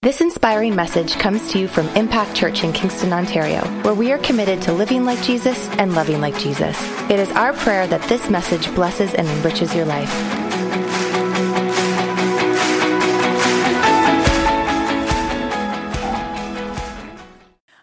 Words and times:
This 0.00 0.20
inspiring 0.20 0.76
message 0.76 1.14
comes 1.18 1.50
to 1.50 1.58
you 1.58 1.66
from 1.66 1.88
Impact 1.96 2.32
Church 2.32 2.62
in 2.62 2.72
Kingston, 2.72 3.12
Ontario, 3.12 3.62
where 3.82 3.94
we 3.94 4.12
are 4.12 4.18
committed 4.18 4.62
to 4.62 4.72
living 4.72 5.04
like 5.04 5.20
Jesus 5.24 5.68
and 5.70 5.92
loving 5.92 6.20
like 6.20 6.38
Jesus. 6.38 6.80
It 7.10 7.18
is 7.18 7.28
our 7.32 7.52
prayer 7.52 7.84
that 7.88 8.00
this 8.08 8.30
message 8.30 8.72
blesses 8.76 9.12
and 9.14 9.26
enriches 9.26 9.74
your 9.74 9.86
life. 9.86 10.08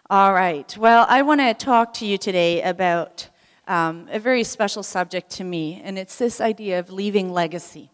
All 0.08 0.32
right. 0.32 0.74
Well, 0.78 1.04
I 1.10 1.20
want 1.20 1.42
to 1.42 1.52
talk 1.52 1.92
to 1.94 2.06
you 2.06 2.16
today 2.16 2.62
about 2.62 3.28
um, 3.68 4.08
a 4.10 4.18
very 4.18 4.42
special 4.42 4.82
subject 4.82 5.28
to 5.32 5.44
me, 5.44 5.82
and 5.84 5.98
it's 5.98 6.16
this 6.16 6.40
idea 6.40 6.78
of 6.78 6.90
leaving 6.90 7.30
legacy. 7.30 7.90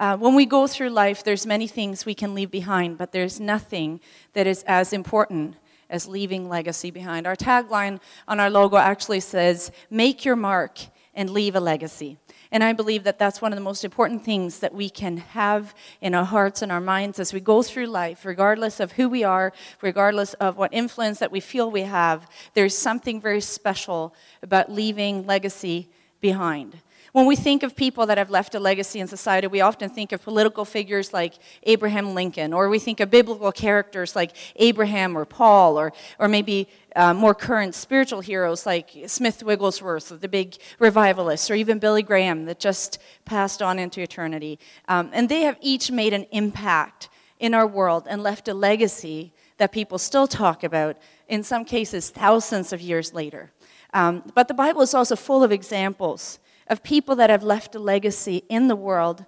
Uh, 0.00 0.16
when 0.16 0.34
we 0.34 0.46
go 0.46 0.66
through 0.66 0.88
life, 0.88 1.22
there's 1.22 1.44
many 1.44 1.66
things 1.66 2.06
we 2.06 2.14
can 2.14 2.34
leave 2.34 2.50
behind, 2.50 2.96
but 2.96 3.12
there's 3.12 3.38
nothing 3.38 4.00
that 4.32 4.46
is 4.46 4.64
as 4.66 4.94
important 4.94 5.56
as 5.90 6.08
leaving 6.08 6.48
legacy 6.48 6.90
behind. 6.90 7.26
Our 7.26 7.36
tagline 7.36 8.00
on 8.26 8.40
our 8.40 8.48
logo 8.48 8.78
actually 8.78 9.20
says, 9.20 9.70
Make 9.90 10.24
your 10.24 10.36
mark 10.36 10.78
and 11.14 11.28
leave 11.28 11.54
a 11.54 11.60
legacy. 11.60 12.16
And 12.50 12.64
I 12.64 12.72
believe 12.72 13.04
that 13.04 13.18
that's 13.18 13.42
one 13.42 13.52
of 13.52 13.58
the 13.58 13.62
most 13.62 13.84
important 13.84 14.24
things 14.24 14.60
that 14.60 14.72
we 14.72 14.88
can 14.88 15.18
have 15.18 15.74
in 16.00 16.14
our 16.14 16.24
hearts 16.24 16.62
and 16.62 16.72
our 16.72 16.80
minds 16.80 17.18
as 17.18 17.34
we 17.34 17.40
go 17.40 17.62
through 17.62 17.86
life, 17.86 18.24
regardless 18.24 18.80
of 18.80 18.92
who 18.92 19.06
we 19.06 19.22
are, 19.22 19.52
regardless 19.82 20.32
of 20.34 20.56
what 20.56 20.72
influence 20.72 21.18
that 21.18 21.30
we 21.30 21.40
feel 21.40 21.70
we 21.70 21.82
have. 21.82 22.26
There's 22.54 22.76
something 22.76 23.20
very 23.20 23.42
special 23.42 24.14
about 24.42 24.72
leaving 24.72 25.26
legacy 25.26 25.90
behind. 26.22 26.78
When 27.12 27.26
we 27.26 27.34
think 27.34 27.64
of 27.64 27.74
people 27.74 28.06
that 28.06 28.18
have 28.18 28.30
left 28.30 28.54
a 28.54 28.60
legacy 28.60 29.00
in 29.00 29.08
society, 29.08 29.48
we 29.48 29.60
often 29.60 29.90
think 29.90 30.12
of 30.12 30.22
political 30.22 30.64
figures 30.64 31.12
like 31.12 31.34
Abraham 31.64 32.14
Lincoln, 32.14 32.52
or 32.52 32.68
we 32.68 32.78
think 32.78 33.00
of 33.00 33.10
biblical 33.10 33.50
characters 33.50 34.14
like 34.14 34.36
Abraham 34.56 35.18
or 35.18 35.24
Paul, 35.24 35.76
or, 35.76 35.92
or 36.20 36.28
maybe 36.28 36.68
uh, 36.94 37.12
more 37.12 37.34
current 37.34 37.74
spiritual 37.74 38.20
heroes 38.20 38.64
like 38.64 38.90
Smith 39.06 39.42
Wigglesworth, 39.42 40.20
the 40.20 40.28
big 40.28 40.56
revivalist, 40.78 41.50
or 41.50 41.54
even 41.54 41.80
Billy 41.80 42.04
Graham 42.04 42.44
that 42.44 42.60
just 42.60 42.98
passed 43.24 43.60
on 43.60 43.80
into 43.80 44.00
eternity. 44.00 44.60
Um, 44.86 45.10
and 45.12 45.28
they 45.28 45.40
have 45.42 45.56
each 45.60 45.90
made 45.90 46.12
an 46.12 46.26
impact 46.30 47.08
in 47.40 47.54
our 47.54 47.66
world 47.66 48.06
and 48.08 48.22
left 48.22 48.46
a 48.46 48.54
legacy 48.54 49.32
that 49.56 49.72
people 49.72 49.98
still 49.98 50.28
talk 50.28 50.62
about, 50.62 50.96
in 51.26 51.42
some 51.42 51.64
cases, 51.64 52.10
thousands 52.10 52.72
of 52.72 52.80
years 52.80 53.12
later. 53.12 53.50
Um, 53.92 54.22
but 54.34 54.46
the 54.46 54.54
Bible 54.54 54.82
is 54.82 54.94
also 54.94 55.16
full 55.16 55.42
of 55.42 55.50
examples 55.50 56.38
of 56.70 56.84
people 56.84 57.16
that 57.16 57.28
have 57.28 57.42
left 57.42 57.74
a 57.74 57.78
legacy 57.80 58.44
in 58.48 58.68
the 58.68 58.76
world 58.76 59.26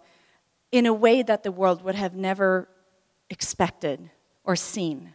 in 0.71 0.87
a 0.87 0.95
way 0.95 1.23
that 1.23 1.43
the 1.43 1.53
world 1.53 1.83
would 1.83 1.97
have 1.97 2.15
never 2.15 2.69
expected 3.29 4.11
or 4.45 4.55
seen. 4.57 5.13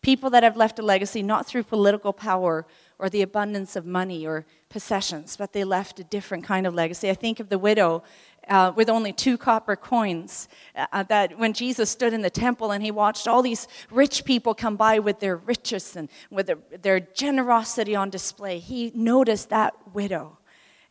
People 0.00 0.30
that 0.30 0.42
have 0.42 0.56
left 0.56 0.80
a 0.80 0.82
legacy 0.82 1.22
not 1.22 1.46
through 1.46 1.62
political 1.62 2.12
power 2.12 2.66
or 2.98 3.08
the 3.08 3.22
abundance 3.22 3.76
of 3.76 3.86
money 3.86 4.26
or 4.26 4.46
possessions, 4.68 5.36
but 5.36 5.52
they 5.52 5.62
left 5.62 6.00
a 6.00 6.04
different 6.04 6.42
kind 6.42 6.66
of 6.66 6.74
legacy. 6.74 7.10
I 7.10 7.14
think 7.14 7.38
of 7.38 7.50
the 7.50 7.58
widow 7.58 8.02
uh, 8.48 8.72
with 8.74 8.88
only 8.88 9.12
two 9.12 9.38
copper 9.38 9.76
coins. 9.76 10.48
Uh, 10.74 11.04
that 11.04 11.38
when 11.38 11.52
Jesus 11.52 11.90
stood 11.90 12.12
in 12.12 12.22
the 12.22 12.30
temple 12.30 12.72
and 12.72 12.82
he 12.82 12.90
watched 12.90 13.28
all 13.28 13.42
these 13.42 13.68
rich 13.90 14.24
people 14.24 14.54
come 14.54 14.76
by 14.76 14.98
with 14.98 15.20
their 15.20 15.36
riches 15.36 15.94
and 15.94 16.08
with 16.30 16.46
their, 16.46 16.58
their 16.80 16.98
generosity 16.98 17.94
on 17.94 18.10
display, 18.10 18.58
he 18.58 18.90
noticed 18.94 19.50
that 19.50 19.74
widow 19.92 20.38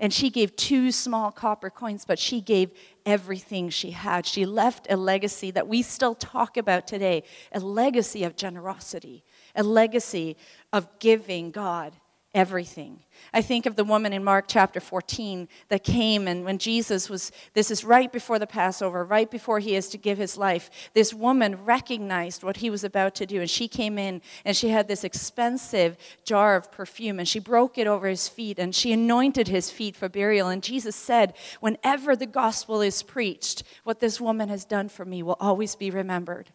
and 0.01 0.11
she 0.11 0.31
gave 0.31 0.55
two 0.55 0.91
small 0.91 1.31
copper 1.31 1.69
coins, 1.69 2.05
but 2.05 2.17
she 2.17 2.41
gave 2.41 2.71
everything 3.05 3.69
she 3.69 3.91
had. 3.91 4.25
She 4.25 4.47
left 4.47 4.87
a 4.89 4.97
legacy 4.97 5.51
that 5.51 5.67
we 5.67 5.83
still 5.83 6.15
talk 6.15 6.57
about 6.57 6.87
today 6.87 7.23
a 7.51 7.59
legacy 7.59 8.23
of 8.23 8.35
generosity, 8.35 9.23
a 9.55 9.61
legacy 9.61 10.35
of 10.73 10.89
giving 10.99 11.51
God 11.51 11.93
everything. 12.33 12.99
I 13.33 13.41
think 13.41 13.65
of 13.65 13.75
the 13.75 13.83
woman 13.83 14.13
in 14.13 14.23
Mark 14.23 14.45
chapter 14.47 14.79
14 14.79 15.49
that 15.67 15.83
came, 15.83 16.27
and 16.27 16.45
when 16.45 16.57
Jesus 16.57 17.09
was, 17.09 17.31
this 17.53 17.69
is 17.69 17.83
right 17.83 18.11
before 18.11 18.39
the 18.39 18.47
Passover, 18.47 19.03
right 19.03 19.29
before 19.29 19.59
he 19.59 19.75
is 19.75 19.89
to 19.89 19.97
give 19.97 20.17
his 20.17 20.37
life, 20.37 20.69
this 20.93 21.13
woman 21.13 21.63
recognized 21.65 22.41
what 22.43 22.57
he 22.57 22.69
was 22.69 22.83
about 22.83 23.15
to 23.15 23.25
do, 23.25 23.41
and 23.41 23.49
she 23.49 23.67
came 23.67 23.97
in 23.97 24.21
and 24.45 24.55
she 24.55 24.69
had 24.69 24.87
this 24.87 25.03
expensive 25.03 25.97
jar 26.23 26.55
of 26.55 26.71
perfume, 26.71 27.19
and 27.19 27.27
she 27.27 27.39
broke 27.39 27.77
it 27.77 27.87
over 27.87 28.07
his 28.07 28.29
feet, 28.29 28.57
and 28.57 28.73
she 28.73 28.93
anointed 28.93 29.49
his 29.49 29.69
feet 29.69 29.95
for 29.95 30.07
burial. 30.07 30.47
And 30.47 30.63
Jesus 30.63 30.95
said, 30.95 31.33
Whenever 31.59 32.15
the 32.15 32.25
gospel 32.25 32.81
is 32.81 33.03
preached, 33.03 33.63
what 33.83 33.99
this 33.99 34.21
woman 34.21 34.47
has 34.47 34.63
done 34.63 34.87
for 34.87 35.03
me 35.03 35.21
will 35.21 35.37
always 35.39 35.75
be 35.75 35.91
remembered. 35.91 36.49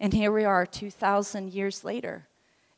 And 0.00 0.12
here 0.12 0.32
we 0.32 0.44
are 0.44 0.66
2,000 0.66 1.52
years 1.52 1.84
later, 1.84 2.26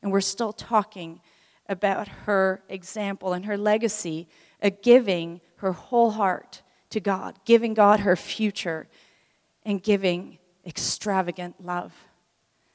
and 0.01 0.11
we're 0.11 0.21
still 0.21 0.53
talking 0.53 1.21
about 1.67 2.07
her 2.07 2.63
example 2.69 3.33
and 3.33 3.45
her 3.45 3.57
legacy 3.57 4.27
of 4.61 4.81
giving 4.81 5.41
her 5.57 5.71
whole 5.71 6.11
heart 6.11 6.61
to 6.89 6.99
God, 6.99 7.39
giving 7.45 7.73
God 7.73 8.01
her 8.01 8.15
future, 8.15 8.87
and 9.63 9.81
giving 9.81 10.39
extravagant 10.65 11.63
love. 11.63 11.93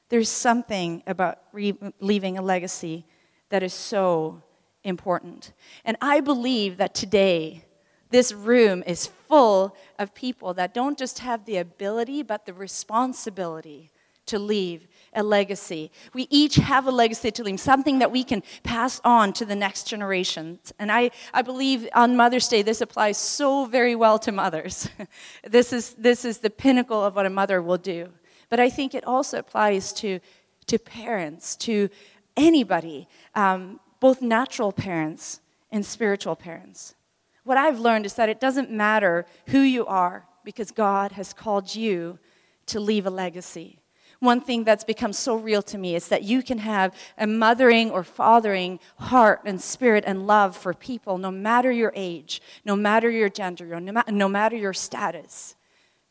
There's 0.09 0.29
something 0.29 1.03
about 1.05 1.39
re- 1.51 1.77
leaving 1.99 2.37
a 2.37 2.41
legacy 2.41 3.05
that 3.49 3.63
is 3.63 3.73
so 3.73 4.41
important. 4.83 5.53
And 5.85 5.97
I 6.01 6.19
believe 6.19 6.77
that 6.77 6.95
today, 6.95 7.65
this 8.09 8.33
room 8.33 8.83
is 8.87 9.07
full 9.27 9.75
of 9.99 10.15
people 10.15 10.53
that 10.55 10.73
don't 10.73 10.97
just 10.97 11.19
have 11.19 11.45
the 11.45 11.57
ability, 11.57 12.23
but 12.23 12.45
the 12.45 12.53
responsibility 12.53 13.91
to 14.25 14.39
leave 14.39 14.87
a 15.13 15.23
legacy. 15.23 15.91
We 16.13 16.27
each 16.29 16.55
have 16.55 16.87
a 16.87 16.91
legacy 16.91 17.31
to 17.31 17.43
leave, 17.43 17.59
something 17.59 17.99
that 17.99 18.11
we 18.11 18.23
can 18.23 18.43
pass 18.63 19.01
on 19.03 19.33
to 19.33 19.45
the 19.45 19.55
next 19.55 19.87
generations. 19.87 20.73
And 20.79 20.91
I, 20.91 21.11
I 21.33 21.41
believe 21.41 21.87
on 21.93 22.15
Mother's 22.15 22.47
Day, 22.47 22.61
this 22.61 22.81
applies 22.81 23.17
so 23.17 23.65
very 23.65 23.95
well 23.95 24.19
to 24.19 24.31
mothers. 24.31 24.89
this, 25.43 25.73
is, 25.73 25.93
this 25.95 26.25
is 26.25 26.39
the 26.39 26.49
pinnacle 26.49 27.03
of 27.03 27.15
what 27.15 27.25
a 27.25 27.29
mother 27.29 27.61
will 27.61 27.77
do. 27.77 28.09
But 28.49 28.59
I 28.59 28.69
think 28.69 28.93
it 28.93 29.05
also 29.05 29.39
applies 29.39 29.93
to, 29.93 30.19
to 30.67 30.79
parents, 30.79 31.55
to 31.57 31.89
anybody, 32.35 33.07
um, 33.35 33.79
both 33.99 34.21
natural 34.21 34.71
parents 34.71 35.41
and 35.71 35.85
spiritual 35.85 36.35
parents. 36.35 36.95
What 37.43 37.57
I've 37.57 37.79
learned 37.79 38.05
is 38.05 38.13
that 38.15 38.29
it 38.29 38.39
doesn't 38.39 38.71
matter 38.71 39.25
who 39.47 39.59
you 39.59 39.85
are 39.85 40.25
because 40.43 40.71
God 40.71 41.13
has 41.13 41.33
called 41.33 41.75
you 41.75 42.19
to 42.67 42.79
leave 42.79 43.05
a 43.05 43.09
legacy 43.09 43.78
one 44.19 44.41
thing 44.41 44.65
that's 44.65 44.83
become 44.83 45.13
so 45.13 45.35
real 45.35 45.61
to 45.63 45.77
me 45.77 45.95
is 45.95 46.09
that 46.09 46.23
you 46.23 46.43
can 46.43 46.59
have 46.59 46.93
a 47.17 47.25
mothering 47.25 47.89
or 47.89 48.03
fathering 48.03 48.79
heart 48.97 49.41
and 49.45 49.61
spirit 49.61 50.03
and 50.05 50.27
love 50.27 50.57
for 50.57 50.73
people 50.73 51.17
no 51.17 51.31
matter 51.31 51.71
your 51.71 51.93
age, 51.95 52.41
no 52.65 52.75
matter 52.75 53.09
your 53.09 53.29
gender, 53.29 53.79
no 53.79 54.29
matter 54.29 54.57
your 54.57 54.73
status. 54.73 55.55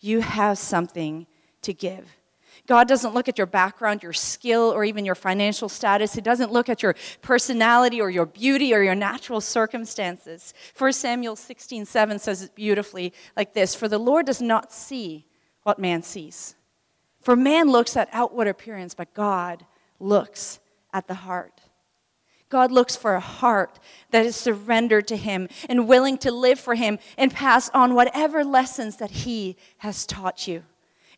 You 0.00 0.20
have 0.20 0.58
something 0.58 1.26
to 1.62 1.74
give. 1.74 2.16
God 2.66 2.86
doesn't 2.86 3.14
look 3.14 3.28
at 3.28 3.38
your 3.38 3.46
background, 3.46 4.02
your 4.02 4.12
skill, 4.12 4.70
or 4.74 4.84
even 4.84 5.04
your 5.04 5.14
financial 5.14 5.68
status. 5.68 6.12
He 6.12 6.20
doesn't 6.20 6.52
look 6.52 6.68
at 6.68 6.82
your 6.82 6.94
personality 7.22 8.00
or 8.00 8.10
your 8.10 8.26
beauty 8.26 8.74
or 8.74 8.82
your 8.82 8.94
natural 8.94 9.40
circumstances. 9.40 10.52
1 10.76 10.92
Samuel 10.92 11.34
16 11.34 11.86
7 11.86 12.18
says 12.18 12.42
it 12.42 12.54
beautifully 12.54 13.12
like 13.36 13.54
this 13.54 13.74
For 13.74 13.88
the 13.88 13.98
Lord 13.98 14.26
does 14.26 14.42
not 14.42 14.72
see 14.72 15.26
what 15.62 15.78
man 15.78 16.02
sees. 16.02 16.56
For 17.20 17.36
man 17.36 17.70
looks 17.70 17.96
at 17.96 18.08
outward 18.12 18.48
appearance, 18.48 18.94
but 18.94 19.14
God 19.14 19.66
looks 20.00 20.60
at 20.92 21.08
the 21.08 21.14
heart. 21.14 21.60
God 22.48 22.72
looks 22.72 22.96
for 22.96 23.14
a 23.14 23.20
heart 23.20 23.78
that 24.10 24.24
is 24.24 24.34
surrendered 24.34 25.06
to 25.08 25.16
Him 25.16 25.48
and 25.68 25.88
willing 25.88 26.16
to 26.18 26.30
live 26.30 26.58
for 26.58 26.74
Him 26.74 26.98
and 27.16 27.32
pass 27.32 27.68
on 27.70 27.94
whatever 27.94 28.44
lessons 28.44 28.96
that 28.96 29.10
He 29.10 29.56
has 29.78 30.06
taught 30.06 30.48
you. 30.48 30.64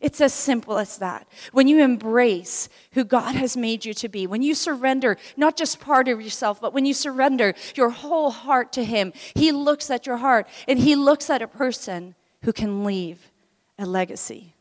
It's 0.01 0.19
as 0.19 0.33
simple 0.33 0.79
as 0.79 0.97
that. 0.97 1.27
When 1.51 1.67
you 1.67 1.79
embrace 1.79 2.67
who 2.93 3.03
God 3.03 3.35
has 3.35 3.55
made 3.55 3.85
you 3.85 3.93
to 3.93 4.09
be, 4.09 4.25
when 4.25 4.41
you 4.41 4.55
surrender 4.55 5.15
not 5.37 5.55
just 5.55 5.79
part 5.79 6.07
of 6.07 6.19
yourself, 6.19 6.59
but 6.59 6.73
when 6.73 6.85
you 6.85 6.93
surrender 6.93 7.53
your 7.75 7.91
whole 7.91 8.31
heart 8.31 8.73
to 8.73 8.83
Him, 8.83 9.13
He 9.35 9.51
looks 9.51 9.91
at 9.91 10.07
your 10.07 10.17
heart 10.17 10.47
and 10.67 10.79
He 10.79 10.95
looks 10.95 11.29
at 11.29 11.43
a 11.43 11.47
person 11.47 12.15
who 12.43 12.51
can 12.51 12.83
leave 12.83 13.31
a 13.77 13.85
legacy. 13.85 14.55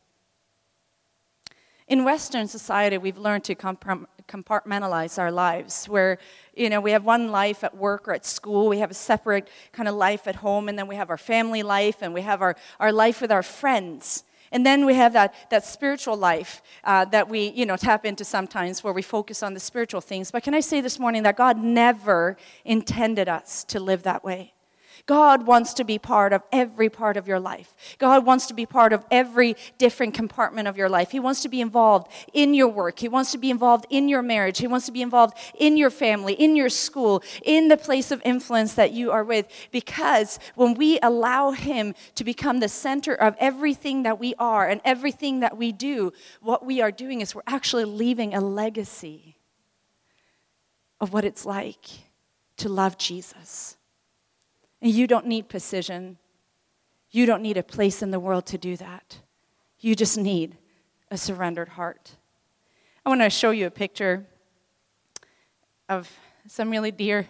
In 1.90 2.04
Western 2.04 2.46
society, 2.46 2.98
we've 2.98 3.18
learned 3.18 3.42
to 3.42 3.56
compartmentalize 3.56 5.18
our 5.18 5.32
lives, 5.32 5.86
where 5.86 6.18
you 6.54 6.70
know 6.70 6.80
we 6.80 6.92
have 6.92 7.04
one 7.04 7.32
life 7.32 7.64
at 7.64 7.76
work 7.76 8.06
or 8.06 8.12
at 8.12 8.24
school, 8.24 8.68
we 8.68 8.78
have 8.78 8.92
a 8.92 8.94
separate 8.94 9.48
kind 9.72 9.88
of 9.88 9.96
life 9.96 10.28
at 10.28 10.36
home, 10.36 10.68
and 10.68 10.78
then 10.78 10.86
we 10.86 10.94
have 10.94 11.10
our 11.10 11.18
family 11.18 11.64
life, 11.64 11.96
and 12.00 12.14
we 12.14 12.20
have 12.20 12.42
our, 12.42 12.54
our 12.78 12.92
life 12.92 13.20
with 13.20 13.32
our 13.32 13.42
friends. 13.42 14.22
And 14.52 14.64
then 14.64 14.86
we 14.86 14.94
have 14.94 15.14
that, 15.14 15.34
that 15.50 15.64
spiritual 15.64 16.16
life 16.16 16.62
uh, 16.84 17.06
that 17.06 17.28
we, 17.28 17.48
you 17.48 17.66
know, 17.66 17.76
tap 17.76 18.04
into 18.06 18.24
sometimes 18.24 18.84
where 18.84 18.92
we 18.92 19.02
focus 19.02 19.42
on 19.42 19.54
the 19.54 19.60
spiritual 19.60 20.00
things. 20.00 20.30
But 20.30 20.44
can 20.44 20.54
I 20.54 20.60
say 20.60 20.80
this 20.80 21.00
morning 21.00 21.24
that 21.24 21.36
God 21.36 21.58
never 21.58 22.36
intended 22.64 23.28
us 23.28 23.64
to 23.64 23.80
live 23.80 24.04
that 24.04 24.22
way? 24.22 24.54
God 25.06 25.46
wants 25.46 25.74
to 25.74 25.84
be 25.84 25.98
part 25.98 26.32
of 26.32 26.42
every 26.52 26.88
part 26.88 27.16
of 27.16 27.26
your 27.26 27.40
life. 27.40 27.74
God 27.98 28.24
wants 28.24 28.46
to 28.46 28.54
be 28.54 28.66
part 28.66 28.92
of 28.92 29.04
every 29.10 29.56
different 29.78 30.14
compartment 30.14 30.68
of 30.68 30.76
your 30.76 30.88
life. 30.88 31.10
He 31.10 31.20
wants 31.20 31.42
to 31.42 31.48
be 31.48 31.60
involved 31.60 32.10
in 32.32 32.54
your 32.54 32.68
work. 32.68 32.98
He 32.98 33.08
wants 33.08 33.32
to 33.32 33.38
be 33.38 33.50
involved 33.50 33.86
in 33.90 34.08
your 34.08 34.22
marriage. 34.22 34.58
He 34.58 34.66
wants 34.66 34.86
to 34.86 34.92
be 34.92 35.02
involved 35.02 35.36
in 35.58 35.76
your 35.76 35.90
family, 35.90 36.34
in 36.34 36.56
your 36.56 36.68
school, 36.68 37.22
in 37.42 37.68
the 37.68 37.76
place 37.76 38.10
of 38.10 38.20
influence 38.24 38.74
that 38.74 38.92
you 38.92 39.10
are 39.10 39.24
with. 39.24 39.48
Because 39.70 40.38
when 40.54 40.74
we 40.74 40.98
allow 41.02 41.52
Him 41.52 41.94
to 42.14 42.24
become 42.24 42.60
the 42.60 42.68
center 42.68 43.14
of 43.14 43.34
everything 43.38 44.02
that 44.02 44.18
we 44.18 44.34
are 44.38 44.68
and 44.68 44.80
everything 44.84 45.40
that 45.40 45.56
we 45.56 45.72
do, 45.72 46.12
what 46.40 46.64
we 46.64 46.80
are 46.80 46.92
doing 46.92 47.20
is 47.20 47.34
we're 47.34 47.42
actually 47.46 47.84
leaving 47.84 48.34
a 48.34 48.40
legacy 48.40 49.36
of 51.00 51.12
what 51.12 51.24
it's 51.24 51.46
like 51.46 51.86
to 52.58 52.68
love 52.68 52.98
Jesus 52.98 53.76
and 54.82 54.92
you 54.92 55.06
don't 55.06 55.26
need 55.26 55.48
precision. 55.48 56.18
You 57.10 57.26
don't 57.26 57.42
need 57.42 57.56
a 57.56 57.62
place 57.62 58.02
in 58.02 58.10
the 58.10 58.20
world 58.20 58.46
to 58.46 58.58
do 58.58 58.76
that. 58.76 59.18
You 59.78 59.94
just 59.94 60.16
need 60.16 60.56
a 61.10 61.18
surrendered 61.18 61.70
heart. 61.70 62.16
I 63.04 63.08
want 63.08 63.20
to 63.22 63.30
show 63.30 63.50
you 63.50 63.66
a 63.66 63.70
picture 63.70 64.26
of 65.88 66.10
some 66.46 66.70
really 66.70 66.92
dear. 66.92 67.26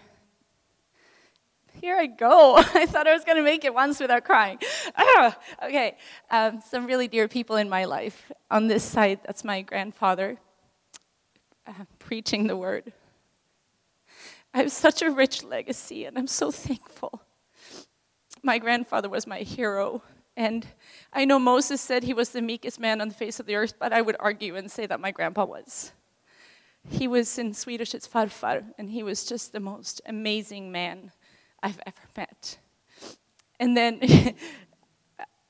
Here 1.81 1.97
I 1.97 2.07
go. 2.07 2.57
I 2.75 2.87
thought 2.87 3.07
I 3.07 3.15
was 3.15 3.25
going 3.25 3.39
to 3.39 3.43
make 3.43 3.65
it 3.65 3.73
once 3.73 4.01
without 4.01 4.25
crying. 4.25 4.59
Ah, 4.97 5.39
okay, 5.65 5.97
um, 6.31 6.61
some 6.69 6.87
really 6.87 7.09
dear 7.09 7.27
people 7.27 7.57
in 7.57 7.69
my 7.69 7.85
life. 7.85 8.31
On 8.51 8.67
this 8.67 8.85
side, 8.85 9.21
that's 9.25 9.45
my 9.45 9.63
grandfather 9.63 10.37
uh, 11.67 11.73
preaching 11.99 12.47
the 12.47 12.57
word. 12.57 12.93
I 14.53 14.59
have 14.59 14.73
such 14.73 15.01
a 15.01 15.11
rich 15.11 15.45
legacy, 15.45 16.05
and 16.05 16.19
I'm 16.19 16.27
so 16.27 16.51
thankful 16.51 17.23
my 18.43 18.59
grandfather 18.59 19.09
was 19.09 19.27
my 19.27 19.41
hero. 19.41 20.03
And 20.37 20.67
I 21.13 21.25
know 21.25 21.39
Moses 21.39 21.81
said 21.81 22.05
he 22.05 22.15
was 22.15 22.31
the 22.31 22.43
meekest 22.43 22.81
man 22.81 23.01
on 23.01 23.09
the 23.09 23.15
face 23.15 23.41
of 23.41 23.47
the 23.47 23.57
earth, 23.57 23.75
but 23.79 23.93
I 23.93 24.01
would 24.01 24.17
argue 24.21 24.57
and 24.57 24.71
say 24.71 24.87
that 24.87 25.01
my 25.01 25.11
grandpa 25.11 25.45
was. 25.45 25.93
He 26.89 27.07
was 27.07 27.39
in 27.39 27.53
Swedish, 27.53 27.95
it's 27.95 28.09
farfar, 28.09 28.65
and 28.79 28.91
he 28.91 29.03
was 29.03 29.25
just 29.25 29.53
the 29.53 29.61
most 29.61 30.01
amazing 30.07 30.73
man 30.73 31.13
I've 31.63 31.81
ever 31.87 32.09
met. 32.17 32.59
And 33.59 33.77
then 33.77 34.01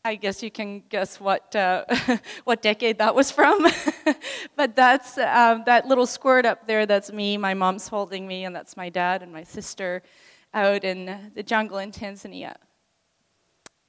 I 0.05 0.15
guess 0.15 0.43
you 0.43 0.51
can 0.51 0.81
guess 0.89 1.21
what, 1.21 1.55
uh, 1.55 1.85
what 2.45 2.63
decade 2.63 2.99
that 2.99 3.15
was 3.15 3.31
from. 3.31 3.67
but 4.57 4.75
that's 4.75 5.19
um, 5.19 5.63
that 5.67 5.87
little 5.87 6.07
squirt 6.07 6.47
up 6.47 6.67
there, 6.67 6.87
that's 6.87 7.13
me. 7.13 7.37
My 7.37 7.53
mom's 7.55 7.87
holding 7.87 8.27
me, 8.27 8.45
and 8.45 8.57
that's 8.57 8.77
my 8.77 8.89
dad 8.89 9.23
and 9.23 9.31
my 9.31 9.45
sister 9.45 10.03
out 10.55 10.85
in 10.85 11.31
the 11.35 11.43
jungle 11.43 11.79
in 11.79 11.93
Tanzania. 11.93 12.57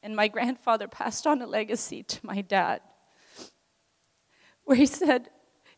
And 0.04 0.16
my 0.16 0.28
grandfather 0.28 0.88
passed 0.88 1.28
on 1.28 1.42
a 1.42 1.48
legacy 1.48 2.04
to 2.04 2.26
my 2.26 2.42
dad 2.42 2.82
where 4.64 4.78
he 4.78 4.86
said, 4.86 5.30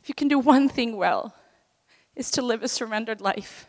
if 0.01 0.09
you 0.09 0.15
can 0.15 0.27
do 0.27 0.39
one 0.39 0.69
thing 0.69 0.97
well, 0.97 1.35
is 2.15 2.29
to 2.31 2.41
live 2.41 2.61
a 2.63 2.67
surrendered 2.67 3.21
life 3.21 3.67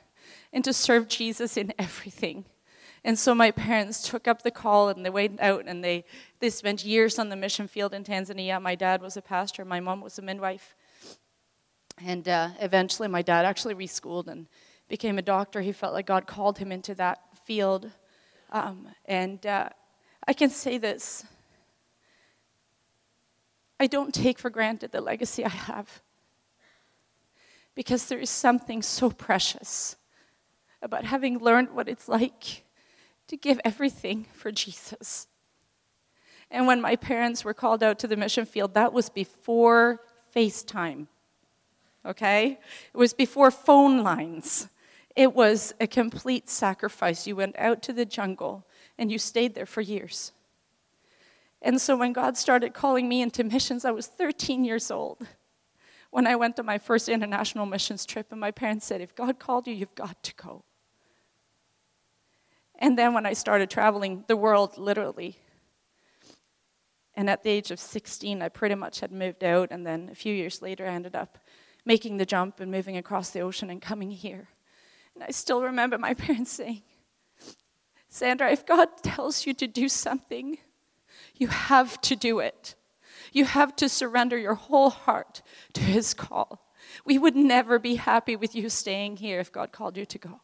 and 0.53 0.65
to 0.65 0.73
serve 0.73 1.09
Jesus 1.09 1.57
in 1.57 1.73
everything. 1.79 2.45
And 3.05 3.19
so 3.19 3.35
my 3.35 3.51
parents 3.51 4.09
took 4.09 4.27
up 4.27 4.43
the 4.43 4.51
call 4.51 4.89
and 4.89 5.05
they 5.05 5.11
went 5.11 5.41
out 5.41 5.65
and 5.67 5.85
they, 5.85 6.05
they 6.41 6.51
spent 6.51 6.85
years 6.85 7.19
on 7.19 7.29
the 7.29 7.37
mission 7.37 7.69
field 7.69 7.93
in 7.93 8.05
Tanzania. 8.05 8.61
My 8.61 8.75
dad 8.75 9.03
was 9.03 9.17
a 9.17 9.23
pastor, 9.23 9.65
my 9.65 9.81
mom 9.81 10.01
was 10.01 10.19
a 10.19 10.23
midwife. 10.23 10.75
And 12.03 12.29
uh, 12.29 12.51
eventually, 12.61 13.07
my 13.09 13.23
dad 13.23 13.45
actually 13.45 13.75
reschooled 13.75 14.29
and 14.29 14.49
became 14.89 15.17
a 15.17 15.23
doctor. 15.23 15.61
He 15.61 15.71
felt 15.71 15.95
like 15.95 16.07
God 16.07 16.27
called 16.27 16.59
him 16.59 16.73
into 16.73 16.95
that 16.97 17.21
field. 17.45 17.91
Um, 18.51 18.89
and 19.05 19.45
uh, 19.47 19.69
I 20.27 20.33
can 20.33 20.51
say 20.51 20.79
this 20.79 21.25
I 23.79 23.87
don't 23.87 24.15
take 24.15 24.39
for 24.39 24.51
granted 24.51 24.93
the 24.93 25.01
legacy 25.01 25.45
I 25.45 25.51
have 25.51 26.03
because 27.75 28.07
there 28.07 28.21
is 28.21 28.31
something 28.31 28.83
so 28.83 29.11
precious 29.11 29.97
about 30.81 31.05
having 31.05 31.39
learned 31.39 31.71
what 31.71 31.89
it's 31.89 32.09
like 32.09 32.65
to 33.27 33.37
give 33.37 33.61
everything 33.65 34.27
for 34.33 34.53
Jesus. 34.53 35.27
And 36.51 36.67
when 36.67 36.81
my 36.81 36.95
parents 36.95 37.45
were 37.45 37.55
called 37.55 37.83
out 37.83 37.99
to 38.01 38.07
the 38.07 38.17
mission 38.17 38.45
field, 38.45 38.75
that 38.75 38.93
was 38.93 39.09
before 39.09 40.01
FaceTime. 40.35 41.09
Okay? 42.07 42.59
It 42.93 42.97
was 42.97 43.13
before 43.13 43.51
phone 43.51 44.03
lines. 44.03 44.69
It 45.17 45.35
was 45.35 45.75
a 45.81 45.87
complete 45.87 46.49
sacrifice. 46.49 47.27
You 47.27 47.37
went 47.37 47.57
out 47.59 47.83
to 47.83 47.93
the 47.93 48.05
jungle 48.05 48.67
and 48.99 49.11
you 49.11 49.19
stayed 49.19 49.55
there 49.55 49.67
for 49.67 49.81
years. 49.81 50.33
And 51.61 51.81
so 51.81 51.97
when 51.97 52.13
God 52.13 52.37
started 52.37 52.75
calling 52.75 53.09
me 53.09 53.23
into 53.23 53.45
missions, 53.45 53.85
I 53.85 53.91
was 53.91 54.07
13 54.07 54.65
years 54.65 54.91
old 54.91 55.27
when 56.15 56.29
I 56.29 56.37
went 56.37 56.55
to 56.57 56.63
my 56.63 56.79
first 56.79 57.09
international 57.09 57.67
missions 57.67 58.07
trip, 58.07 58.29
and 58.31 58.41
my 58.41 58.53
parents 58.53 58.87
said, 58.87 59.01
If 59.01 59.17
God 59.17 59.41
called 59.41 59.67
you, 59.67 59.75
you've 59.75 59.97
got 59.97 60.23
to 60.23 60.35
go. 60.37 60.63
And 62.79 62.97
then 62.97 63.15
when 63.15 63.27
I 63.27 63.33
started 63.33 63.69
traveling 63.69 64.23
the 64.29 64.37
world, 64.37 64.79
literally, 64.79 65.39
and 67.17 67.29
at 67.29 67.43
the 67.43 67.51
age 67.51 67.73
of 67.73 67.81
16, 67.81 68.43
I 68.43 68.49
pretty 68.49 68.77
much 68.77 69.01
had 69.01 69.11
moved 69.11 69.43
out, 69.43 69.73
and 69.73 69.85
then 69.85 70.09
a 70.09 70.15
few 70.15 70.33
years 70.33 70.63
later, 70.63 70.87
I 70.87 70.93
ended 70.93 71.17
up 71.17 71.39
making 71.85 72.19
the 72.19 72.27
jump 72.27 72.61
and 72.61 72.71
moving 72.71 72.97
across 72.97 73.31
the 73.31 73.41
ocean 73.41 73.69
and 73.69 73.83
coming 73.83 74.13
here. 74.13 74.47
And 75.17 75.25
I 75.25 75.33
still 75.33 75.63
remember 75.63 75.99
my 75.99 76.15
parents 76.15 76.53
saying, 76.53 76.83
Sandra, 78.15 78.53
if 78.53 78.65
God 78.65 78.89
tells 79.03 79.45
you 79.45 79.53
to 79.55 79.67
do 79.67 79.89
something, 79.89 80.59
you 81.35 81.49
have 81.49 82.01
to 82.03 82.15
do 82.15 82.39
it. 82.39 82.77
You 83.33 83.45
have 83.45 83.75
to 83.77 83.89
surrender 83.89 84.39
your 84.39 84.55
whole 84.55 84.91
heart 84.91 85.43
to 85.73 85.81
His 85.81 86.15
call. 86.15 86.73
We 87.05 87.19
would 87.19 87.35
never 87.35 87.81
be 87.81 87.97
happy 87.97 88.37
with 88.37 88.55
you 88.55 88.69
staying 88.69 89.17
here 89.17 89.41
if 89.41 89.51
God 89.51 89.73
called 89.73 89.97
you 89.97 90.07
to 90.07 90.19
go. 90.19 90.41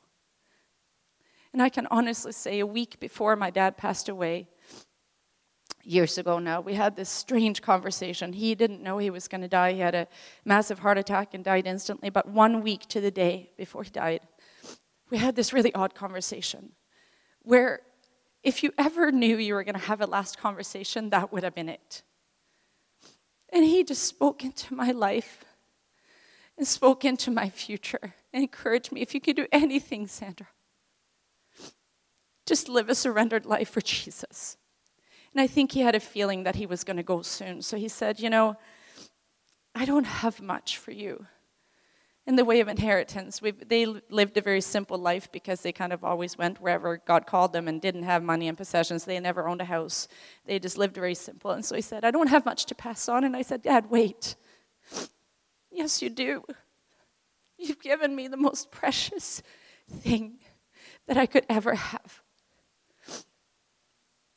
And 1.53 1.63
I 1.63 1.69
can 1.69 1.87
honestly 1.93 2.33
say, 2.33 2.59
a 2.59 2.67
week 2.67 2.99
before 2.99 3.37
my 3.37 3.51
dad 3.51 3.77
passed 3.77 4.09
away, 4.09 4.49
years 5.85 6.19
ago 6.19 6.41
now, 6.41 6.61
we 6.61 6.75
had 6.75 6.97
this 6.97 7.09
strange 7.09 7.63
conversation. 7.63 8.33
He 8.33 8.57
didn't 8.57 8.83
know 8.83 8.99
he 8.99 9.11
was 9.11 9.29
going 9.29 9.43
to 9.43 9.49
die. 9.49 9.75
He 9.75 9.81
had 9.81 9.95
a 9.95 10.09
massive 10.45 10.81
heart 10.81 10.99
attack 10.99 11.35
and 11.35 11.45
died 11.45 11.69
instantly. 11.69 12.11
But 12.11 12.29
one 12.29 12.63
week 12.63 12.89
to 12.89 13.01
the 13.01 13.13
day 13.13 13.53
before 13.57 13.85
he 13.85 13.91
died, 13.91 14.23
we 15.09 15.19
had 15.19 15.37
this 15.37 15.53
really 15.53 15.73
odd 15.73 15.95
conversation 15.95 16.73
where 17.43 17.81
if 18.43 18.63
you 18.63 18.73
ever 18.79 19.13
knew 19.13 19.37
you 19.37 19.55
were 19.55 19.65
going 19.65 19.75
to 19.75 19.81
have 19.81 20.01
a 20.01 20.07
last 20.07 20.39
conversation, 20.39 21.11
that 21.11 21.33
would 21.33 21.43
have 21.43 21.55
been 21.55 21.69
it. 21.69 22.03
And 23.53 23.65
he 23.65 23.85
just 23.85 24.05
spoke 24.05 24.45
into 24.45 24.75
my 24.75 24.91
life 24.93 25.45
and 26.57 26.67
spoke 26.67 27.05
into 27.05 27.31
my 27.31 27.51
future 27.51 28.15
and 28.33 28.43
encouraged 28.43 28.93
me 28.93 29.01
if 29.01 29.15
you 29.15 29.21
could 29.21 29.37
do 29.37 29.47
anything, 29.51 30.07
Sandra, 30.07 30.49
just 32.47 32.69
live 32.69 32.89
a 32.89 32.95
surrendered 32.95 33.47
life 33.47 33.71
for 33.71 33.81
Jesus. 33.81 34.57
And 35.33 35.41
I 35.41 35.47
think 35.47 35.73
he 35.73 35.81
had 35.81 35.95
a 35.95 36.01
feeling 36.01 36.45
that 36.45 36.57
he 36.57 36.67
was 36.67 36.85
going 36.85 36.97
to 36.97 37.03
go 37.03 37.23
soon. 37.23 37.63
So 37.63 37.77
he 37.77 37.89
said, 37.89 38.21
You 38.21 38.31
know, 38.31 38.57
I 39.75 39.85
don't 39.85 40.05
have 40.05 40.41
much 40.41 40.77
for 40.77 40.91
you 40.91 41.27
in 42.31 42.37
the 42.37 42.45
way 42.45 42.61
of 42.61 42.69
inheritance. 42.69 43.43
We've, 43.43 43.69
they 43.69 43.85
lived 43.85 44.37
a 44.37 44.41
very 44.41 44.61
simple 44.61 44.97
life 44.97 45.33
because 45.33 45.63
they 45.63 45.73
kind 45.73 45.93
of 45.93 46.05
always 46.05 46.39
went 46.39 46.61
wherever 46.61 46.97
God 46.99 47.27
called 47.27 47.53
them 47.53 47.67
and 47.67 47.83
didn't 47.83 48.05
have 48.05 48.23
money 48.23 48.47
and 48.47 48.57
possessions. 48.57 49.05
They 49.05 49.19
never 49.19 49.49
owned 49.49 49.61
a 49.61 49.65
house. 49.65 50.07
They 50.47 50.61
just 50.61 50.79
lived 50.79 50.95
very 50.95 51.17
simple. 51.17 51.51
And 51.51 51.65
so 51.65 51.75
he 51.75 51.83
said, 51.83 52.05
I 52.05 52.13
don't 52.13 52.29
have 52.29 52.47
much 52.47 52.67
to 52.67 52.75
pass 52.77 53.09
on. 53.09 53.25
And 53.25 53.37
I 53.37 53.43
said, 53.43 53.63
Dad, 53.63 53.91
wait. 53.91 54.37
Yes, 55.73 56.03
you 56.03 56.11
do. 56.11 56.43
You've 57.57 57.81
given 57.81 58.15
me 58.17 58.27
the 58.27 58.37
most 58.37 58.73
precious 58.73 59.41
thing 59.89 60.41
that 61.07 61.17
I 61.17 61.27
could 61.27 61.47
ever 61.49 61.77
have. 61.77 62.23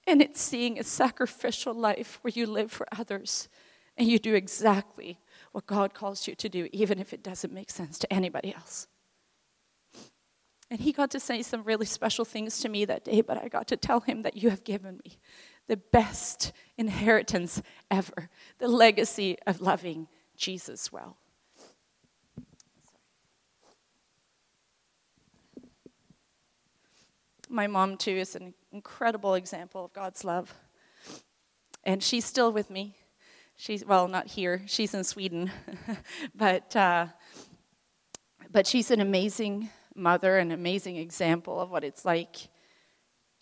And 0.05 0.21
it's 0.21 0.39
seeing 0.39 0.77
a 0.77 0.83
sacrificial 0.83 1.73
life 1.73 2.19
where 2.21 2.31
you 2.33 2.45
live 2.45 2.71
for 2.71 2.85
others 2.91 3.49
and 3.97 4.07
you 4.07 4.19
do 4.19 4.35
exactly 4.35 5.17
what 5.53 5.65
God 5.65 5.93
calls 5.93 6.27
you 6.27 6.35
to 6.35 6.49
do, 6.49 6.67
even 6.73 6.99
if 6.99 7.13
it 7.13 7.23
doesn't 7.23 7.53
make 7.53 7.69
sense 7.69 7.97
to 7.99 8.11
anybody 8.11 8.53
else. 8.53 8.87
And 10.69 10.81
he 10.81 10.91
got 10.91 11.11
to 11.11 11.19
say 11.19 11.43
some 11.43 11.63
really 11.63 11.85
special 11.85 12.25
things 12.25 12.59
to 12.59 12.69
me 12.69 12.83
that 12.85 13.05
day, 13.05 13.21
but 13.21 13.37
I 13.37 13.47
got 13.47 13.67
to 13.67 13.77
tell 13.77 13.99
him 14.01 14.23
that 14.23 14.35
you 14.35 14.49
have 14.49 14.63
given 14.63 14.99
me 15.05 15.19
the 15.67 15.77
best 15.77 16.51
inheritance 16.77 17.61
ever 17.89 18.29
the 18.57 18.67
legacy 18.67 19.37
of 19.45 19.61
loving 19.61 20.07
Jesus 20.35 20.91
well. 20.91 21.17
My 27.47 27.67
mom, 27.67 27.97
too, 27.97 28.11
is 28.11 28.35
an 28.35 28.55
incredible 28.71 29.35
example 29.35 29.85
of 29.85 29.93
God's 29.93 30.23
love. 30.23 30.55
And 31.83 32.01
she's 32.01 32.25
still 32.25 32.51
with 32.51 32.71
me. 32.71 32.95
She's, 33.55 33.85
well, 33.85 34.07
not 34.07 34.27
here, 34.27 34.61
she's 34.65 34.93
in 34.93 35.03
Sweden. 35.03 35.51
but, 36.35 36.75
uh, 36.75 37.07
but 38.51 38.67
she's 38.67 38.91
an 38.91 38.99
amazing 38.99 39.69
mother, 39.95 40.37
an 40.37 40.51
amazing 40.51 40.97
example 40.97 41.59
of 41.59 41.69
what 41.69 41.83
it's 41.83 42.05
like 42.05 42.49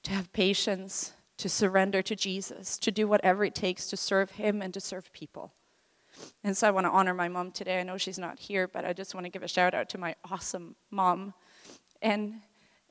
to 0.03 0.11
have 0.11 0.31
patience, 0.33 1.13
to 1.37 1.49
surrender 1.49 2.01
to 2.01 2.15
Jesus, 2.15 2.77
to 2.77 2.91
do 2.91 3.07
whatever 3.07 3.43
it 3.43 3.55
takes 3.55 3.87
to 3.87 3.97
serve 3.97 4.31
Him 4.31 4.61
and 4.61 4.73
to 4.73 4.79
serve 4.79 5.11
people. 5.13 5.53
And 6.43 6.55
so 6.55 6.67
I 6.67 6.71
want 6.71 6.85
to 6.85 6.91
honor 6.91 7.13
my 7.13 7.27
mom 7.27 7.51
today. 7.51 7.79
I 7.79 7.83
know 7.83 7.97
she's 7.97 8.19
not 8.19 8.37
here, 8.37 8.67
but 8.67 8.85
I 8.85 8.93
just 8.93 9.15
want 9.15 9.25
to 9.25 9.29
give 9.29 9.43
a 9.43 9.47
shout 9.47 9.73
out 9.73 9.89
to 9.89 9.97
my 9.97 10.15
awesome 10.29 10.75
mom 10.91 11.33
and 12.01 12.41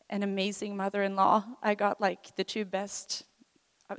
an 0.08 0.22
amazing 0.22 0.76
mother 0.76 1.02
in 1.02 1.16
law. 1.16 1.44
I 1.62 1.74
got 1.74 2.00
like 2.00 2.34
the 2.36 2.44
two 2.44 2.64
best 2.64 3.24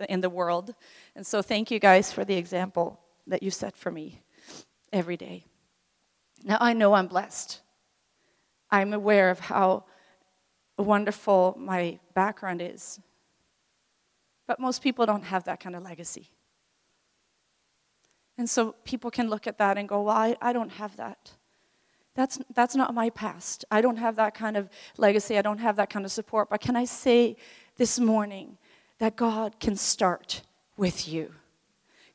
in 0.09 0.21
the 0.21 0.29
world. 0.29 0.73
And 1.15 1.25
so 1.25 1.41
thank 1.41 1.71
you 1.71 1.79
guys 1.79 2.11
for 2.11 2.25
the 2.25 2.35
example 2.35 2.99
that 3.27 3.43
you 3.43 3.51
set 3.51 3.75
for 3.75 3.91
me 3.91 4.21
every 4.91 5.17
day. 5.17 5.45
Now 6.43 6.57
I 6.59 6.73
know 6.73 6.93
I'm 6.93 7.07
blessed. 7.07 7.61
I'm 8.69 8.93
aware 8.93 9.29
of 9.29 9.39
how 9.39 9.85
wonderful 10.77 11.55
my 11.59 11.99
background 12.13 12.61
is. 12.61 12.99
But 14.47 14.59
most 14.59 14.81
people 14.81 15.05
don't 15.05 15.23
have 15.23 15.43
that 15.45 15.59
kind 15.59 15.75
of 15.75 15.83
legacy. 15.83 16.29
And 18.37 18.49
so 18.49 18.75
people 18.85 19.11
can 19.11 19.29
look 19.29 19.45
at 19.45 19.57
that 19.59 19.77
and 19.77 19.87
go, 19.87 20.01
well, 20.01 20.15
I, 20.15 20.35
I 20.41 20.53
don't 20.53 20.71
have 20.71 20.95
that. 20.97 21.31
That's, 22.15 22.39
that's 22.53 22.75
not 22.75 22.93
my 22.93 23.09
past. 23.09 23.63
I 23.71 23.81
don't 23.81 23.97
have 23.97 24.15
that 24.17 24.33
kind 24.33 24.57
of 24.57 24.69
legacy. 24.97 25.37
I 25.37 25.41
don't 25.41 25.59
have 25.59 25.75
that 25.77 25.89
kind 25.89 26.05
of 26.05 26.11
support. 26.11 26.49
But 26.49 26.59
can 26.59 26.75
I 26.75 26.85
say 26.85 27.37
this 27.77 27.99
morning 27.99 28.57
that 28.99 29.15
God 29.15 29.59
can 29.59 29.75
start 29.75 30.41
with 30.75 31.07
you? 31.07 31.33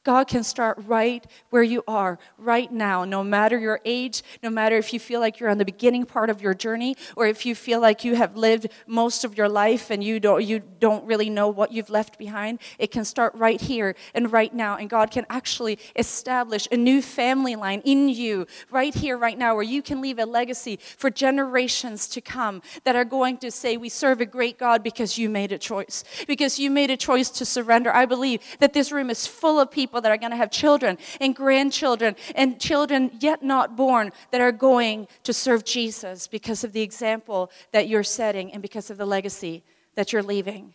God 0.06 0.28
can 0.28 0.44
start 0.44 0.78
right 0.86 1.26
where 1.50 1.64
you 1.64 1.82
are 1.88 2.20
right 2.38 2.70
now, 2.70 3.04
no 3.04 3.24
matter 3.24 3.58
your 3.58 3.80
age, 3.84 4.22
no 4.40 4.50
matter 4.50 4.76
if 4.76 4.92
you 4.92 5.00
feel 5.00 5.18
like 5.18 5.40
you're 5.40 5.50
on 5.50 5.58
the 5.58 5.64
beginning 5.64 6.06
part 6.06 6.30
of 6.30 6.40
your 6.40 6.54
journey, 6.54 6.96
or 7.16 7.26
if 7.26 7.44
you 7.44 7.56
feel 7.56 7.80
like 7.80 8.04
you 8.04 8.14
have 8.14 8.36
lived 8.36 8.68
most 8.86 9.24
of 9.24 9.36
your 9.36 9.48
life 9.48 9.90
and 9.90 10.04
you 10.04 10.20
don't, 10.20 10.44
you 10.44 10.60
don't 10.60 11.04
really 11.06 11.28
know 11.28 11.48
what 11.48 11.72
you've 11.72 11.90
left 11.90 12.20
behind. 12.20 12.60
It 12.78 12.92
can 12.92 13.04
start 13.04 13.34
right 13.34 13.60
here 13.60 13.96
and 14.14 14.30
right 14.30 14.54
now, 14.54 14.76
and 14.76 14.88
God 14.88 15.10
can 15.10 15.26
actually 15.28 15.76
establish 15.96 16.68
a 16.70 16.76
new 16.76 17.02
family 17.02 17.56
line 17.56 17.82
in 17.84 18.08
you 18.08 18.46
right 18.70 18.94
here, 18.94 19.18
right 19.18 19.36
now, 19.36 19.56
where 19.56 19.64
you 19.64 19.82
can 19.82 20.00
leave 20.00 20.20
a 20.20 20.24
legacy 20.24 20.78
for 20.96 21.10
generations 21.10 22.06
to 22.10 22.20
come 22.20 22.62
that 22.84 22.94
are 22.94 23.04
going 23.04 23.38
to 23.38 23.50
say, 23.50 23.76
We 23.76 23.88
serve 23.88 24.20
a 24.20 24.26
great 24.26 24.56
God 24.56 24.84
because 24.84 25.18
you 25.18 25.28
made 25.28 25.50
a 25.50 25.58
choice, 25.58 26.04
because 26.28 26.60
you 26.60 26.70
made 26.70 26.92
a 26.92 26.96
choice 26.96 27.28
to 27.30 27.44
surrender. 27.44 27.92
I 27.92 28.06
believe 28.06 28.40
that 28.60 28.72
this 28.72 28.92
room 28.92 29.10
is 29.10 29.26
full 29.26 29.58
of 29.58 29.68
people 29.72 29.95
people 29.96 30.02
that 30.02 30.12
are 30.12 30.18
going 30.18 30.30
to 30.30 30.36
have 30.36 30.50
children 30.50 30.98
and 31.22 31.34
grandchildren 31.34 32.14
and 32.34 32.60
children 32.60 33.10
yet 33.20 33.42
not 33.42 33.76
born 33.76 34.12
that 34.30 34.42
are 34.42 34.52
going 34.52 35.08
to 35.22 35.32
serve 35.32 35.64
Jesus 35.64 36.26
because 36.26 36.64
of 36.64 36.72
the 36.72 36.82
example 36.82 37.50
that 37.72 37.88
you're 37.88 38.04
setting 38.04 38.52
and 38.52 38.60
because 38.60 38.90
of 38.90 38.98
the 38.98 39.06
legacy 39.06 39.62
that 39.94 40.12
you're 40.12 40.22
leaving. 40.22 40.74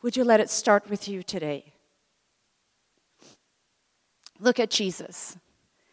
Would 0.00 0.16
you 0.16 0.24
let 0.24 0.40
it 0.40 0.48
start 0.48 0.88
with 0.88 1.06
you 1.06 1.22
today? 1.22 1.74
Look 4.40 4.58
at 4.58 4.70
Jesus. 4.70 5.36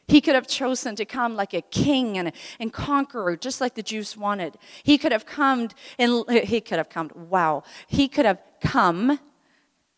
He 0.08 0.22
could 0.22 0.36
have 0.36 0.48
chosen 0.48 0.96
to 0.96 1.06
come 1.06 1.36
like 1.36 1.53
a 1.53 1.62
king 1.62 2.18
and, 2.18 2.32
and 2.62 2.72
conqueror, 2.72 3.36
just 3.36 3.60
like 3.60 3.75
the 3.75 3.84
Jews 3.84 4.15
wanted. 4.15 4.58
He 4.84 4.98
could 4.98 5.12
have 5.12 5.25
come 5.25 5.68
and 5.98 6.24
he 6.29 6.62
could 6.62 6.77
have 6.77 6.89
come, 6.89 7.12
wow. 7.13 7.63
He 7.88 8.08
could 8.08 8.25
have 8.25 8.39
come 8.62 9.20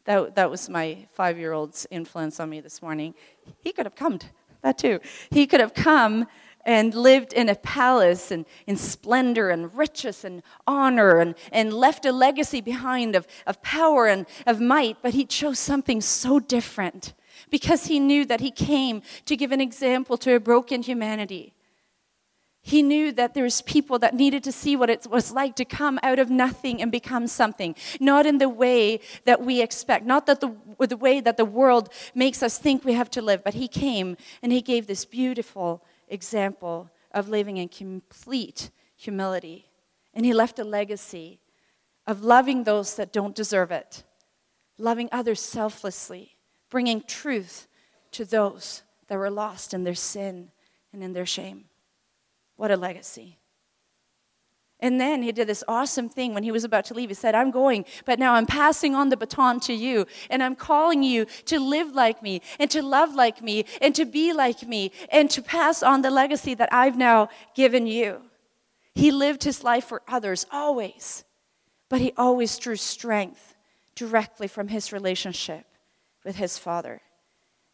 that, 0.05 0.35
that 0.35 0.49
was 0.49 0.69
my 0.69 1.05
five 1.13 1.37
year 1.37 1.53
old's 1.53 1.87
influence 1.91 2.39
on 2.39 2.49
me 2.49 2.59
this 2.59 2.81
morning. 2.81 3.13
He 3.59 3.71
could 3.71 3.85
have 3.85 3.95
come, 3.95 4.19
that 4.61 4.77
too. 4.77 4.99
He 5.29 5.47
could 5.47 5.59
have 5.59 5.73
come 5.73 6.27
and 6.65 6.93
lived 6.93 7.33
in 7.33 7.49
a 7.49 7.55
palace 7.55 8.31
and 8.31 8.45
in 8.67 8.77
splendor 8.77 9.49
and 9.49 9.75
riches 9.75 10.23
and 10.23 10.43
honor 10.67 11.17
and, 11.17 11.35
and 11.51 11.73
left 11.73 12.05
a 12.05 12.11
legacy 12.11 12.61
behind 12.61 13.15
of, 13.15 13.27
of 13.47 13.61
power 13.61 14.07
and 14.07 14.25
of 14.45 14.59
might, 14.59 14.97
but 15.01 15.13
he 15.13 15.25
chose 15.25 15.59
something 15.59 16.01
so 16.01 16.39
different 16.39 17.13
because 17.49 17.85
he 17.85 17.99
knew 17.99 18.25
that 18.25 18.41
he 18.41 18.51
came 18.51 19.01
to 19.25 19.35
give 19.35 19.51
an 19.51 19.61
example 19.61 20.17
to 20.17 20.35
a 20.35 20.39
broken 20.39 20.83
humanity. 20.83 21.53
He 22.63 22.83
knew 22.83 23.11
that 23.13 23.33
there's 23.33 23.61
people 23.61 23.97
that 23.99 24.13
needed 24.13 24.43
to 24.43 24.51
see 24.51 24.75
what 24.75 24.89
it 24.89 25.07
was 25.09 25.31
like 25.31 25.55
to 25.55 25.65
come 25.65 25.99
out 26.03 26.19
of 26.19 26.29
nothing 26.29 26.79
and 26.79 26.91
become 26.91 27.25
something. 27.25 27.75
Not 27.99 28.27
in 28.27 28.37
the 28.37 28.49
way 28.49 28.99
that 29.25 29.41
we 29.41 29.61
expect, 29.61 30.05
not 30.05 30.27
that 30.27 30.41
the, 30.41 30.55
the 30.79 30.97
way 30.97 31.21
that 31.21 31.37
the 31.37 31.45
world 31.45 31.91
makes 32.13 32.43
us 32.43 32.59
think 32.59 32.85
we 32.85 32.93
have 32.93 33.09
to 33.11 33.21
live, 33.21 33.43
but 33.43 33.55
he 33.55 33.67
came 33.67 34.15
and 34.43 34.51
he 34.51 34.61
gave 34.61 34.85
this 34.85 35.05
beautiful 35.05 35.83
example 36.07 36.91
of 37.11 37.29
living 37.29 37.57
in 37.57 37.67
complete 37.67 38.69
humility. 38.95 39.65
And 40.13 40.23
he 40.23 40.33
left 40.33 40.59
a 40.59 40.63
legacy 40.63 41.39
of 42.05 42.23
loving 42.23 42.63
those 42.63 42.95
that 42.95 43.11
don't 43.11 43.35
deserve 43.35 43.71
it, 43.71 44.03
loving 44.77 45.09
others 45.11 45.39
selflessly, 45.39 46.37
bringing 46.69 47.01
truth 47.01 47.67
to 48.11 48.23
those 48.23 48.83
that 49.07 49.17
were 49.17 49.31
lost 49.31 49.73
in 49.73 49.83
their 49.83 49.95
sin 49.95 50.51
and 50.93 51.03
in 51.03 51.13
their 51.13 51.25
shame. 51.25 51.65
What 52.61 52.69
a 52.69 52.77
legacy. 52.77 53.39
And 54.79 55.01
then 55.01 55.23
he 55.23 55.31
did 55.31 55.47
this 55.47 55.63
awesome 55.67 56.09
thing 56.09 56.35
when 56.35 56.43
he 56.43 56.51
was 56.51 56.63
about 56.63 56.85
to 56.85 56.93
leave. 56.93 57.09
He 57.09 57.15
said, 57.15 57.33
I'm 57.33 57.49
going, 57.49 57.85
but 58.05 58.19
now 58.19 58.35
I'm 58.35 58.45
passing 58.45 58.93
on 58.93 59.09
the 59.09 59.17
baton 59.17 59.59
to 59.61 59.73
you, 59.73 60.05
and 60.29 60.43
I'm 60.43 60.55
calling 60.55 61.01
you 61.01 61.25
to 61.45 61.59
live 61.59 61.95
like 61.95 62.21
me, 62.21 62.39
and 62.59 62.69
to 62.69 62.83
love 62.83 63.15
like 63.15 63.41
me, 63.41 63.65
and 63.81 63.95
to 63.95 64.05
be 64.05 64.31
like 64.31 64.61
me, 64.67 64.91
and 65.09 65.27
to 65.31 65.41
pass 65.41 65.81
on 65.81 66.03
the 66.03 66.11
legacy 66.11 66.53
that 66.53 66.71
I've 66.71 66.99
now 66.99 67.29
given 67.55 67.87
you. 67.87 68.21
He 68.93 69.09
lived 69.09 69.43
his 69.43 69.63
life 69.63 69.85
for 69.85 70.03
others 70.07 70.45
always, 70.51 71.23
but 71.89 71.99
he 71.99 72.13
always 72.15 72.55
drew 72.59 72.75
strength 72.75 73.55
directly 73.95 74.47
from 74.47 74.67
his 74.67 74.93
relationship 74.93 75.65
with 76.23 76.35
his 76.35 76.59
Father. 76.59 77.01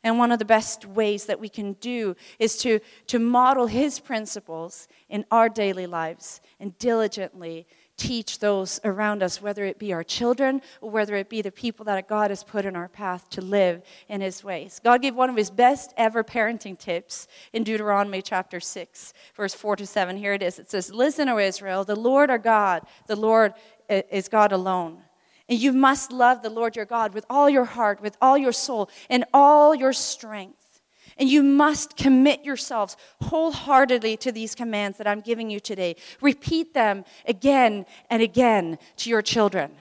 And 0.07 0.17
one 0.17 0.31
of 0.31 0.39
the 0.39 0.45
best 0.45 0.85
ways 0.85 1.25
that 1.25 1.37
we 1.37 1.49
can 1.49 1.73
do 1.73 2.15
is 2.39 2.55
to, 2.59 2.79
to 3.07 3.19
model 3.19 3.67
his 3.67 3.99
principles 3.99 4.87
in 5.09 5.25
our 5.31 5.49
daily 5.49 5.85
lives 5.85 6.39
and 6.61 6.79
diligently 6.79 7.67
teach 7.97 8.39
those 8.39 8.79
around 8.85 9.21
us, 9.21 9.41
whether 9.41 9.65
it 9.65 9.77
be 9.77 9.91
our 9.91 10.05
children 10.05 10.61
or 10.79 10.91
whether 10.91 11.15
it 11.15 11.27
be 11.27 11.41
the 11.41 11.51
people 11.51 11.83
that 11.83 12.07
God 12.07 12.31
has 12.31 12.41
put 12.41 12.63
in 12.63 12.73
our 12.77 12.87
path 12.87 13.29
to 13.31 13.41
live 13.41 13.81
in 14.07 14.21
his 14.21 14.45
ways. 14.45 14.79
God 14.81 15.01
gave 15.01 15.13
one 15.13 15.29
of 15.29 15.35
his 15.35 15.51
best 15.51 15.93
ever 15.97 16.23
parenting 16.23 16.79
tips 16.79 17.27
in 17.51 17.65
Deuteronomy 17.65 18.21
chapter 18.21 18.61
6, 18.61 19.13
verse 19.35 19.53
4 19.53 19.75
to 19.75 19.85
7. 19.85 20.15
Here 20.15 20.31
it 20.31 20.41
is. 20.41 20.57
It 20.57 20.71
says, 20.71 20.89
Listen, 20.93 21.27
O 21.27 21.37
Israel, 21.37 21.83
the 21.83 21.97
Lord 21.97 22.29
our 22.29 22.37
God, 22.37 22.83
the 23.07 23.17
Lord 23.17 23.55
is 23.89 24.29
God 24.29 24.53
alone. 24.53 25.01
And 25.49 25.59
you 25.59 25.71
must 25.71 26.11
love 26.11 26.41
the 26.41 26.49
Lord 26.49 26.75
your 26.75 26.85
God 26.85 27.13
with 27.13 27.25
all 27.29 27.49
your 27.49 27.65
heart, 27.65 28.01
with 28.01 28.17
all 28.21 28.37
your 28.37 28.51
soul, 28.51 28.89
and 29.09 29.23
all 29.33 29.73
your 29.73 29.93
strength. 29.93 30.81
And 31.17 31.29
you 31.29 31.41
must 31.41 31.95
commit 31.95 32.43
yourselves 32.43 32.95
wholeheartedly 33.21 34.17
to 34.17 34.31
these 34.31 34.53
commands 34.53 34.97
that 34.97 35.07
I'm 35.07 35.21
giving 35.21 35.49
you 35.49 35.59
today. 35.59 35.95
Repeat 36.21 36.73
them 36.73 37.05
again 37.25 37.85
and 38.09 38.21
again 38.21 38.77
to 38.97 39.09
your 39.09 39.21
children. 39.21 39.71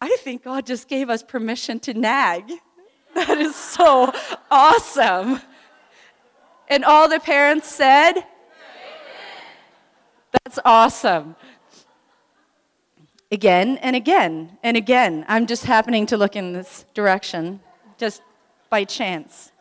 I 0.00 0.16
think 0.20 0.44
God 0.44 0.66
just 0.66 0.88
gave 0.88 1.08
us 1.08 1.22
permission 1.22 1.80
to 1.80 1.94
nag. 1.94 2.52
That 3.14 3.38
is 3.38 3.56
so 3.56 4.12
awesome. 4.50 5.40
And 6.68 6.84
all 6.84 7.08
the 7.08 7.18
parents 7.18 7.66
said, 7.66 8.12
That's 10.32 10.58
awesome 10.66 11.34
again 13.30 13.78
and 13.78 13.96
again 13.96 14.58
and 14.62 14.76
again. 14.76 15.24
I'm 15.28 15.46
just 15.46 15.64
happening 15.64 16.06
to 16.06 16.16
look 16.16 16.36
in 16.36 16.52
this 16.52 16.84
direction 16.94 17.60
just 17.98 18.22
by 18.70 18.84
chance. 18.84 19.52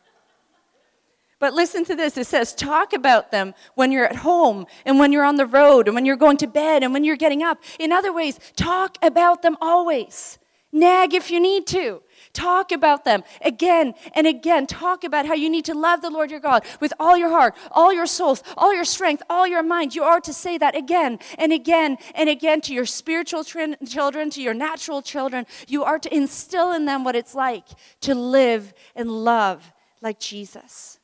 But 1.39 1.53
listen 1.53 1.83
to 1.85 1.95
this. 1.95 2.17
It 2.17 2.27
says, 2.27 2.55
talk 2.55 2.93
about 2.93 3.31
them 3.31 3.53
when 3.75 3.91
you're 3.91 4.05
at 4.05 4.17
home 4.17 4.65
and 4.85 4.97
when 4.97 5.11
you're 5.11 5.25
on 5.25 5.35
the 5.35 5.45
road 5.45 5.87
and 5.87 5.95
when 5.95 6.05
you're 6.05 6.15
going 6.15 6.37
to 6.37 6.47
bed 6.47 6.81
and 6.81 6.93
when 6.93 7.03
you're 7.03 7.17
getting 7.17 7.43
up. 7.43 7.61
In 7.77 7.91
other 7.91 8.13
ways, 8.13 8.39
talk 8.55 8.97
about 9.01 9.41
them 9.41 9.57
always. 9.61 10.39
Nag 10.71 11.13
if 11.13 11.29
you 11.29 11.39
need 11.39 11.67
to. 11.67 12.01
Talk 12.35 12.73
about 12.73 13.05
them 13.05 13.23
again 13.41 13.93
and 14.13 14.27
again. 14.27 14.67
Talk 14.67 15.05
about 15.05 15.25
how 15.25 15.33
you 15.33 15.49
need 15.49 15.65
to 15.65 15.73
love 15.73 16.01
the 16.01 16.09
Lord 16.09 16.29
your 16.29 16.41
God 16.41 16.65
with 16.81 16.93
all 16.99 17.15
your 17.15 17.29
heart, 17.29 17.55
all 17.71 17.93
your 17.93 18.05
soul, 18.05 18.37
all 18.57 18.75
your 18.75 18.83
strength, 18.83 19.23
all 19.29 19.47
your 19.47 19.63
mind. 19.63 19.95
You 19.95 20.03
are 20.03 20.19
to 20.19 20.33
say 20.33 20.57
that 20.57 20.75
again 20.75 21.19
and 21.37 21.53
again 21.53 21.97
and 22.13 22.29
again 22.29 22.59
to 22.61 22.73
your 22.73 22.85
spiritual 22.85 23.45
children, 23.45 24.29
to 24.31 24.41
your 24.41 24.53
natural 24.53 25.01
children. 25.01 25.45
You 25.67 25.85
are 25.85 25.97
to 25.97 26.13
instill 26.13 26.73
in 26.73 26.83
them 26.83 27.05
what 27.05 27.15
it's 27.15 27.33
like 27.33 27.67
to 28.01 28.13
live 28.13 28.73
and 28.95 29.09
love 29.09 29.71
like 30.01 30.19
Jesus. 30.19 30.99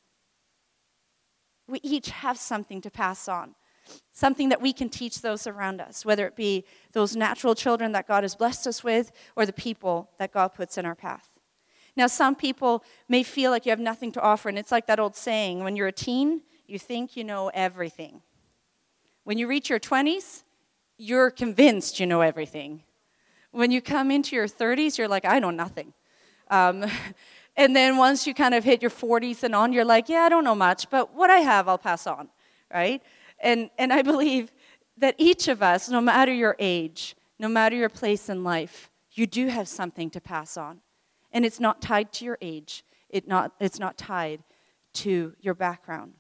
We 1.66 1.80
each 1.82 2.10
have 2.10 2.38
something 2.38 2.82
to 2.82 2.92
pass 2.92 3.30
on 3.30 3.56
something 4.14 4.50
that 4.50 4.62
we 4.62 4.74
can 4.74 4.90
teach 4.90 5.22
those 5.22 5.48
around 5.48 5.82
us, 5.82 6.06
whether 6.06 6.26
it 6.26 6.36
be 6.36 6.66
those 6.92 7.16
natural 7.16 7.56
children 7.56 7.92
that 7.94 8.08
God 8.08 8.24
has 8.24 8.36
blessed 8.36 8.68
us 8.68 8.84
with 8.84 9.12
or 9.36 9.46
the 9.46 9.54
people 9.54 10.10
that 10.18 10.32
God 10.32 10.50
puts 10.50 10.78
in 10.78 10.86
our 10.86 10.96
path. 10.96 11.32
Now, 11.96 12.08
some 12.08 12.36
people 12.36 12.84
may 13.10 13.24
feel 13.24 13.52
like 13.52 13.66
you 13.66 13.72
have 13.72 13.80
nothing 13.80 14.12
to 14.14 14.22
offer, 14.22 14.48
and 14.50 14.58
it's 14.58 14.72
like 14.72 14.88
that 14.88 15.00
old 15.00 15.16
saying 15.16 15.64
when 15.64 15.76
you're 15.76 15.88
a 15.88 15.92
teen, 15.92 16.42
you 16.68 16.80
think 16.80 17.18
you 17.18 17.24
know 17.24 17.50
everything. 17.54 18.22
When 19.24 19.38
you 19.38 19.48
reach 19.48 19.70
your 19.70 19.80
20s, 19.80 20.44
you're 20.98 21.32
convinced 21.32 22.00
you 22.00 22.06
know 22.06 22.22
everything. 22.22 22.84
When 23.52 23.72
you 23.72 23.82
come 23.82 24.10
into 24.12 24.36
your 24.36 24.48
30s, 24.48 24.98
you're 24.98 25.08
like, 25.08 25.26
I 25.26 25.40
know 25.40 25.52
nothing. 25.52 25.94
Um, 26.50 26.86
and 27.58 27.76
then 27.76 27.98
once 27.98 28.26
you 28.26 28.34
kind 28.34 28.54
of 28.54 28.64
hit 28.64 28.82
your 28.82 28.92
40s 28.92 29.44
and 29.44 29.54
on, 29.54 29.74
you're 29.74 29.86
like, 29.86 30.08
yeah, 30.08 30.22
I 30.22 30.30
don't 30.30 30.44
know 30.44 30.56
much, 30.56 30.90
but 30.90 31.14
what 31.14 31.30
I 31.30 31.40
have, 31.40 31.68
I'll 31.68 31.78
pass 31.78 32.08
on, 32.08 32.30
right? 32.74 33.02
And, 33.42 33.70
and 33.78 33.92
I 33.92 34.02
believe 34.02 34.52
that 34.98 35.16
each 35.18 35.48
of 35.48 35.62
us, 35.62 35.90
no 35.90 36.00
matter 36.00 36.32
your 36.32 36.56
age, 36.60 37.16
no 37.40 37.50
matter 37.50 37.76
your 37.76 37.90
place 37.90 38.30
in 38.30 38.44
life, 38.44 38.90
you 39.12 39.26
do 39.28 39.48
have 39.48 39.68
something 39.68 40.10
to 40.12 40.22
pass 40.22 40.56
on. 40.58 40.82
And 41.34 41.46
it's 41.46 41.60
not 41.60 41.82
tied 41.82 42.14
to 42.14 42.26
your 42.26 42.38
age, 42.42 42.86
it 43.10 43.28
not, 43.28 43.54
it's 43.60 43.80
not 43.80 43.98
tied 43.98 44.44
to 44.94 45.34
your 45.40 45.54
background. 45.54 46.14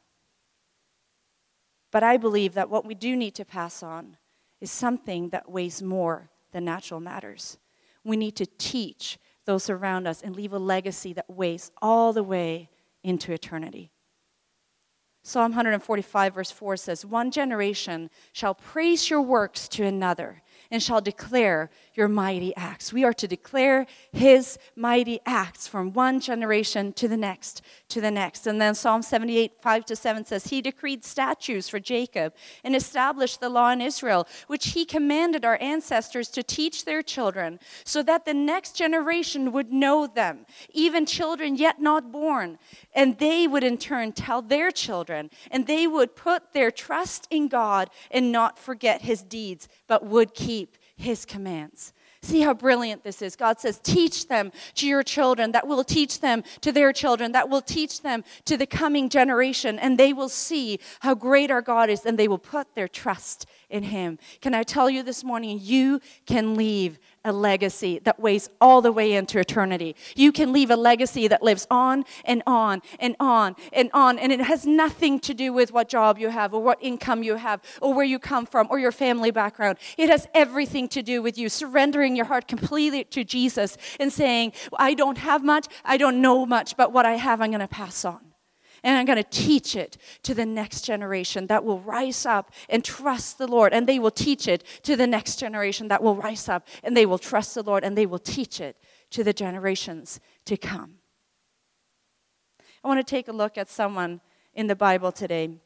But 1.92 2.04
I 2.04 2.18
believe 2.18 2.54
that 2.54 2.70
what 2.70 2.86
we 2.86 2.96
do 2.96 3.16
need 3.16 3.36
to 3.36 3.46
pass 3.46 3.84
on 3.84 4.18
is 4.62 4.72
something 4.72 5.30
that 5.30 5.51
weighs 5.51 5.82
more 5.82 6.30
than 6.51 6.66
natural 6.66 7.00
matters. 7.00 7.58
We 8.04 8.18
need 8.18 8.36
to 8.38 8.46
teach 8.46 9.20
those 9.46 9.70
around 9.70 10.08
us 10.08 10.22
and 10.22 10.36
leave 10.36 10.54
a 10.54 10.60
legacy 10.60 11.13
that 11.13 11.30
weighs 11.30 11.72
all 11.82 12.13
the 12.13 12.24
way 12.24 12.70
into 13.04 13.34
eternity. 13.34 13.92
Psalm 15.24 15.51
145, 15.51 16.34
verse 16.34 16.51
4 16.51 16.78
says, 16.78 17.06
One 17.06 17.30
generation 17.30 18.10
shall 18.34 18.56
praise 18.56 19.10
your 19.10 19.22
works 19.22 19.68
to 19.70 19.84
another 19.86 20.42
and 20.70 20.82
shall 20.84 21.01
declare 21.01 21.70
your 21.94 22.08
mighty 22.08 22.56
acts. 22.56 22.94
We 22.94 23.03
are 23.03 23.13
to 23.13 23.27
declare 23.27 23.86
his 24.12 24.58
mighty 24.75 25.20
acts 25.25 25.68
from 25.68 25.94
one 25.94 26.20
generation 26.20 26.94
to 26.94 27.08
the 27.08 27.18
next, 27.18 27.62
to 27.89 28.00
the 28.00 28.12
next. 28.12 28.48
And 28.48 28.62
then 28.62 28.75
Psalm 28.75 29.01
78, 29.01 29.53
5 29.62 29.86
to 29.86 29.96
7 29.96 30.25
says, 30.25 30.48
He 30.48 30.62
decreed 30.62 31.03
statutes 31.03 31.70
for 31.70 31.80
Jacob 31.80 32.34
and 32.63 32.75
established 32.75 33.39
the 33.39 33.50
law 33.50 33.72
in 33.72 33.82
Israel, 33.82 34.27
which 34.48 34.70
he 34.70 34.86
commanded 34.86 35.44
our 35.44 35.58
ancestors 35.62 36.30
to 36.30 36.44
teach 36.44 36.86
their 36.86 37.01
children, 37.01 37.60
so 37.84 38.03
that 38.03 38.25
the 38.25 38.34
next 38.34 38.75
generation 38.75 39.51
would 39.51 39.72
know 39.72 40.08
them, 40.08 40.46
even 40.74 41.06
children 41.06 41.56
yet 41.56 41.82
not 41.82 42.12
born. 42.12 42.58
And 42.94 43.18
they 43.18 43.48
would 43.48 43.63
in 43.63 43.77
turn 43.77 44.12
tell 44.12 44.41
their 44.41 44.72
children, 44.72 45.30
and 45.50 45.68
they 45.68 45.88
would 45.88 46.15
put 46.15 46.53
their 46.53 46.72
trust 46.72 47.27
in 47.30 47.48
God 47.48 47.89
and 48.12 48.32
not 48.32 48.60
forget 48.60 49.01
his 49.01 49.24
deeds, 49.24 49.68
but 49.88 50.06
would 50.06 50.34
keep 50.34 50.50
his 50.96 51.25
commands. 51.25 51.93
See 52.24 52.41
how 52.41 52.53
brilliant 52.53 53.03
this 53.03 53.24
is. 53.24 53.36
God 53.36 53.60
says, 53.60 53.79
Teach 53.81 54.27
them 54.27 54.51
to 54.75 54.88
your 54.88 55.01
children, 55.01 55.53
that 55.53 55.67
will 55.67 55.84
teach 55.84 56.22
them 56.22 56.43
to 56.62 56.72
their 56.72 56.93
children, 56.93 57.31
that 57.31 57.50
will 57.50 57.63
teach 57.63 58.03
them 58.03 58.24
to 58.46 58.58
the 58.58 58.67
coming 58.67 59.10
generation, 59.10 59.79
and 59.79 59.98
they 59.98 60.13
will 60.13 60.29
see 60.29 60.79
how 61.00 61.15
great 61.15 61.50
our 61.50 61.63
God 61.63 61.89
is, 61.89 62.05
and 62.05 62.20
they 62.20 62.27
will 62.27 62.38
put 62.38 62.75
their 62.75 62.88
trust 62.88 63.48
in 63.72 63.84
Him. 63.84 64.20
Can 64.39 64.53
I 64.53 64.62
tell 64.62 64.88
you 64.88 65.01
this 65.01 65.24
morning, 65.24 65.58
you 65.60 66.00
can 66.27 66.55
leave 66.55 67.00
a 67.24 67.32
legacy 67.32 68.00
that 68.00 68.20
weighs 68.20 68.50
all 68.60 68.82
the 68.82 68.92
way 68.92 69.13
into 69.13 69.40
eternity. 69.40 69.96
You 70.16 70.32
can 70.32 70.51
leave 70.51 70.72
a 70.72 70.75
legacy 70.75 71.28
that 71.28 71.44
lives 71.44 71.68
on 71.70 72.06
and 72.25 72.42
on 72.48 72.82
and 73.00 73.16
on 73.20 73.56
and 73.74 73.90
on. 73.94 74.18
And 74.18 74.32
it 74.32 74.42
has 74.42 74.66
nothing 74.66 75.20
to 75.22 75.34
do 75.34 75.54
with 75.54 75.72
what 75.72 75.88
job 75.90 76.18
you 76.18 76.30
have 76.30 76.54
or 76.54 76.62
what 76.62 76.80
income 76.82 77.24
you 77.24 77.36
have 77.36 77.62
or 77.82 77.94
where 77.94 78.06
you 78.06 78.20
come 78.20 78.46
from 78.46 78.68
or 78.70 78.80
your 78.80 78.92
family 78.92 79.32
background. 79.32 79.78
It 79.98 80.10
has 80.10 80.28
everything 80.34 80.88
to 80.90 81.04
do 81.04 81.22
with 81.22 81.38
you 81.38 81.50
surrendering 81.50 82.16
your 82.16 82.25
heart 82.25 82.48
completely 82.48 83.04
to 83.06 83.24
Jesus 83.24 83.78
and 84.00 84.12
saying, 84.12 84.54
I 84.78 84.94
don't 84.94 85.20
have 85.20 85.44
much, 85.44 85.68
I 85.86 85.98
don't 85.98 86.22
know 86.22 86.46
much, 86.46 86.75
but 86.78 86.92
what 86.92 87.06
I 87.06 87.13
have, 87.13 87.42
I'm 87.42 87.51
going 87.51 87.60
to 87.60 87.68
pass 87.68 88.04
on. 88.06 88.30
And 88.83 88.97
I'm 88.97 89.05
going 89.05 89.17
to 89.17 89.29
teach 89.29 89.75
it 89.75 89.97
to 90.23 90.33
the 90.33 90.45
next 90.45 90.81
generation 90.81 91.47
that 91.47 91.63
will 91.63 91.79
rise 91.79 92.25
up 92.25 92.51
and 92.67 92.83
trust 92.83 93.38
the 93.38 93.47
Lord. 93.47 93.73
And 93.73 93.88
they 93.88 94.00
will 94.00 94.11
teach 94.11 94.47
it 94.47 94.63
to 94.83 94.95
the 94.95 95.05
next 95.05 95.38
generation 95.38 95.88
that 95.89 96.01
will 96.01 96.15
rise 96.15 96.50
up 96.50 96.67
and 96.83 96.97
they 96.97 97.05
will 97.05 97.19
trust 97.19 97.53
the 97.53 97.63
Lord 97.63 97.83
and 97.83 97.95
they 97.95 98.07
will 98.07 98.19
teach 98.19 98.59
it 98.59 98.77
to 99.11 99.23
the 99.23 99.33
generations 99.33 100.19
to 100.45 100.57
come. 100.57 100.95
I 102.83 102.88
want 102.88 103.00
to 103.00 103.03
take 103.03 103.27
a 103.27 103.31
look 103.31 103.57
at 103.57 103.69
someone 103.69 104.21
in 104.55 104.65
the 104.65 104.75
Bible 104.75 105.11
today 105.11 105.59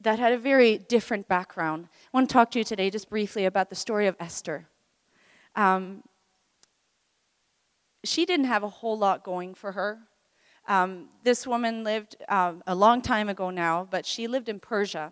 that 0.00 0.18
had 0.18 0.32
a 0.32 0.38
very 0.38 0.78
different 0.78 1.28
background. 1.28 1.88
I 2.12 2.16
want 2.16 2.28
to 2.28 2.32
talk 2.32 2.50
to 2.52 2.58
you 2.58 2.64
today 2.64 2.90
just 2.90 3.08
briefly 3.08 3.44
about 3.44 3.70
the 3.70 3.76
story 3.76 4.06
of 4.06 4.16
Esther. 4.18 4.66
Um, 5.54 6.02
she 8.02 8.24
didn't 8.24 8.46
have 8.46 8.62
a 8.62 8.68
whole 8.68 8.98
lot 8.98 9.22
going 9.22 9.54
for 9.54 9.72
her. 9.72 10.00
Um, 10.70 11.08
this 11.24 11.48
woman 11.48 11.82
lived 11.82 12.14
um, 12.28 12.62
a 12.64 12.76
long 12.76 13.02
time 13.02 13.28
ago 13.28 13.50
now, 13.50 13.88
but 13.90 14.06
she 14.06 14.28
lived 14.28 14.48
in 14.48 14.60
Persia 14.60 15.10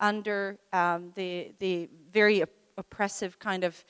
under 0.00 0.58
um, 0.72 1.12
the, 1.14 1.52
the 1.60 1.88
very 2.10 2.42
op- 2.42 2.50
oppressive 2.76 3.38
kind 3.38 3.62
of 3.62 3.84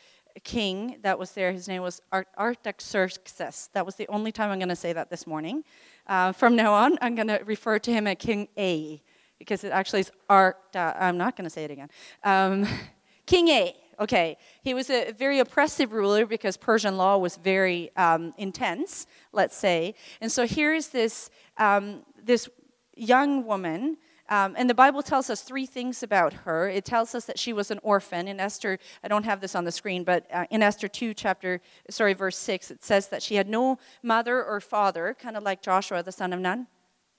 king 0.44 0.98
that 1.00 1.18
was 1.18 1.32
there. 1.32 1.52
His 1.52 1.68
name 1.68 1.80
was 1.80 2.02
Artaxerxes. 2.12 3.70
That 3.72 3.86
was 3.86 3.94
the 3.94 4.06
only 4.08 4.30
time 4.30 4.50
I'm 4.50 4.58
going 4.58 4.68
to 4.68 4.76
say 4.76 4.92
that 4.92 5.08
this 5.08 5.26
morning. 5.26 5.64
Uh, 6.06 6.32
from 6.32 6.54
now 6.54 6.74
on, 6.74 6.98
I'm 7.00 7.14
going 7.14 7.28
to 7.28 7.40
refer 7.46 7.78
to 7.78 7.90
him 7.90 8.06
as 8.06 8.16
King 8.18 8.48
A, 8.58 9.00
because 9.38 9.64
it 9.64 9.72
actually 9.72 10.00
is 10.00 10.12
Art. 10.28 10.58
I'm 10.74 11.16
not 11.16 11.34
going 11.34 11.46
to 11.46 11.50
say 11.50 11.64
it 11.64 11.70
again. 11.70 11.88
Um, 12.24 12.68
king 13.24 13.48
A. 13.48 13.74
Okay, 13.98 14.36
he 14.62 14.74
was 14.74 14.90
a 14.90 15.12
very 15.12 15.38
oppressive 15.38 15.92
ruler 15.92 16.26
because 16.26 16.56
Persian 16.56 16.96
law 16.96 17.16
was 17.16 17.36
very 17.36 17.90
um, 17.96 18.34
intense, 18.36 19.06
let's 19.32 19.56
say. 19.56 19.94
And 20.20 20.30
so 20.30 20.46
here 20.46 20.74
is 20.74 20.88
this, 20.88 21.30
um, 21.56 22.02
this 22.22 22.48
young 22.94 23.46
woman, 23.46 23.96
um, 24.28 24.54
and 24.58 24.68
the 24.68 24.74
Bible 24.74 25.02
tells 25.02 25.30
us 25.30 25.42
three 25.42 25.66
things 25.66 26.02
about 26.02 26.32
her. 26.32 26.68
It 26.68 26.84
tells 26.84 27.14
us 27.14 27.26
that 27.26 27.38
she 27.38 27.52
was 27.52 27.70
an 27.70 27.78
orphan. 27.82 28.26
In 28.26 28.40
Esther, 28.40 28.78
I 29.04 29.08
don't 29.08 29.24
have 29.24 29.40
this 29.40 29.54
on 29.54 29.64
the 29.64 29.72
screen, 29.72 30.02
but 30.04 30.26
uh, 30.32 30.46
in 30.50 30.62
Esther 30.62 30.88
2, 30.88 31.14
chapter, 31.14 31.60
sorry, 31.88 32.12
verse 32.12 32.36
6, 32.36 32.72
it 32.72 32.84
says 32.84 33.08
that 33.08 33.22
she 33.22 33.36
had 33.36 33.48
no 33.48 33.78
mother 34.02 34.42
or 34.42 34.60
father, 34.60 35.16
kind 35.18 35.36
of 35.36 35.42
like 35.42 35.62
Joshua, 35.62 36.02
the 36.02 36.12
son 36.12 36.32
of 36.32 36.40
Nun. 36.40 36.66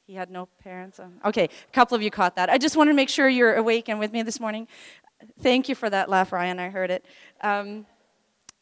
He 0.05 0.13
had 0.13 0.29
no 0.29 0.47
parents. 0.63 0.99
Okay, 1.25 1.45
a 1.45 1.71
couple 1.73 1.95
of 1.95 2.01
you 2.01 2.09
caught 2.09 2.35
that. 2.37 2.49
I 2.49 2.57
just 2.57 2.77
want 2.77 2.89
to 2.89 2.93
make 2.93 3.09
sure 3.09 3.27
you're 3.27 3.55
awake 3.55 3.89
and 3.89 3.99
with 3.99 4.13
me 4.13 4.21
this 4.21 4.39
morning. 4.39 4.67
Thank 5.41 5.69
you 5.69 5.75
for 5.75 5.89
that 5.89 6.09
laugh, 6.09 6.31
Ryan. 6.31 6.59
I 6.59 6.69
heard 6.69 6.91
it. 6.91 7.05
Um, 7.41 7.85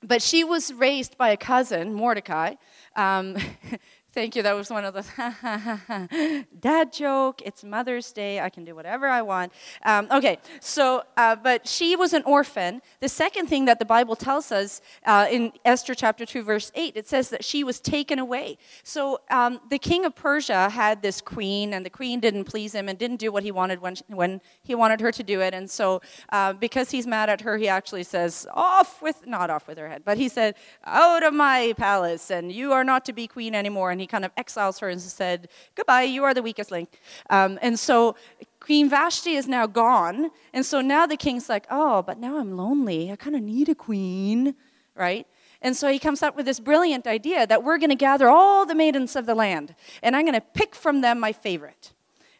but 0.01 0.21
she 0.21 0.43
was 0.43 0.73
raised 0.73 1.17
by 1.17 1.29
a 1.29 1.37
cousin, 1.37 1.93
Mordecai. 1.93 2.55
Um, 2.95 3.37
Thank 4.15 4.37
you. 4.37 4.43
That 4.43 4.55
was 4.55 4.69
one 4.69 4.85
of 4.85 4.93
the 4.93 6.45
dad 6.61 6.93
joke. 6.93 7.41
It's 7.41 7.65
Mother's 7.65 8.13
Day. 8.13 8.39
I 8.39 8.49
can 8.49 8.63
do 8.63 8.73
whatever 8.73 9.09
I 9.09 9.21
want. 9.21 9.51
Um, 9.83 10.07
okay, 10.09 10.37
so, 10.61 11.03
uh, 11.17 11.35
but 11.35 11.67
she 11.67 11.97
was 11.97 12.13
an 12.13 12.23
orphan. 12.23 12.81
The 13.01 13.09
second 13.09 13.47
thing 13.47 13.65
that 13.65 13.77
the 13.77 13.83
Bible 13.83 14.15
tells 14.15 14.53
us 14.53 14.81
uh, 15.05 15.27
in 15.29 15.51
Esther 15.65 15.93
chapter 15.93 16.25
2, 16.25 16.43
verse 16.43 16.71
8, 16.75 16.95
it 16.95 17.09
says 17.09 17.29
that 17.31 17.43
she 17.43 17.65
was 17.65 17.81
taken 17.81 18.17
away. 18.17 18.57
So 18.83 19.19
um, 19.29 19.59
the 19.69 19.77
king 19.77 20.05
of 20.05 20.15
Persia 20.15 20.69
had 20.69 21.01
this 21.01 21.19
queen, 21.19 21.73
and 21.73 21.85
the 21.85 21.89
queen 21.89 22.21
didn't 22.21 22.45
please 22.45 22.73
him 22.73 22.87
and 22.87 22.97
didn't 22.97 23.17
do 23.17 23.33
what 23.33 23.43
he 23.43 23.51
wanted 23.51 23.81
when, 23.81 23.97
when 24.07 24.39
he 24.63 24.75
wanted 24.75 25.01
her 25.01 25.11
to 25.11 25.23
do 25.23 25.41
it. 25.41 25.53
And 25.53 25.69
so, 25.69 26.01
uh, 26.29 26.53
because 26.53 26.89
he's 26.89 27.05
mad 27.05 27.29
at 27.29 27.41
her, 27.41 27.57
he 27.57 27.67
actually 27.67 28.03
says, 28.03 28.47
off 28.53 29.01
with, 29.01 29.27
not 29.27 29.49
off 29.49 29.67
with 29.67 29.77
her 29.77 29.89
head, 29.89 30.03
but 30.05 30.17
he 30.17 30.29
said, 30.29 30.55
out 30.85 31.21
of 31.21 31.33
my 31.33 31.73
palace, 31.75 32.31
and 32.31 32.49
you 32.49 32.71
are 32.71 32.85
not 32.85 33.03
to 33.03 33.11
be 33.11 33.27
queen 33.27 33.53
anymore. 33.53 33.91
And 33.91 34.04
he 34.05 34.07
kind 34.07 34.23
of 34.23 34.31
exiles 34.37 34.77
her 34.79 34.87
and 34.87 35.01
said, 35.01 35.49
Goodbye, 35.73 36.03
you 36.03 36.23
are 36.23 36.33
the 36.35 36.43
weakest 36.43 36.69
link. 36.69 36.99
Um, 37.31 37.57
and 37.59 37.79
so 37.79 38.15
Queen 38.59 38.87
Vashti 38.87 39.31
is 39.31 39.47
now 39.47 39.65
gone. 39.65 40.29
And 40.53 40.63
so 40.63 40.79
now 40.79 41.07
the 41.07 41.17
king's 41.17 41.49
like, 41.49 41.65
Oh, 41.71 42.03
but 42.03 42.19
now 42.19 42.37
I'm 42.37 42.55
lonely. 42.55 43.11
I 43.11 43.15
kind 43.15 43.35
of 43.35 43.41
need 43.41 43.67
a 43.67 43.73
queen, 43.73 44.53
right? 44.93 45.25
And 45.59 45.75
so 45.75 45.91
he 45.91 45.97
comes 45.97 46.21
up 46.21 46.35
with 46.35 46.45
this 46.45 46.59
brilliant 46.59 47.07
idea 47.07 47.47
that 47.47 47.63
we're 47.63 47.79
going 47.79 47.89
to 47.89 47.95
gather 47.95 48.29
all 48.29 48.67
the 48.67 48.75
maidens 48.75 49.15
of 49.15 49.25
the 49.25 49.33
land, 49.33 49.73
and 50.03 50.15
I'm 50.15 50.23
going 50.23 50.35
to 50.35 50.41
pick 50.41 50.75
from 50.75 51.01
them 51.01 51.19
my 51.19 51.31
favorite 51.31 51.94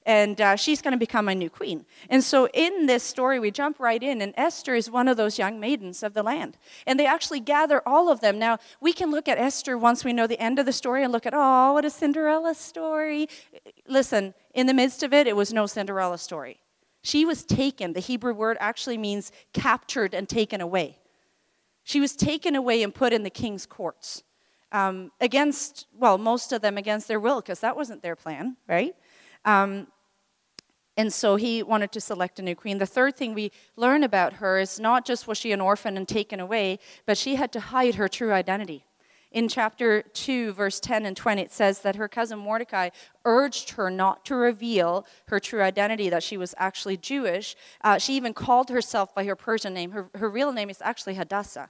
and 0.06 0.40
uh, 0.40 0.56
she's 0.56 0.82
going 0.82 0.92
to 0.92 0.98
become 0.98 1.26
my 1.26 1.34
new 1.34 1.50
queen. 1.50 1.86
And 2.10 2.24
so 2.24 2.48
in 2.54 2.86
this 2.86 3.04
story, 3.04 3.40
we 3.40 3.50
jump 3.50 3.80
right 3.80 4.02
in, 4.02 4.22
and 4.22 4.34
Esther 4.38 4.76
is 4.76 4.90
one 4.90 5.08
of 5.08 5.18
those 5.18 5.40
young 5.40 5.60
maidens 5.60 6.04
of 6.04 6.14
the 6.14 6.22
land. 6.22 6.58
And 6.86 7.00
they 7.00 7.08
actually 7.08 7.40
gather 7.40 7.82
all 7.88 8.10
of 8.10 8.22
them. 8.22 8.38
Now, 8.38 8.60
we 8.80 8.94
can 8.94 9.10
look 9.10 9.28
at 9.28 9.38
Esther 9.38 9.78
once 9.78 10.06
we 10.06 10.14
know 10.14 10.28
the 10.28 10.40
end 10.40 10.60
of 10.60 10.66
the 10.66 10.74
story 10.74 11.04
and 11.04 11.12
look 11.12 11.26
at, 11.26 11.34
oh, 11.36 11.74
what 11.74 11.86
a 11.86 11.90
Cinderella 11.90 12.54
story. 12.54 13.28
Listen, 13.88 14.34
in 14.54 14.68
the 14.68 14.74
midst 14.74 15.02
of 15.02 15.14
it, 15.14 15.28
it 15.28 15.36
was 15.36 15.52
no 15.52 15.66
Cinderella 15.66 16.18
story. 16.18 16.60
She 17.02 17.26
was 17.26 17.44
taken. 17.44 17.94
The 17.94 18.00
Hebrew 18.00 18.34
word 18.34 18.58
actually 18.60 18.98
means 18.98 19.32
captured 19.54 20.14
and 20.14 20.30
taken 20.30 20.62
away. 20.62 21.00
She 21.84 22.00
was 22.00 22.16
taken 22.16 22.56
away 22.56 22.82
and 22.82 22.94
put 22.94 23.14
in 23.14 23.24
the 23.24 23.30
king's 23.30 23.66
courts. 23.66 24.24
Um, 24.72 25.12
against, 25.22 25.88
well, 25.98 26.18
most 26.18 26.52
of 26.52 26.62
them 26.62 26.78
against 26.78 27.08
their 27.08 27.20
will, 27.20 27.42
because 27.42 27.60
that 27.62 27.76
wasn't 27.76 28.02
their 28.02 28.16
plan, 28.16 28.58
right? 28.68 28.96
Um, 29.46 29.88
and 30.98 31.12
so 31.12 31.36
he 31.36 31.62
wanted 31.62 31.92
to 31.92 32.02
select 32.02 32.40
a 32.40 32.42
new 32.42 32.56
queen. 32.56 32.78
The 32.78 32.86
third 32.86 33.16
thing 33.16 33.34
we 33.34 33.52
learn 33.76 34.04
about 34.04 34.34
her 34.34 34.58
is 34.60 34.80
not 34.80 35.06
just 35.06 35.28
was 35.28 35.38
she 35.38 35.52
an 35.52 35.62
orphan 35.62 35.98
and 35.98 36.08
taken 36.08 36.40
away, 36.40 36.80
but 37.06 37.18
she 37.18 37.36
had 37.36 37.52
to 37.54 37.60
hide 37.60 37.96
her 37.96 38.08
true 38.08 38.32
identity. 38.32 38.86
In 39.32 39.50
chapter 39.50 40.02
2, 40.02 40.54
verse 40.54 40.80
10 40.80 41.06
and 41.06 41.18
20, 41.18 41.42
it 41.42 41.52
says 41.52 41.80
that 41.82 41.98
her 41.98 42.08
cousin 42.08 42.40
Mordecai 42.40 42.92
urged 43.26 43.72
her 43.72 43.90
not 43.90 44.24
to 44.26 44.36
reveal 44.36 45.06
her 45.28 45.42
true 45.42 45.62
identity, 45.62 46.08
that 46.08 46.24
she 46.24 46.38
was 46.38 46.56
actually 46.58 46.96
Jewish. 46.96 47.58
Uh, 47.82 47.98
she 47.98 48.14
even 48.14 48.34
called 48.34 48.70
herself 48.70 49.14
by 49.14 49.26
her 49.26 49.36
Persian 49.36 49.74
name. 49.74 49.92
Her, 49.92 50.10
her 50.16 50.30
real 50.30 50.54
name 50.54 50.70
is 50.70 50.82
actually 50.82 51.16
Hadassah. 51.16 51.70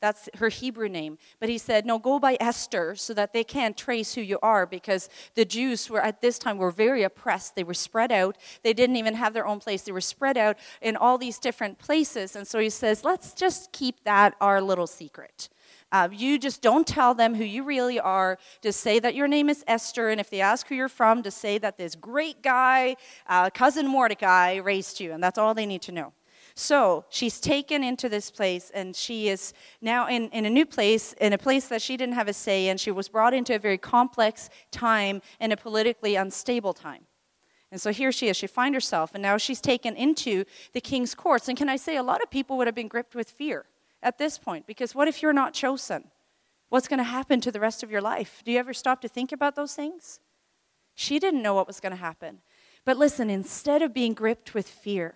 That's 0.00 0.28
her 0.36 0.48
Hebrew 0.48 0.88
name. 0.88 1.18
But 1.40 1.48
he 1.48 1.58
said, 1.58 1.84
No, 1.84 1.98
go 1.98 2.18
by 2.18 2.36
Esther 2.40 2.94
so 2.94 3.14
that 3.14 3.32
they 3.32 3.44
can't 3.44 3.76
trace 3.76 4.14
who 4.14 4.20
you 4.20 4.38
are 4.42 4.66
because 4.66 5.08
the 5.34 5.44
Jews 5.44 5.90
were 5.90 6.00
at 6.00 6.20
this 6.20 6.38
time 6.38 6.58
were 6.58 6.70
very 6.70 7.02
oppressed. 7.02 7.56
They 7.56 7.64
were 7.64 7.74
spread 7.74 8.12
out. 8.12 8.36
They 8.62 8.72
didn't 8.72 8.96
even 8.96 9.14
have 9.14 9.32
their 9.32 9.46
own 9.46 9.58
place. 9.58 9.82
They 9.82 9.92
were 9.92 10.00
spread 10.00 10.36
out 10.36 10.56
in 10.80 10.96
all 10.96 11.18
these 11.18 11.38
different 11.38 11.78
places. 11.78 12.36
And 12.36 12.46
so 12.46 12.58
he 12.58 12.70
says, 12.70 13.04
Let's 13.04 13.32
just 13.32 13.72
keep 13.72 14.04
that 14.04 14.34
our 14.40 14.60
little 14.60 14.86
secret. 14.86 15.48
Uh, 15.90 16.08
you 16.12 16.38
just 16.38 16.60
don't 16.60 16.86
tell 16.86 17.14
them 17.14 17.34
who 17.34 17.44
you 17.44 17.64
really 17.64 17.98
are. 17.98 18.38
Just 18.62 18.80
say 18.80 18.98
that 18.98 19.14
your 19.14 19.26
name 19.26 19.48
is 19.48 19.64
Esther, 19.66 20.10
and 20.10 20.20
if 20.20 20.28
they 20.28 20.40
ask 20.40 20.66
who 20.68 20.74
you're 20.74 20.88
from, 20.88 21.22
to 21.22 21.30
say 21.30 21.56
that 21.58 21.78
this 21.78 21.94
great 21.94 22.42
guy, 22.42 22.96
uh, 23.26 23.48
cousin 23.50 23.86
Mordecai, 23.86 24.56
raised 24.56 25.00
you, 25.00 25.12
and 25.12 25.22
that's 25.22 25.38
all 25.38 25.54
they 25.54 25.66
need 25.66 25.82
to 25.82 25.92
know. 25.92 26.12
So 26.58 27.04
she's 27.08 27.38
taken 27.38 27.84
into 27.84 28.08
this 28.08 28.32
place, 28.32 28.72
and 28.74 28.96
she 28.96 29.28
is 29.28 29.52
now 29.80 30.08
in, 30.08 30.28
in 30.30 30.44
a 30.44 30.50
new 30.50 30.66
place, 30.66 31.12
in 31.12 31.32
a 31.32 31.38
place 31.38 31.68
that 31.68 31.80
she 31.80 31.96
didn't 31.96 32.16
have 32.16 32.26
a 32.26 32.32
say 32.32 32.66
in. 32.66 32.78
She 32.78 32.90
was 32.90 33.08
brought 33.08 33.32
into 33.32 33.54
a 33.54 33.60
very 33.60 33.78
complex 33.78 34.50
time 34.72 35.22
and 35.38 35.52
a 35.52 35.56
politically 35.56 36.16
unstable 36.16 36.72
time. 36.72 37.06
And 37.70 37.80
so 37.80 37.92
here 37.92 38.10
she 38.10 38.26
is. 38.26 38.36
She 38.36 38.48
finds 38.48 38.74
herself, 38.74 39.12
and 39.14 39.22
now 39.22 39.36
she's 39.36 39.60
taken 39.60 39.94
into 39.94 40.44
the 40.72 40.80
king's 40.80 41.14
courts. 41.14 41.46
And 41.46 41.56
can 41.56 41.68
I 41.68 41.76
say, 41.76 41.96
a 41.96 42.02
lot 42.02 42.24
of 42.24 42.28
people 42.28 42.56
would 42.56 42.66
have 42.66 42.74
been 42.74 42.88
gripped 42.88 43.14
with 43.14 43.30
fear 43.30 43.66
at 44.02 44.18
this 44.18 44.36
point, 44.36 44.66
because 44.66 44.96
what 44.96 45.06
if 45.06 45.22
you're 45.22 45.32
not 45.32 45.54
chosen? 45.54 46.10
What's 46.70 46.88
going 46.88 46.98
to 46.98 47.04
happen 47.04 47.40
to 47.42 47.52
the 47.52 47.60
rest 47.60 47.84
of 47.84 47.90
your 47.92 48.00
life? 48.00 48.42
Do 48.44 48.50
you 48.50 48.58
ever 48.58 48.74
stop 48.74 49.00
to 49.02 49.08
think 49.08 49.30
about 49.30 49.54
those 49.54 49.74
things? 49.74 50.18
She 50.96 51.20
didn't 51.20 51.42
know 51.42 51.54
what 51.54 51.68
was 51.68 51.78
going 51.78 51.92
to 51.92 51.96
happen. 51.96 52.40
But 52.84 52.96
listen, 52.96 53.30
instead 53.30 53.80
of 53.80 53.94
being 53.94 54.12
gripped 54.12 54.54
with 54.54 54.68
fear, 54.68 55.14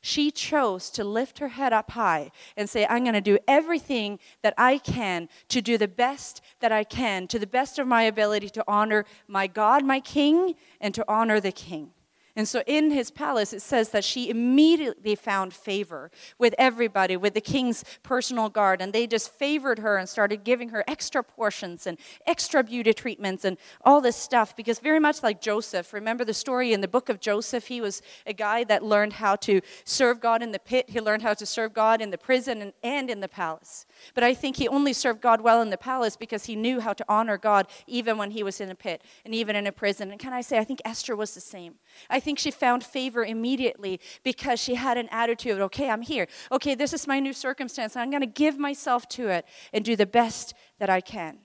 she 0.00 0.30
chose 0.30 0.90
to 0.90 1.04
lift 1.04 1.38
her 1.38 1.48
head 1.48 1.72
up 1.72 1.90
high 1.92 2.30
and 2.56 2.68
say, 2.70 2.86
I'm 2.86 3.02
going 3.02 3.14
to 3.14 3.20
do 3.20 3.38
everything 3.48 4.18
that 4.42 4.54
I 4.56 4.78
can 4.78 5.28
to 5.48 5.60
do 5.60 5.76
the 5.76 5.88
best 5.88 6.40
that 6.60 6.72
I 6.72 6.84
can, 6.84 7.26
to 7.28 7.38
the 7.38 7.46
best 7.46 7.78
of 7.78 7.86
my 7.86 8.02
ability 8.02 8.48
to 8.50 8.64
honor 8.68 9.04
my 9.26 9.46
God, 9.46 9.84
my 9.84 10.00
King, 10.00 10.54
and 10.80 10.94
to 10.94 11.04
honor 11.08 11.40
the 11.40 11.52
King. 11.52 11.90
And 12.38 12.46
so 12.46 12.62
in 12.68 12.92
his 12.92 13.10
palace, 13.10 13.52
it 13.52 13.62
says 13.62 13.88
that 13.88 14.04
she 14.04 14.30
immediately 14.30 15.16
found 15.16 15.52
favor 15.52 16.08
with 16.38 16.54
everybody, 16.56 17.16
with 17.16 17.34
the 17.34 17.40
king's 17.40 17.84
personal 18.04 18.48
guard. 18.48 18.80
And 18.80 18.92
they 18.92 19.08
just 19.08 19.32
favored 19.32 19.80
her 19.80 19.96
and 19.96 20.08
started 20.08 20.44
giving 20.44 20.68
her 20.68 20.84
extra 20.86 21.24
portions 21.24 21.84
and 21.84 21.98
extra 22.28 22.62
beauty 22.62 22.92
treatments 22.92 23.44
and 23.44 23.58
all 23.84 24.00
this 24.00 24.14
stuff. 24.14 24.54
Because, 24.54 24.78
very 24.78 25.00
much 25.00 25.20
like 25.20 25.40
Joseph, 25.40 25.92
remember 25.92 26.24
the 26.24 26.32
story 26.32 26.72
in 26.72 26.80
the 26.80 26.86
book 26.86 27.08
of 27.08 27.18
Joseph? 27.18 27.66
He 27.66 27.80
was 27.80 28.02
a 28.24 28.32
guy 28.32 28.62
that 28.62 28.84
learned 28.84 29.14
how 29.14 29.34
to 29.34 29.60
serve 29.82 30.20
God 30.20 30.40
in 30.40 30.52
the 30.52 30.60
pit, 30.60 30.90
he 30.90 31.00
learned 31.00 31.22
how 31.22 31.34
to 31.34 31.44
serve 31.44 31.74
God 31.74 32.00
in 32.00 32.12
the 32.12 32.18
prison 32.18 32.62
and, 32.62 32.72
and 32.84 33.10
in 33.10 33.18
the 33.18 33.26
palace. 33.26 33.84
But 34.14 34.22
I 34.22 34.32
think 34.32 34.58
he 34.58 34.68
only 34.68 34.92
served 34.92 35.20
God 35.20 35.40
well 35.40 35.60
in 35.60 35.70
the 35.70 35.76
palace 35.76 36.16
because 36.16 36.44
he 36.44 36.54
knew 36.54 36.78
how 36.78 36.92
to 36.92 37.04
honor 37.08 37.36
God 37.36 37.66
even 37.88 38.16
when 38.16 38.30
he 38.30 38.44
was 38.44 38.60
in 38.60 38.70
a 38.70 38.76
pit 38.76 39.02
and 39.24 39.34
even 39.34 39.56
in 39.56 39.66
a 39.66 39.72
prison. 39.72 40.12
And 40.12 40.20
can 40.20 40.32
I 40.32 40.40
say, 40.40 40.58
I 40.58 40.62
think 40.62 40.80
Esther 40.84 41.16
was 41.16 41.34
the 41.34 41.40
same. 41.40 41.74
I 42.08 42.20
think 42.20 42.38
she 42.38 42.50
found 42.50 42.84
favor 42.84 43.24
immediately 43.24 44.00
because 44.22 44.60
she 44.60 44.74
had 44.74 44.96
an 44.96 45.08
attitude 45.10 45.52
of, 45.52 45.60
okay, 45.62 45.90
I'm 45.90 46.02
here. 46.02 46.26
Okay, 46.52 46.74
this 46.74 46.92
is 46.92 47.06
my 47.06 47.20
new 47.20 47.32
circumstance. 47.32 47.96
I'm 47.96 48.10
going 48.10 48.20
to 48.20 48.26
give 48.26 48.58
myself 48.58 49.08
to 49.10 49.28
it 49.28 49.46
and 49.72 49.84
do 49.84 49.96
the 49.96 50.06
best 50.06 50.54
that 50.78 50.90
I 50.90 51.00
can. 51.00 51.38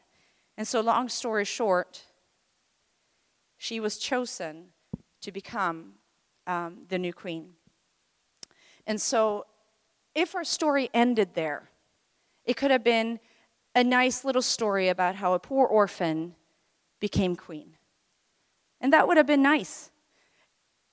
And 0.58 0.68
so, 0.68 0.82
long 0.82 1.10
story 1.10 1.46
short, 1.46 2.04
she 3.58 3.80
was 3.80 3.98
chosen 3.98 4.68
to 5.22 5.32
become 5.32 5.94
um, 6.46 6.84
the 6.90 7.00
new 7.00 7.14
queen. 7.14 7.54
And 8.86 9.02
so, 9.02 9.46
if 10.14 10.36
our 10.36 10.44
story 10.44 10.90
ended 10.94 11.34
there, 11.34 11.70
it 12.46 12.56
could 12.58 12.72
have 12.72 12.84
been 12.84 13.20
a 13.76 13.84
nice 13.84 14.24
little 14.24 14.42
story 14.42 14.90
about 14.90 15.16
how 15.16 15.34
a 15.34 15.40
poor 15.40 15.66
orphan 15.66 16.36
became 17.00 17.36
queen. 17.36 17.78
And 18.80 18.94
that 18.94 19.08
would 19.08 19.18
have 19.18 19.26
been 19.26 19.42
nice. 19.42 19.90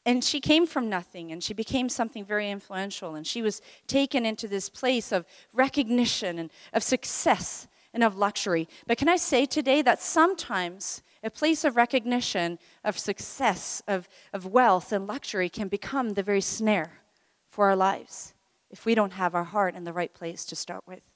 And 0.06 0.24
she 0.24 0.40
came 0.40 0.66
from 0.66 0.88
nothing 0.88 1.30
and 1.30 1.42
she 1.42 1.52
became 1.52 1.88
something 1.88 2.24
very 2.24 2.50
influential. 2.50 3.14
And 3.14 3.26
she 3.26 3.42
was 3.42 3.60
taken 3.86 4.24
into 4.24 4.48
this 4.48 4.68
place 4.68 5.12
of 5.12 5.26
recognition 5.52 6.38
and 6.38 6.50
of 6.72 6.82
success 6.82 7.68
and 7.92 8.02
of 8.02 8.16
luxury. 8.16 8.68
But 8.86 8.98
can 8.98 9.08
I 9.08 9.16
say 9.16 9.44
today 9.46 9.82
that 9.82 10.00
sometimes 10.00 11.02
a 11.22 11.30
place 11.30 11.64
of 11.64 11.76
recognition, 11.76 12.58
of 12.82 12.98
success, 12.98 13.82
of, 13.86 14.08
of 14.32 14.46
wealth 14.46 14.90
and 14.92 15.06
luxury 15.06 15.48
can 15.48 15.68
become 15.68 16.10
the 16.10 16.22
very 16.22 16.40
snare 16.40 17.02
for 17.48 17.68
our 17.68 17.76
lives 17.76 18.32
if 18.70 18.86
we 18.86 18.94
don't 18.94 19.14
have 19.14 19.34
our 19.34 19.44
heart 19.44 19.74
in 19.74 19.84
the 19.84 19.92
right 19.92 20.14
place 20.14 20.44
to 20.46 20.56
start 20.56 20.86
with. 20.86 21.10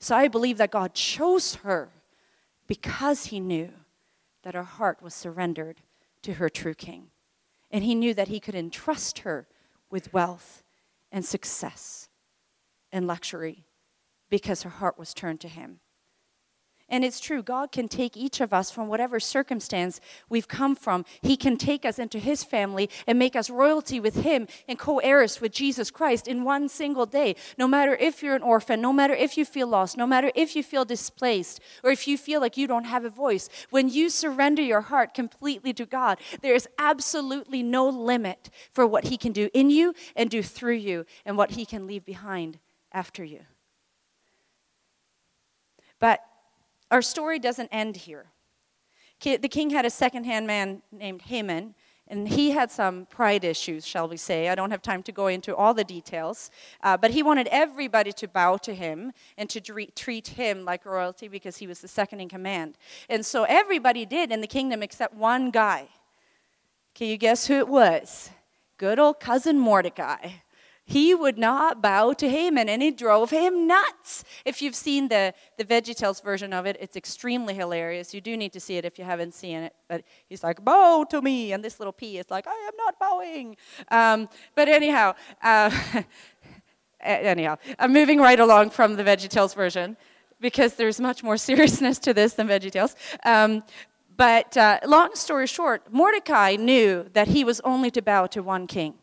So 0.00 0.16
I 0.16 0.28
believe 0.28 0.58
that 0.58 0.70
God 0.70 0.94
chose 0.94 1.56
her 1.56 1.90
because 2.66 3.26
he 3.26 3.38
knew 3.38 3.70
that 4.42 4.54
her 4.54 4.64
heart 4.64 5.02
was 5.02 5.14
surrendered 5.14 5.80
to 6.22 6.34
her 6.34 6.48
true 6.48 6.74
king. 6.74 7.10
And 7.74 7.82
he 7.82 7.96
knew 7.96 8.14
that 8.14 8.28
he 8.28 8.38
could 8.38 8.54
entrust 8.54 9.18
her 9.20 9.48
with 9.90 10.12
wealth 10.12 10.62
and 11.10 11.24
success 11.24 12.08
and 12.92 13.04
luxury 13.04 13.66
because 14.30 14.62
her 14.62 14.70
heart 14.70 14.96
was 14.96 15.12
turned 15.12 15.40
to 15.40 15.48
him. 15.48 15.80
And 16.94 17.04
it's 17.04 17.18
true, 17.18 17.42
God 17.42 17.72
can 17.72 17.88
take 17.88 18.16
each 18.16 18.40
of 18.40 18.52
us 18.52 18.70
from 18.70 18.86
whatever 18.86 19.18
circumstance 19.18 20.00
we've 20.28 20.46
come 20.46 20.76
from. 20.76 21.04
He 21.22 21.36
can 21.36 21.56
take 21.56 21.84
us 21.84 21.98
into 21.98 22.20
His 22.20 22.44
family 22.44 22.88
and 23.08 23.18
make 23.18 23.34
us 23.34 23.50
royalty 23.50 23.98
with 23.98 24.22
Him 24.22 24.46
and 24.68 24.78
co 24.78 24.98
heirs 24.98 25.40
with 25.40 25.50
Jesus 25.50 25.90
Christ 25.90 26.28
in 26.28 26.44
one 26.44 26.68
single 26.68 27.04
day. 27.04 27.34
No 27.58 27.66
matter 27.66 27.96
if 27.96 28.22
you're 28.22 28.36
an 28.36 28.42
orphan, 28.42 28.80
no 28.80 28.92
matter 28.92 29.12
if 29.12 29.36
you 29.36 29.44
feel 29.44 29.66
lost, 29.66 29.96
no 29.96 30.06
matter 30.06 30.30
if 30.36 30.54
you 30.54 30.62
feel 30.62 30.84
displaced, 30.84 31.58
or 31.82 31.90
if 31.90 32.06
you 32.06 32.16
feel 32.16 32.40
like 32.40 32.56
you 32.56 32.68
don't 32.68 32.84
have 32.84 33.04
a 33.04 33.10
voice, 33.10 33.48
when 33.70 33.88
you 33.88 34.08
surrender 34.08 34.62
your 34.62 34.82
heart 34.82 35.14
completely 35.14 35.72
to 35.72 35.86
God, 35.86 36.20
there 36.42 36.54
is 36.54 36.68
absolutely 36.78 37.64
no 37.64 37.88
limit 37.88 38.50
for 38.70 38.86
what 38.86 39.08
He 39.08 39.16
can 39.16 39.32
do 39.32 39.50
in 39.52 39.68
you 39.68 39.94
and 40.14 40.30
do 40.30 40.44
through 40.44 40.76
you 40.76 41.06
and 41.26 41.36
what 41.36 41.50
He 41.50 41.66
can 41.66 41.88
leave 41.88 42.04
behind 42.04 42.60
after 42.92 43.24
you. 43.24 43.40
But 45.98 46.20
our 46.90 47.02
story 47.02 47.38
doesn't 47.38 47.68
end 47.72 47.96
here. 47.96 48.26
The 49.22 49.48
king 49.48 49.70
had 49.70 49.86
a 49.86 49.90
second-hand 49.90 50.46
man 50.46 50.82
named 50.92 51.22
Haman, 51.22 51.74
and 52.08 52.28
he 52.28 52.50
had 52.50 52.70
some 52.70 53.06
pride 53.06 53.42
issues, 53.42 53.86
shall 53.86 54.06
we 54.06 54.18
say. 54.18 54.50
I 54.50 54.54
don't 54.54 54.70
have 54.70 54.82
time 54.82 55.02
to 55.04 55.12
go 55.12 55.28
into 55.28 55.56
all 55.56 55.72
the 55.72 55.84
details, 55.84 56.50
uh, 56.82 56.98
but 56.98 57.12
he 57.12 57.22
wanted 57.22 57.48
everybody 57.50 58.12
to 58.12 58.28
bow 58.28 58.58
to 58.58 58.74
him 58.74 59.12
and 59.38 59.48
to 59.48 59.60
treat 59.60 60.28
him 60.28 60.66
like 60.66 60.84
royalty 60.84 61.28
because 61.28 61.56
he 61.56 61.66
was 61.66 61.80
the 61.80 61.88
second 61.88 62.20
in 62.20 62.28
command. 62.28 62.76
And 63.08 63.24
so 63.24 63.44
everybody 63.44 64.04
did 64.04 64.30
in 64.30 64.42
the 64.42 64.46
kingdom 64.46 64.82
except 64.82 65.14
one 65.14 65.50
guy. 65.50 65.88
Can 66.94 67.08
you 67.08 67.16
guess 67.16 67.46
who 67.46 67.54
it 67.54 67.68
was? 67.68 68.30
Good 68.76 68.98
old 68.98 69.20
cousin 69.20 69.58
Mordecai 69.58 70.32
he 70.86 71.14
would 71.14 71.38
not 71.38 71.80
bow 71.80 72.12
to 72.12 72.28
Haman, 72.28 72.68
and 72.68 72.82
it 72.82 72.98
drove 72.98 73.30
him 73.30 73.66
nuts. 73.66 74.22
If 74.44 74.60
you've 74.60 74.74
seen 74.74 75.08
the, 75.08 75.32
the 75.56 75.64
VeggieTales 75.64 76.22
version 76.22 76.52
of 76.52 76.66
it, 76.66 76.76
it's 76.78 76.94
extremely 76.94 77.54
hilarious. 77.54 78.12
You 78.12 78.20
do 78.20 78.36
need 78.36 78.52
to 78.52 78.60
see 78.60 78.76
it 78.76 78.84
if 78.84 78.98
you 78.98 79.04
haven't 79.04 79.32
seen 79.32 79.60
it. 79.60 79.74
But 79.88 80.04
he's 80.28 80.44
like, 80.44 80.62
bow 80.62 81.04
to 81.08 81.22
me, 81.22 81.52
and 81.52 81.64
this 81.64 81.80
little 81.80 81.92
pea 81.92 82.18
is 82.18 82.30
like, 82.30 82.46
I 82.46 82.68
am 82.68 82.76
not 82.76 82.98
bowing. 82.98 83.56
Um, 83.90 84.28
but 84.54 84.68
anyhow, 84.68 85.14
uh, 85.42 85.70
anyhow, 87.00 87.56
I'm 87.78 87.92
moving 87.92 88.18
right 88.18 88.38
along 88.38 88.70
from 88.70 88.96
the 88.96 89.04
VeggieTales 89.04 89.54
version 89.54 89.96
because 90.38 90.74
there's 90.74 91.00
much 91.00 91.22
more 91.22 91.36
seriousness 91.48 91.98
to 92.00 92.12
this 92.12 92.34
than 92.34 92.46
VeggieTales. 92.46 92.94
Um, 93.24 93.62
but 94.16 94.54
uh, 94.56 94.80
long 94.86 95.14
story 95.14 95.46
short, 95.46 95.90
Mordecai 95.90 96.56
knew 96.56 97.08
that 97.14 97.28
he 97.28 97.42
was 97.42 97.60
only 97.60 97.90
to 97.92 98.02
bow 98.02 98.26
to 98.26 98.42
one 98.42 98.66
king. 98.66 98.94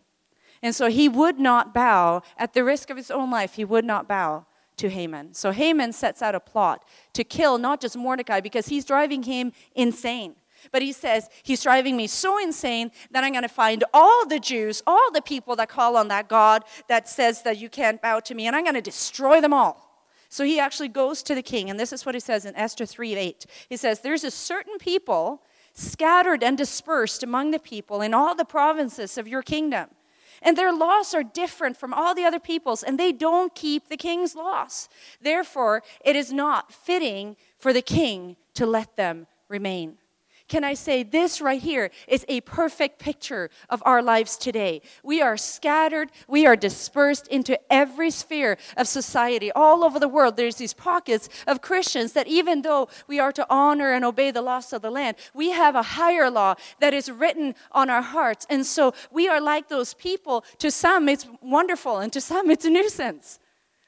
And 0.61 0.75
so 0.75 0.89
he 0.89 1.09
would 1.09 1.39
not 1.39 1.73
bow, 1.73 2.21
at 2.37 2.53
the 2.53 2.63
risk 2.63 2.89
of 2.89 2.97
his 2.97 3.09
own 3.09 3.31
life, 3.31 3.55
he 3.55 3.65
would 3.65 3.85
not 3.85 4.07
bow 4.07 4.45
to 4.77 4.89
Haman. 4.89 5.33
So 5.33 5.51
Haman 5.51 5.93
sets 5.93 6.21
out 6.21 6.35
a 6.35 6.39
plot 6.39 6.85
to 7.13 7.23
kill 7.23 7.57
not 7.57 7.81
just 7.81 7.97
Mordecai 7.97 8.41
because 8.41 8.67
he's 8.67 8.85
driving 8.85 9.23
him 9.23 9.53
insane. 9.75 10.35
But 10.71 10.83
he 10.83 10.91
says, 10.91 11.27
He's 11.41 11.63
driving 11.63 11.97
me 11.97 12.05
so 12.05 12.37
insane 12.37 12.91
that 13.09 13.23
I'm 13.23 13.31
going 13.31 13.41
to 13.41 13.49
find 13.49 13.83
all 13.93 14.27
the 14.27 14.39
Jews, 14.39 14.83
all 14.85 15.11
the 15.11 15.21
people 15.21 15.55
that 15.55 15.69
call 15.69 15.97
on 15.97 16.07
that 16.09 16.27
God 16.27 16.63
that 16.87 17.09
says 17.09 17.41
that 17.43 17.57
you 17.57 17.69
can't 17.69 18.01
bow 18.01 18.19
to 18.19 18.35
me, 18.35 18.45
and 18.45 18.55
I'm 18.55 18.63
going 18.63 18.75
to 18.75 18.81
destroy 18.81 19.41
them 19.41 19.53
all. 19.53 19.87
So 20.29 20.45
he 20.45 20.59
actually 20.59 20.87
goes 20.87 21.23
to 21.23 21.35
the 21.35 21.41
king, 21.41 21.69
and 21.69 21.79
this 21.79 21.91
is 21.91 22.05
what 22.05 22.15
he 22.15 22.21
says 22.21 22.45
in 22.45 22.55
Esther 22.55 22.85
3 22.85 23.15
8. 23.15 23.45
He 23.69 23.77
says, 23.77 24.01
There's 24.01 24.23
a 24.23 24.31
certain 24.31 24.77
people 24.77 25.41
scattered 25.73 26.43
and 26.43 26.57
dispersed 26.57 27.23
among 27.23 27.51
the 27.51 27.59
people 27.59 28.01
in 28.01 28.13
all 28.13 28.35
the 28.35 28.45
provinces 28.45 29.17
of 29.17 29.27
your 29.27 29.41
kingdom. 29.41 29.89
And 30.41 30.57
their 30.57 30.73
laws 30.73 31.13
are 31.13 31.23
different 31.23 31.77
from 31.77 31.93
all 31.93 32.15
the 32.15 32.25
other 32.25 32.39
people's, 32.39 32.83
and 32.83 32.99
they 32.99 33.11
don't 33.11 33.53
keep 33.53 33.89
the 33.89 33.97
king's 33.97 34.35
laws. 34.35 34.89
Therefore, 35.21 35.83
it 36.03 36.15
is 36.15 36.33
not 36.33 36.73
fitting 36.73 37.35
for 37.57 37.73
the 37.73 37.81
king 37.81 38.37
to 38.55 38.65
let 38.65 38.95
them 38.95 39.27
remain. 39.47 39.97
Can 40.51 40.65
I 40.65 40.73
say 40.73 41.03
this 41.03 41.39
right 41.39 41.61
here 41.61 41.91
is 42.09 42.25
a 42.27 42.41
perfect 42.41 42.99
picture 42.99 43.49
of 43.69 43.81
our 43.85 44.03
lives 44.03 44.35
today? 44.35 44.81
We 45.01 45.21
are 45.21 45.37
scattered, 45.37 46.11
we 46.27 46.45
are 46.45 46.57
dispersed 46.57 47.25
into 47.29 47.57
every 47.71 48.11
sphere 48.11 48.57
of 48.75 48.89
society. 48.89 49.49
All 49.53 49.85
over 49.85 49.97
the 49.97 50.09
world, 50.09 50.35
there's 50.35 50.57
these 50.57 50.73
pockets 50.73 51.29
of 51.47 51.61
Christians 51.61 52.11
that 52.11 52.27
even 52.27 52.63
though 52.63 52.89
we 53.07 53.17
are 53.17 53.31
to 53.31 53.47
honor 53.49 53.93
and 53.93 54.03
obey 54.03 54.29
the 54.29 54.41
laws 54.41 54.73
of 54.73 54.81
the 54.81 54.91
land, 54.91 55.15
we 55.33 55.51
have 55.51 55.73
a 55.75 55.83
higher 55.83 56.29
law 56.29 56.55
that 56.81 56.93
is 56.93 57.09
written 57.09 57.55
on 57.71 57.89
our 57.89 58.01
hearts. 58.01 58.45
And 58.49 58.65
so 58.65 58.93
we 59.09 59.29
are 59.29 59.39
like 59.39 59.69
those 59.69 59.93
people. 59.93 60.43
To 60.57 60.69
some, 60.69 61.07
it's 61.07 61.27
wonderful, 61.41 61.99
and 61.99 62.11
to 62.11 62.19
some, 62.19 62.51
it's 62.51 62.65
a 62.65 62.69
nuisance 62.69 63.39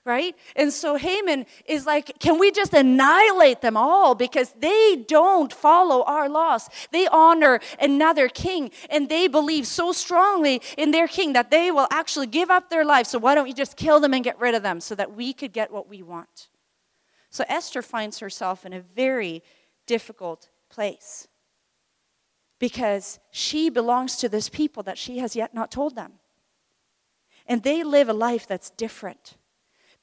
right? 0.06 0.36
And 0.56 0.74
so 0.74 0.96
Haman 0.96 1.46
is 1.66 1.86
like, 1.86 2.20
can 2.20 2.38
we 2.38 2.52
just 2.52 2.74
annihilate 2.74 3.62
them 3.62 3.78
all 3.78 4.16
because 4.16 4.54
they 4.60 5.06
don't 5.08 5.54
follow 5.54 6.04
our 6.04 6.28
laws? 6.28 6.70
They 6.92 7.08
honor 7.08 7.62
another 7.80 8.28
king 8.28 8.72
and 8.90 9.08
they 9.08 9.28
believe 9.28 9.66
so 9.66 9.92
strongly 9.94 10.62
in 10.78 10.92
their 10.92 11.08
king 11.08 11.34
that 11.34 11.52
they 11.52 11.72
will 11.72 11.88
actually 11.90 12.28
give 12.28 12.52
up 12.52 12.70
their 12.70 12.84
life. 12.84 13.08
So 13.08 13.18
why 13.18 13.34
don't 13.34 13.46
we 13.46 13.54
just 13.54 13.78
kill 13.78 14.00
them 14.02 14.14
and 14.14 14.24
get 14.24 14.40
rid 14.40 14.56
of 14.56 14.64
them 14.64 14.82
so 14.82 14.94
that 14.96 15.16
we 15.16 15.32
could 15.32 15.54
get 15.54 15.72
what 15.72 15.88
we 15.88 16.02
want? 16.02 16.50
So 17.30 17.46
Esther 17.48 17.82
finds 17.82 18.20
herself 18.20 18.66
in 18.66 18.74
a 18.74 18.82
very 18.82 19.42
difficult 19.88 20.50
place 20.70 21.28
because 22.60 23.20
she 23.32 23.70
belongs 23.70 24.18
to 24.18 24.30
this 24.30 24.50
people 24.50 24.84
that 24.84 24.98
she 24.98 25.20
has 25.20 25.36
yet 25.36 25.54
not 25.54 25.72
told 25.72 25.96
them. 25.96 26.14
And 27.48 27.64
they 27.64 27.84
live 27.84 28.10
a 28.10 28.14
life 28.14 28.48
that's 28.48 28.70
different. 28.70 29.36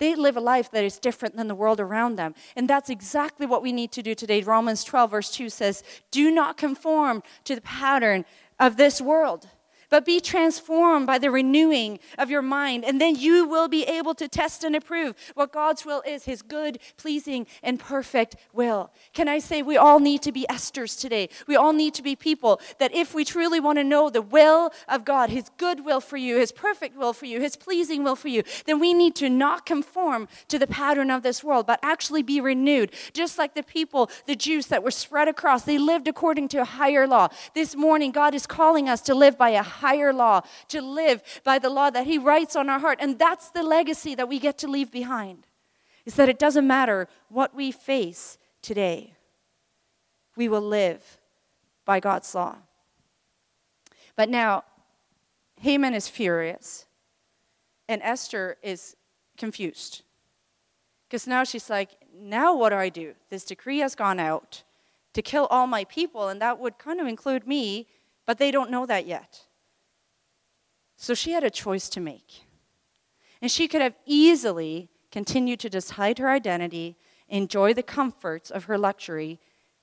They 0.01 0.15
live 0.17 0.37
a 0.37 0.41
life 0.41 0.71
that 0.73 0.83
is 0.83 0.99
different 0.99 1.37
than 1.37 1.47
the 1.47 1.55
world 1.55 1.79
around 1.79 2.17
them. 2.17 2.35
And 2.57 2.69
that's 2.69 2.91
exactly 2.91 3.47
what 3.47 3.63
we 3.63 3.71
need 3.71 3.93
to 3.93 4.03
do 4.03 4.15
today. 4.15 4.43
Romans 4.43 4.83
12, 4.83 5.11
verse 5.11 5.31
2 5.31 5.51
says, 5.51 5.85
Do 6.11 6.31
not 6.31 6.57
conform 6.57 7.23
to 7.45 7.55
the 7.55 7.61
pattern 7.61 8.25
of 8.59 8.77
this 8.77 9.01
world 9.01 9.47
but 9.91 10.05
be 10.05 10.21
transformed 10.21 11.07
by 11.07 11.19
the 11.19 11.31
renewing 11.31 11.99
of 12.17 12.31
your 12.31 12.43
mind. 12.43 12.85
And 12.85 13.01
then 13.01 13.17
you 13.17 13.47
will 13.47 13.69
be 13.69 13.85
able 13.85 14.15
to 14.15 14.29
test 14.29 14.65
and 14.65 14.75
approve 14.75 15.15
what 15.35 15.53
God's 15.53 15.85
will 15.85 16.03
is 16.07 16.25
his 16.25 16.43
good, 16.43 16.79
pleasing, 16.97 17.47
and 17.63 17.79
perfect 17.79 18.37
will. 18.53 18.93
Can 19.13 19.29
I 19.29 19.39
say 19.39 19.63
we 19.63 19.77
all 19.77 20.01
need 20.01 20.23
to 20.23 20.33
be 20.33 20.49
Esther's 20.49 20.97
today? 20.97 21.29
We 21.47 21.57
all 21.57 21.73
need 21.73 21.95
to 21.95 22.03
be 22.03 22.17
people 22.17 22.61
that 22.79 22.95
if 22.95 23.15
we 23.15 23.25
truly 23.25 23.61
want 23.61 23.79
to 23.79 23.85
know 23.85 24.11
the 24.11 24.23
will 24.23 24.73
of 24.89 25.05
God, 25.05 25.31
his 25.31 25.51
good 25.57 25.85
will 25.85 26.01
for 26.01 26.17
you, 26.17 26.39
his 26.39 26.53
perfect 26.53 26.97
will 26.97 27.13
for 27.13 27.27
you, 27.27 27.41
his 27.41 27.57
pleasing 27.57 28.05
will 28.05 28.17
for 28.17 28.29
you, 28.29 28.43
then 28.67 28.79
we 28.79 28.95
need 28.95 29.15
to 29.17 29.29
not 29.29 29.67
conform 29.67 30.29
to 30.49 30.59
the 30.59 30.67
pattern 30.67 31.11
of 31.11 31.23
this 31.23 31.43
world, 31.43 31.67
but 31.67 31.81
actually 31.83 32.23
be 32.23 32.41
renewed. 32.41 32.93
Just 33.13 33.39
like 33.39 33.55
the 33.55 33.63
people, 33.63 34.11
the 34.27 34.37
Jews 34.37 34.67
that 34.67 34.83
were 34.83 34.91
spread 34.91 35.29
across, 35.29 35.65
they 35.65 35.79
lived 35.79 36.07
according 36.07 36.49
to 36.49 36.59
a 36.59 36.65
higher 36.65 37.07
law. 37.07 37.29
This 37.55 37.75
morning, 37.75 38.13
God 38.13 38.35
is 38.35 38.47
calling 38.47 38.89
us 38.89 39.01
to 39.03 39.15
live 39.15 39.37
by 39.37 39.51
a 39.51 39.63
higher 39.81 40.13
law, 40.13 40.43
to 40.69 40.81
live 40.81 41.23
by 41.45 41.59
the 41.59 41.71
law 41.71 41.91
that 41.91 42.07
He 42.07 42.19
writes 42.19 42.57
on 42.57 42.71
our 42.71 42.79
heart. 42.79 42.99
And 43.01 43.19
that's 43.19 43.51
the 43.51 43.63
legacy 43.63 44.15
that 44.15 44.29
we 44.29 44.39
get 44.39 44.57
to 44.59 44.69
leave 44.69 44.91
behind. 44.91 45.47
Is 46.07 46.15
that 46.15 46.29
it 46.29 46.39
doesn't 46.39 46.67
matter 46.67 47.09
what 47.29 47.55
we 47.55 47.71
face 47.73 48.39
today, 48.63 49.15
we 50.37 50.49
will 50.49 50.63
live 50.63 51.19
by 51.85 52.01
God's 52.01 52.35
law. 52.35 52.57
But 54.17 54.29
now, 54.29 54.65
Haman 55.61 55.95
is 55.95 56.09
furious, 56.09 56.87
and 57.89 58.01
Esther 58.03 58.57
is 58.63 58.97
confused. 59.37 60.03
Because 61.09 61.27
now 61.27 61.45
she's 61.45 61.69
like, 61.69 61.91
now 62.15 62.55
what 62.55 62.71
do 62.71 62.77
I 62.77 62.89
do? 62.89 63.15
This 63.31 63.45
decree 63.45 63.79
has 63.79 63.95
gone 63.95 64.21
out 64.21 64.63
to 65.13 65.23
kill 65.23 65.47
all 65.47 65.67
my 65.67 65.85
people, 65.85 66.29
and 66.29 66.41
that 66.41 66.59
would 66.59 66.79
kind 66.79 67.01
of 67.01 67.07
include 67.07 67.47
me, 67.47 67.89
but 68.27 68.39
they 68.39 68.51
don't 68.51 68.71
know 68.71 68.87
that 68.87 69.07
yet. 69.07 69.47
So 71.03 71.15
she 71.15 71.33
had 71.33 71.45
a 71.45 71.51
choice 71.51 71.89
to 71.89 71.99
make. 71.99 72.43
And 73.41 73.51
she 73.51 73.69
could 73.69 73.81
have 73.81 73.97
easily 74.05 74.91
continued 75.11 75.59
to 75.61 75.71
just 75.71 75.93
hide 75.93 76.19
her 76.19 76.29
identity, 76.29 76.99
enjoy 77.27 77.73
the 77.73 77.83
comforts 77.83 78.51
of 78.51 78.65
her 78.65 78.77
luxury, 78.77 79.41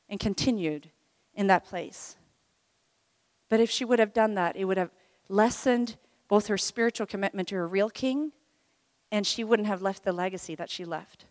and 0.07 0.19
continued 0.19 0.91
in 1.33 1.47
that 1.47 1.65
place. 1.65 2.17
But 3.49 3.59
if 3.59 3.71
she 3.71 3.83
would 3.83 3.97
have 3.97 4.13
done 4.13 4.35
that, 4.35 4.55
it 4.55 4.65
would 4.65 4.77
have 4.77 4.91
lessened 5.27 5.97
both 6.27 6.45
her 6.47 6.57
spiritual 6.57 7.07
commitment 7.07 7.47
to 7.47 7.55
her 7.55 7.67
real 7.67 7.89
king, 7.89 8.31
and 9.11 9.25
she 9.25 9.43
wouldn't 9.43 9.67
have 9.67 9.81
left 9.81 10.03
the 10.03 10.13
legacy 10.13 10.53
that 10.53 10.69
she 10.69 10.85
left. 10.85 11.25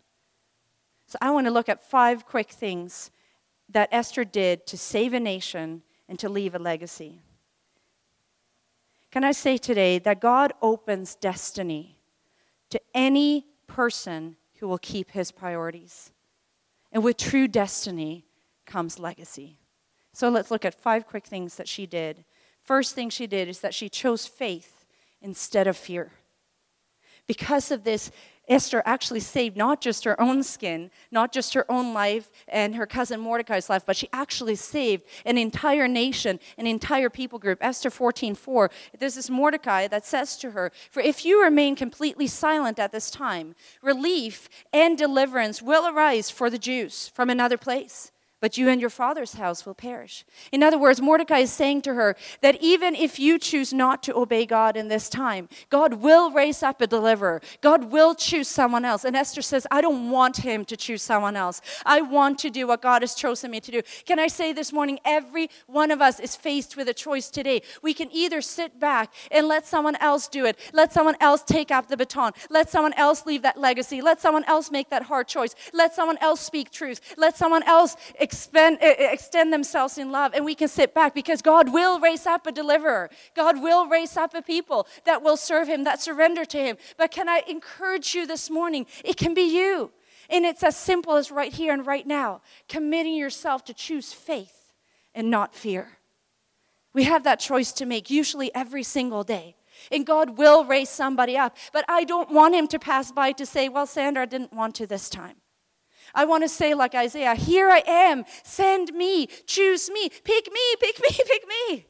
So 1.05 1.17
I 1.21 1.31
want 1.31 1.47
to 1.47 1.51
look 1.51 1.69
at 1.69 1.89
five 1.89 2.25
quick 2.25 2.51
things 2.51 3.09
that 3.69 3.87
Esther 3.93 4.25
did 4.25 4.67
to 4.67 4.77
save 4.77 5.13
a 5.13 5.19
nation 5.21 5.81
and 6.09 6.19
to 6.19 6.27
leave 6.27 6.55
a 6.55 6.59
legacy. 6.59 7.21
Can 9.11 9.23
I 9.23 9.31
say 9.31 9.57
today 9.57 9.99
that 9.99 10.19
God 10.19 10.53
opens 10.61 11.15
destiny 11.15 11.97
to 12.69 12.81
any 12.93 13.45
person 13.67 14.35
who 14.59 14.67
will 14.67 14.77
keep 14.77 15.11
his 15.11 15.31
priorities? 15.31 16.11
And 16.91 17.03
with 17.03 17.17
true 17.17 17.47
destiny 17.47 18.25
comes 18.65 18.99
legacy. 18.99 19.59
So 20.13 20.29
let's 20.29 20.51
look 20.51 20.65
at 20.65 20.73
five 20.73 21.07
quick 21.07 21.25
things 21.25 21.55
that 21.55 21.67
she 21.67 21.85
did. 21.85 22.25
First 22.59 22.95
thing 22.95 23.09
she 23.09 23.27
did 23.27 23.47
is 23.47 23.59
that 23.59 23.73
she 23.73 23.87
chose 23.87 24.25
faith 24.25 24.85
instead 25.21 25.67
of 25.67 25.77
fear. 25.77 26.11
Because 27.27 27.71
of 27.71 27.83
this, 27.83 28.11
Esther 28.47 28.81
actually 28.85 29.19
saved 29.19 29.57
not 29.57 29.81
just 29.81 30.03
her 30.05 30.19
own 30.21 30.43
skin, 30.43 30.89
not 31.11 31.31
just 31.31 31.53
her 31.53 31.69
own 31.69 31.93
life 31.93 32.31
and 32.47 32.75
her 32.75 32.85
cousin 32.85 33.19
Mordecai's 33.19 33.69
life, 33.69 33.85
but 33.85 33.97
she 33.97 34.09
actually 34.13 34.55
saved 34.55 35.03
an 35.25 35.37
entire 35.37 35.87
nation, 35.87 36.39
an 36.57 36.67
entire 36.67 37.09
people 37.09 37.39
group. 37.39 37.59
Esther 37.61 37.89
14 37.89 38.35
4, 38.35 38.71
there's 38.99 39.15
this 39.15 39.29
Mordecai 39.29 39.87
that 39.87 40.05
says 40.05 40.37
to 40.37 40.51
her, 40.51 40.71
For 40.89 41.01
if 41.01 41.25
you 41.25 41.43
remain 41.43 41.75
completely 41.75 42.27
silent 42.27 42.79
at 42.79 42.91
this 42.91 43.11
time, 43.11 43.55
relief 43.81 44.49
and 44.71 44.97
deliverance 44.97 45.61
will 45.61 45.87
arise 45.87 46.29
for 46.29 46.49
the 46.49 46.57
Jews 46.57 47.09
from 47.09 47.29
another 47.29 47.57
place 47.57 48.11
but 48.39 48.57
you 48.57 48.69
and 48.69 48.79
your 48.79 48.89
father's 48.89 49.33
house 49.33 49.65
will 49.65 49.73
perish. 49.73 50.25
In 50.51 50.61
other 50.61 50.77
words, 50.77 51.01
Mordecai 51.01 51.39
is 51.39 51.51
saying 51.51 51.81
to 51.83 51.93
her 51.95 52.15
that 52.41 52.61
even 52.61 52.95
if 52.95 53.19
you 53.19 53.39
choose 53.39 53.73
not 53.73 54.03
to 54.03 54.15
obey 54.15 54.45
God 54.45 54.77
in 54.77 54.87
this 54.87 55.09
time, 55.09 55.49
God 55.69 55.95
will 55.95 56.31
raise 56.31 56.61
up 56.61 56.81
a 56.81 56.87
deliverer. 56.87 57.41
God 57.61 57.85
will 57.85 58.13
choose 58.13 58.47
someone 58.47 58.85
else. 58.85 59.03
And 59.03 59.15
Esther 59.15 59.41
says, 59.41 59.65
I 59.71 59.81
don't 59.81 60.11
want 60.11 60.37
him 60.37 60.65
to 60.65 60.77
choose 60.77 61.01
someone 61.01 61.35
else. 61.35 61.61
I 61.85 62.01
want 62.01 62.37
to 62.39 62.49
do 62.49 62.67
what 62.67 62.81
God 62.81 63.01
has 63.01 63.15
chosen 63.15 63.51
me 63.51 63.59
to 63.59 63.71
do. 63.71 63.81
Can 64.05 64.19
I 64.19 64.27
say 64.27 64.53
this 64.53 64.71
morning, 64.71 64.99
every 65.03 65.49
one 65.65 65.91
of 65.91 66.01
us 66.01 66.19
is 66.19 66.35
faced 66.35 66.77
with 66.77 66.87
a 66.87 66.93
choice 66.93 67.29
today. 67.29 67.61
We 67.81 67.93
can 67.93 68.09
either 68.11 68.41
sit 68.41 68.79
back 68.79 69.13
and 69.31 69.47
let 69.47 69.65
someone 69.65 69.95
else 69.95 70.27
do 70.27 70.45
it, 70.45 70.59
let 70.73 70.93
someone 70.93 71.15
else 71.19 71.43
take 71.43 71.71
up 71.71 71.87
the 71.87 71.97
baton, 71.97 72.33
let 72.49 72.69
someone 72.69 72.93
else 72.93 73.25
leave 73.25 73.41
that 73.41 73.59
legacy, 73.59 74.01
let 74.01 74.21
someone 74.21 74.43
else 74.45 74.69
make 74.71 74.89
that 74.89 75.03
hard 75.03 75.27
choice, 75.27 75.55
let 75.73 75.95
someone 75.95 76.17
else 76.19 76.41
speak 76.41 76.71
truth, 76.71 77.15
let 77.17 77.35
someone 77.35 77.63
else 77.63 77.95
expend, 78.27 78.79
extend 78.81 79.53
themselves 79.53 79.97
in 79.97 80.11
love 80.11 80.33
and 80.33 80.43
we 80.43 80.53
can 80.53 80.67
sit 80.67 80.93
back 80.93 81.15
because 81.15 81.41
God 81.41 81.71
will 81.71 81.97
raise 82.01 82.25
up 82.25 82.45
a 82.45 82.51
deliverer. 82.51 83.09
God 83.35 83.61
will 83.61 83.87
raise 83.87 84.17
up 84.17 84.33
a 84.33 84.41
people 84.41 84.85
that 85.05 85.23
will 85.23 85.37
serve 85.37 85.69
Him, 85.69 85.85
that 85.85 86.01
surrender 86.01 86.43
to 86.43 86.57
Him. 86.57 86.77
But 86.97 87.11
can 87.11 87.29
I 87.29 87.43
encourage 87.47 88.13
you 88.13 88.27
this 88.27 88.49
morning? 88.49 88.85
It 89.05 89.15
can 89.15 89.33
be 89.33 89.43
you. 89.43 89.91
And 90.29 90.45
it's 90.45 90.61
as 90.61 90.75
simple 90.75 91.15
as 91.15 91.31
right 91.31 91.53
here 91.53 91.71
and 91.71 91.85
right 91.85 92.05
now 92.05 92.41
committing 92.67 93.15
yourself 93.15 93.63
to 93.65 93.73
choose 93.73 94.11
faith 94.11 94.73
and 95.15 95.31
not 95.31 95.55
fear. 95.55 95.99
We 96.93 97.03
have 97.03 97.23
that 97.23 97.39
choice 97.39 97.71
to 97.73 97.85
make 97.85 98.09
usually 98.09 98.53
every 98.53 98.83
single 98.83 99.23
day. 99.23 99.55
And 99.89 100.05
God 100.05 100.37
will 100.37 100.65
raise 100.65 100.89
somebody 100.89 101.37
up. 101.37 101.55
But 101.71 101.85
I 101.87 102.03
don't 102.03 102.31
want 102.31 102.55
him 102.55 102.67
to 102.67 102.79
pass 102.79 103.11
by 103.11 103.31
to 103.33 103.45
say, 103.45 103.69
Well, 103.69 103.85
Sandra, 103.85 104.23
I 104.23 104.25
didn't 104.25 104.51
want 104.51 104.75
to 104.75 104.87
this 104.87 105.07
time. 105.09 105.37
I 106.13 106.25
want 106.25 106.43
to 106.43 106.49
say, 106.49 106.73
like 106.73 106.95
Isaiah, 106.95 107.35
here 107.35 107.69
I 107.69 107.83
am, 107.87 108.25
send 108.43 108.93
me, 108.93 109.27
choose 109.45 109.89
me, 109.89 110.09
pick 110.09 110.51
me, 110.51 110.75
pick 110.79 110.99
me, 110.99 111.09
pick 111.25 111.47
me. 111.47 111.85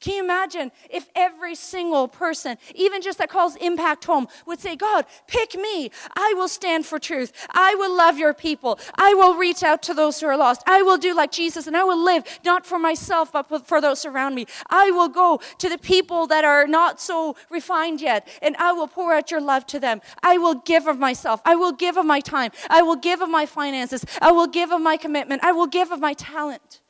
Can 0.00 0.14
you 0.14 0.22
imagine 0.22 0.70
if 0.90 1.08
every 1.16 1.56
single 1.56 2.06
person, 2.06 2.56
even 2.76 3.02
just 3.02 3.18
that 3.18 3.28
calls 3.28 3.56
Impact 3.56 4.04
Home, 4.04 4.28
would 4.46 4.60
say, 4.60 4.76
God, 4.76 5.06
pick 5.26 5.56
me. 5.56 5.90
I 6.14 6.34
will 6.36 6.46
stand 6.46 6.86
for 6.86 7.00
truth. 7.00 7.32
I 7.50 7.74
will 7.74 7.96
love 7.96 8.16
your 8.16 8.32
people. 8.32 8.78
I 8.96 9.14
will 9.14 9.34
reach 9.34 9.64
out 9.64 9.82
to 9.84 9.94
those 9.94 10.20
who 10.20 10.26
are 10.28 10.36
lost. 10.36 10.62
I 10.68 10.82
will 10.82 10.98
do 10.98 11.14
like 11.14 11.32
Jesus 11.32 11.66
and 11.66 11.76
I 11.76 11.82
will 11.82 12.02
live 12.02 12.22
not 12.44 12.64
for 12.64 12.78
myself, 12.78 13.32
but 13.32 13.66
for 13.66 13.80
those 13.80 14.04
around 14.04 14.36
me. 14.36 14.46
I 14.70 14.92
will 14.92 15.08
go 15.08 15.40
to 15.58 15.68
the 15.68 15.78
people 15.78 16.28
that 16.28 16.44
are 16.44 16.68
not 16.68 17.00
so 17.00 17.34
refined 17.50 18.00
yet 18.00 18.28
and 18.40 18.54
I 18.56 18.72
will 18.72 18.86
pour 18.86 19.12
out 19.12 19.32
your 19.32 19.40
love 19.40 19.66
to 19.66 19.80
them. 19.80 20.00
I 20.22 20.38
will 20.38 20.54
give 20.54 20.86
of 20.86 21.00
myself. 21.00 21.42
I 21.44 21.56
will 21.56 21.72
give 21.72 21.96
of 21.96 22.06
my 22.06 22.20
time. 22.20 22.52
I 22.70 22.82
will 22.82 22.96
give 22.96 23.20
of 23.20 23.30
my 23.30 23.46
finances. 23.46 24.04
I 24.22 24.30
will 24.30 24.46
give 24.46 24.70
of 24.70 24.80
my 24.80 24.96
commitment. 24.96 25.42
I 25.42 25.50
will 25.50 25.66
give 25.66 25.90
of 25.90 25.98
my 25.98 26.12
talent. 26.12 26.82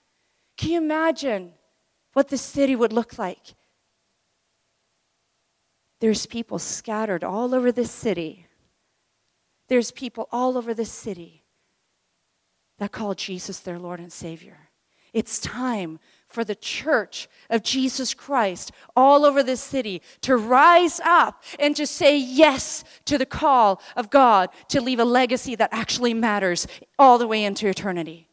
Can 0.58 0.70
you 0.70 0.78
imagine? 0.78 1.54
What 2.18 2.26
the 2.26 2.36
city 2.36 2.74
would 2.74 2.92
look 2.92 3.16
like. 3.16 3.54
There's 6.00 6.26
people 6.26 6.58
scattered 6.58 7.22
all 7.22 7.54
over 7.54 7.70
this 7.70 7.92
city. 7.92 8.46
There's 9.68 9.92
people 9.92 10.28
all 10.32 10.58
over 10.58 10.74
this 10.74 10.90
city 10.90 11.44
that 12.80 12.90
call 12.90 13.14
Jesus 13.14 13.60
their 13.60 13.78
Lord 13.78 14.00
and 14.00 14.12
Savior. 14.12 14.58
It's 15.12 15.38
time 15.38 16.00
for 16.26 16.42
the 16.42 16.56
church 16.56 17.28
of 17.50 17.62
Jesus 17.62 18.14
Christ 18.14 18.72
all 18.96 19.24
over 19.24 19.44
this 19.44 19.60
city 19.60 20.02
to 20.22 20.36
rise 20.36 20.98
up 21.04 21.44
and 21.60 21.76
to 21.76 21.86
say 21.86 22.18
yes 22.18 22.82
to 23.04 23.16
the 23.16 23.26
call 23.26 23.80
of 23.94 24.10
God 24.10 24.48
to 24.70 24.80
leave 24.80 24.98
a 24.98 25.04
legacy 25.04 25.54
that 25.54 25.72
actually 25.72 26.14
matters 26.14 26.66
all 26.98 27.16
the 27.16 27.28
way 27.28 27.44
into 27.44 27.68
eternity 27.68 28.27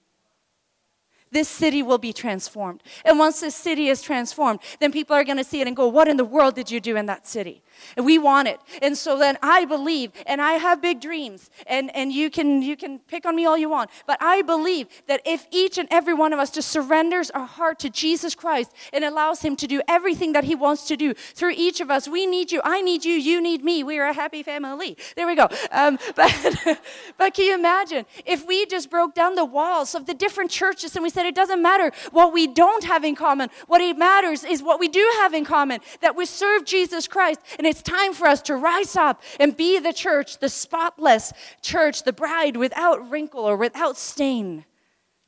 this 1.32 1.50
city 1.50 1.84
will 1.84 1.98
be 1.98 2.14
transformed. 2.14 2.82
And 3.04 3.20
once 3.20 3.42
this 3.42 3.56
city 3.56 3.90
is 3.90 4.02
transformed, 4.02 4.60
then 4.80 4.92
people 4.92 5.16
are 5.16 5.24
going 5.24 5.38
to 5.38 5.44
see 5.44 5.62
it 5.62 5.68
and 5.68 5.76
go, 5.76 5.88
What 5.88 6.08
in 6.08 6.18
the 6.18 6.26
world 6.26 6.56
did 6.56 6.72
you 6.72 6.80
do 6.80 6.96
in 6.96 7.06
that 7.08 7.28
city? 7.28 7.62
And 7.98 8.06
we 8.06 8.18
want 8.18 8.48
it. 8.48 8.60
And 8.82 8.98
so 8.98 9.18
then 9.18 9.38
I 9.42 9.66
believe, 9.66 10.12
and 10.26 10.42
I 10.42 10.54
have 10.54 10.82
big 10.82 11.02
dreams, 11.02 11.50
and, 11.68 11.94
and 11.96 12.12
you, 12.12 12.30
can, 12.30 12.62
you 12.62 12.78
can 12.78 13.00
pick 13.00 13.26
on 13.26 13.36
me 13.36 13.46
all 13.46 13.58
you 13.58 13.70
want, 13.70 13.90
but 14.08 14.18
I 14.22 14.42
believe 14.42 14.88
that 15.08 15.22
if 15.26 15.48
each 15.52 15.78
and 15.78 15.88
every 15.92 16.14
one 16.14 16.34
of 16.34 16.40
us 16.40 16.52
just 16.52 16.70
surrenders 16.70 17.30
our 17.32 17.46
heart 17.46 17.80
to 17.80 17.90
Jesus 17.90 18.36
Christ 18.36 18.72
and 18.94 19.04
allows 19.04 19.42
Him 19.42 19.56
to 19.58 19.68
do 19.68 19.82
everything 19.88 20.34
that 20.34 20.44
He 20.46 20.56
wants 20.56 20.88
to 20.88 20.98
do 20.98 21.14
through 21.14 21.54
each 21.56 21.82
of 21.82 21.92
us, 21.92 22.08
we 22.08 22.26
need 22.26 22.52
you, 22.52 22.62
I 22.64 22.82
need 22.82 23.06
you, 23.06 23.14
you 23.14 23.42
need 23.42 23.64
me. 23.64 23.84
We 23.84 24.00
are 24.00 24.08
a 24.08 24.14
happy 24.14 24.44
family. 24.44 24.98
There 25.16 25.28
we 25.28 25.36
go. 25.36 25.48
Um, 25.72 26.00
but, 26.16 26.80
but 27.18 27.34
can 27.34 27.46
you 27.46 27.56
imagine 27.56 28.06
if 28.26 28.46
we 28.46 28.66
just 28.66 28.90
broke 28.90 29.14
down 29.14 29.36
the 29.36 29.46
walls 29.46 29.96
of 29.96 30.06
the 30.06 30.14
different 30.14 30.52
churches 30.52 30.96
and 30.96 31.04
we 31.04 31.10
said, 31.10 31.25
it 31.26 31.36
doesn't 31.36 31.62
matter 31.62 31.92
what 32.12 32.34
we 32.34 32.48
don't 32.48 32.84
have 32.84 33.04
in 33.04 33.16
common, 33.16 33.50
what 33.68 33.82
it 33.82 33.98
matters 33.98 34.44
is 34.44 34.62
what 34.62 34.80
we 34.80 34.88
do 34.88 35.08
have 35.18 35.34
in 35.34 35.46
common, 35.46 35.80
that 36.02 36.16
we 36.16 36.26
serve 36.26 36.66
Jesus 36.66 37.08
Christ. 37.08 37.40
And 37.58 37.66
it's 37.66 37.82
time 37.82 38.14
for 38.14 38.28
us 38.28 38.42
to 38.44 38.56
rise 38.56 38.96
up 38.96 39.22
and 39.40 39.56
be 39.56 39.80
the 39.80 39.94
church, 39.94 40.40
the 40.40 40.50
spotless 40.50 41.34
church, 41.62 42.04
the 42.04 42.14
bride 42.14 42.58
without 42.58 43.10
wrinkle 43.10 43.42
or 43.42 43.56
without 43.56 43.98
stain 43.98 44.66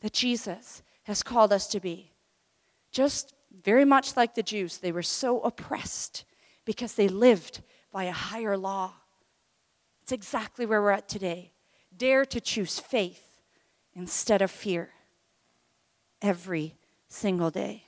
that 0.01 0.13
Jesus 0.13 0.83
has 1.03 1.23
called 1.23 1.53
us 1.53 1.67
to 1.67 1.79
be. 1.79 2.11
Just 2.91 3.33
very 3.63 3.85
much 3.85 4.15
like 4.15 4.35
the 4.35 4.43
Jews, 4.43 4.77
they 4.77 4.91
were 4.91 5.03
so 5.03 5.41
oppressed 5.41 6.25
because 6.65 6.93
they 6.93 7.07
lived 7.07 7.61
by 7.91 8.05
a 8.05 8.11
higher 8.11 8.57
law. 8.57 8.93
It's 10.03 10.11
exactly 10.11 10.65
where 10.65 10.81
we're 10.81 10.91
at 10.91 11.07
today. 11.07 11.53
Dare 11.95 12.25
to 12.25 12.39
choose 12.39 12.79
faith 12.79 13.41
instead 13.95 14.41
of 14.41 14.51
fear 14.51 14.91
every 16.21 16.75
single 17.07 17.51
day. 17.51 17.83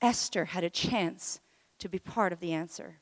Esther 0.00 0.46
had 0.46 0.64
a 0.64 0.70
chance 0.70 1.40
to 1.78 1.88
be 1.88 1.98
part 1.98 2.32
of 2.32 2.40
the 2.40 2.52
answer. 2.52 2.96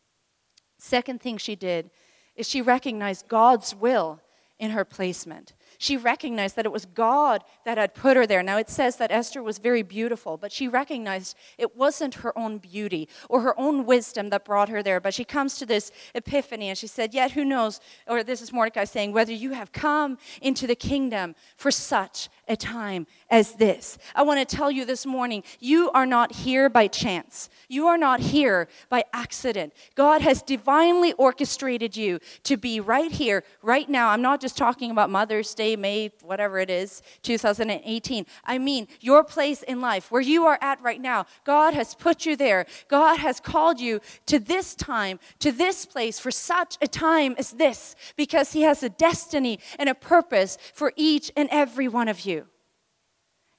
Second 0.79 1.21
thing 1.21 1.37
she 1.37 1.57
did 1.57 1.91
is 2.37 2.49
she 2.49 2.63
recognized 2.63 3.29
God's 3.29 3.75
will 3.75 4.21
in 4.59 4.71
her 4.71 4.85
placement. 4.85 5.55
She 5.79 5.97
recognized 5.97 6.57
that 6.57 6.67
it 6.67 6.73
was 6.73 6.87
God 6.87 7.43
that 7.65 7.79
had 7.79 7.95
put 7.95 8.17
her 8.17 8.27
there. 8.27 8.43
Now, 8.43 8.59
it 8.59 8.71
says 8.71 8.97
that 8.97 9.11
Esther 9.11 9.43
was 9.43 9.59
very 9.59 9.83
beautiful, 9.83 10.37
but 10.37 10.53
she 10.53 10.69
recognized 10.69 11.37
it 11.59 11.77
wasn't 11.77 12.15
her 12.17 12.37
own 12.39 12.59
beauty 12.59 13.09
or 13.29 13.41
her 13.41 13.59
own 13.59 13.87
wisdom 13.87 14.31
that 14.31 14.45
brought 14.45 14.69
her 14.69 14.83
there. 14.83 15.01
But 15.01 15.15
she 15.15 15.25
comes 15.25 15.57
to 15.59 15.67
this 15.67 15.91
epiphany 16.15 16.69
and 16.69 16.79
she 16.79 16.87
said, 16.87 17.15
Yet 17.15 17.33
who 17.33 17.45
knows, 17.45 17.81
or 18.07 18.23
this 18.23 18.43
is 18.43 18.53
Mordecai 18.53 18.85
saying, 18.85 19.13
whether 19.13 19.33
you 19.33 19.53
have 19.53 19.73
come 19.73 20.19
into 20.41 20.67
the 20.67 20.75
kingdom 20.75 21.35
for 21.57 21.71
such 21.71 22.29
a 22.49 22.57
time 22.57 23.07
as 23.31 23.55
this. 23.55 23.99
I 24.15 24.23
want 24.23 24.47
to 24.47 24.57
tell 24.57 24.71
you 24.71 24.85
this 24.85 25.07
morning 25.07 25.43
you 25.61 25.91
are 25.93 26.07
not 26.07 26.33
here 26.33 26.69
by 26.69 26.89
chance, 26.89 27.49
you 27.69 27.87
are 27.87 27.99
not 27.99 28.21
here 28.21 28.69
by 28.89 29.05
accident. 29.13 29.73
God 29.95 30.21
has 30.21 30.43
divinely 30.43 31.13
orchestrated 31.15 31.97
you 31.97 32.21
to 32.45 32.57
be 32.57 32.81
right 32.81 33.11
here, 33.11 33.45
right 33.63 33.89
now. 33.89 34.11
I'm 34.11 34.23
not 34.23 34.41
just 34.41 34.57
talking 34.57 34.91
about 34.91 35.11
Mother's 35.11 35.55
Day, 35.55 35.64
May, 35.75 36.13
whatever 36.23 36.59
it 36.59 36.71
is, 36.71 37.03
2018. 37.23 38.27
I 38.45 38.59
mean, 38.59 38.87
your 39.01 39.25
place 39.25 39.63
in 39.63 39.81
life, 39.81 40.11
where 40.11 40.21
you 40.21 40.45
are 40.45 40.59
at 40.61 40.81
right 40.83 41.01
now. 41.01 41.27
God 41.45 41.75
has 41.75 41.95
put 41.95 42.27
you 42.27 42.37
there. 42.37 42.67
God 42.89 43.17
has 43.19 43.41
called 43.41 43.81
you 43.81 44.01
to 44.27 44.39
this 44.39 44.75
time, 44.75 45.19
to 45.39 45.51
this 45.51 45.87
place 45.87 46.19
for 46.19 46.31
such 46.31 46.77
a 46.81 46.87
time 46.87 47.35
as 47.39 47.53
this, 47.53 47.97
because 48.17 48.53
He 48.53 48.63
has 48.63 48.83
a 48.83 48.89
destiny 48.89 49.59
and 49.79 49.89
a 49.89 49.95
purpose 49.95 50.59
for 50.75 50.93
each 50.97 51.33
and 51.37 51.49
every 51.51 51.89
one 51.89 52.09
of 52.09 52.21
you. 52.27 52.47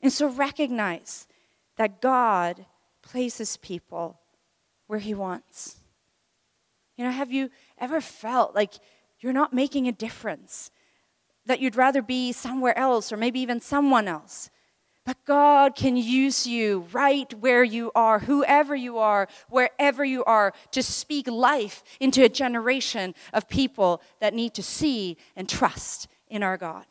And 0.01 0.13
so 0.13 0.27
recognize 0.27 1.27
that 1.77 2.01
God 2.01 2.65
places 3.01 3.57
people 3.57 4.19
where 4.87 4.99
He 4.99 5.13
wants. 5.13 5.81
You 6.95 7.05
know, 7.05 7.11
have 7.11 7.31
you 7.31 7.49
ever 7.77 7.99
felt 7.99 8.55
like 8.55 8.73
you're 9.19 9.33
not 9.33 9.53
making 9.53 9.87
a 9.87 9.91
difference? 9.91 10.71
That 11.45 11.59
you'd 11.59 11.75
rather 11.75 12.01
be 12.01 12.31
somewhere 12.31 12.77
else 12.77 13.11
or 13.11 13.17
maybe 13.17 13.39
even 13.39 13.59
someone 13.59 14.07
else? 14.07 14.49
But 15.05 15.23
God 15.25 15.75
can 15.75 15.95
use 15.95 16.47
you 16.47 16.87
right 16.91 17.31
where 17.35 17.63
you 17.63 17.91
are, 17.93 18.19
whoever 18.19 18.75
you 18.75 18.97
are, 18.97 19.27
wherever 19.49 20.03
you 20.03 20.23
are, 20.23 20.51
to 20.71 20.81
speak 20.81 21.27
life 21.27 21.83
into 21.99 22.23
a 22.23 22.29
generation 22.29 23.13
of 23.31 23.47
people 23.47 24.01
that 24.19 24.33
need 24.33 24.55
to 24.55 24.63
see 24.63 25.17
and 25.35 25.47
trust 25.47 26.07
in 26.27 26.41
our 26.41 26.57
God. 26.57 26.85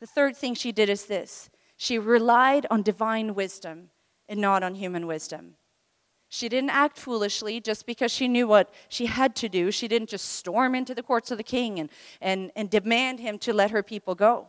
The 0.00 0.06
third 0.06 0.36
thing 0.36 0.54
she 0.54 0.70
did 0.70 0.88
is 0.88 1.06
this 1.06 1.50
she 1.76 1.98
relied 1.98 2.66
on 2.70 2.82
divine 2.82 3.34
wisdom 3.34 3.90
and 4.28 4.40
not 4.40 4.62
on 4.62 4.76
human 4.76 5.08
wisdom. 5.08 5.54
She 6.28 6.48
didn't 6.48 6.70
act 6.70 6.98
foolishly 6.98 7.60
just 7.60 7.86
because 7.86 8.12
she 8.12 8.28
knew 8.28 8.46
what 8.46 8.72
she 8.88 9.06
had 9.06 9.34
to 9.36 9.48
do. 9.48 9.70
She 9.70 9.88
didn't 9.88 10.10
just 10.10 10.26
storm 10.26 10.74
into 10.74 10.94
the 10.94 11.02
courts 11.02 11.30
of 11.30 11.38
the 11.38 11.44
king 11.44 11.80
and, 11.80 11.90
and, 12.20 12.52
and 12.54 12.68
demand 12.68 13.20
him 13.20 13.38
to 13.38 13.52
let 13.54 13.70
her 13.70 13.82
people 13.82 14.14
go. 14.14 14.48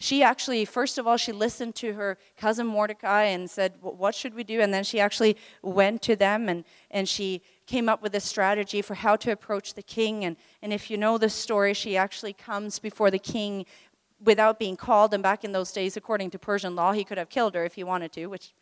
She 0.00 0.22
actually, 0.22 0.64
first 0.64 0.98
of 0.98 1.06
all, 1.06 1.16
she 1.16 1.30
listened 1.30 1.76
to 1.76 1.92
her 1.92 2.18
cousin 2.36 2.66
Mordecai 2.66 3.24
and 3.24 3.48
said, 3.48 3.74
What 3.80 4.16
should 4.16 4.34
we 4.34 4.42
do? 4.42 4.60
And 4.60 4.74
then 4.74 4.82
she 4.82 4.98
actually 4.98 5.36
went 5.62 6.02
to 6.02 6.16
them 6.16 6.48
and, 6.48 6.64
and 6.90 7.08
she 7.08 7.42
came 7.66 7.88
up 7.88 8.02
with 8.02 8.14
a 8.16 8.20
strategy 8.20 8.82
for 8.82 8.94
how 8.94 9.14
to 9.16 9.30
approach 9.30 9.74
the 9.74 9.82
king. 9.82 10.24
And, 10.24 10.36
and 10.60 10.72
if 10.72 10.90
you 10.90 10.96
know 10.96 11.18
the 11.18 11.30
story, 11.30 11.72
she 11.72 11.96
actually 11.96 12.32
comes 12.32 12.80
before 12.80 13.12
the 13.12 13.18
king 13.18 13.64
without 14.24 14.58
being 14.58 14.76
called. 14.76 15.14
And 15.14 15.22
back 15.22 15.44
in 15.44 15.52
those 15.52 15.70
days, 15.70 15.96
according 15.96 16.30
to 16.30 16.38
Persian 16.38 16.74
law, 16.74 16.92
he 16.92 17.04
could 17.04 17.18
have 17.18 17.28
killed 17.28 17.54
her 17.54 17.64
if 17.64 17.74
he 17.74 17.84
wanted 17.84 18.12
to, 18.14 18.26
which 18.26 18.54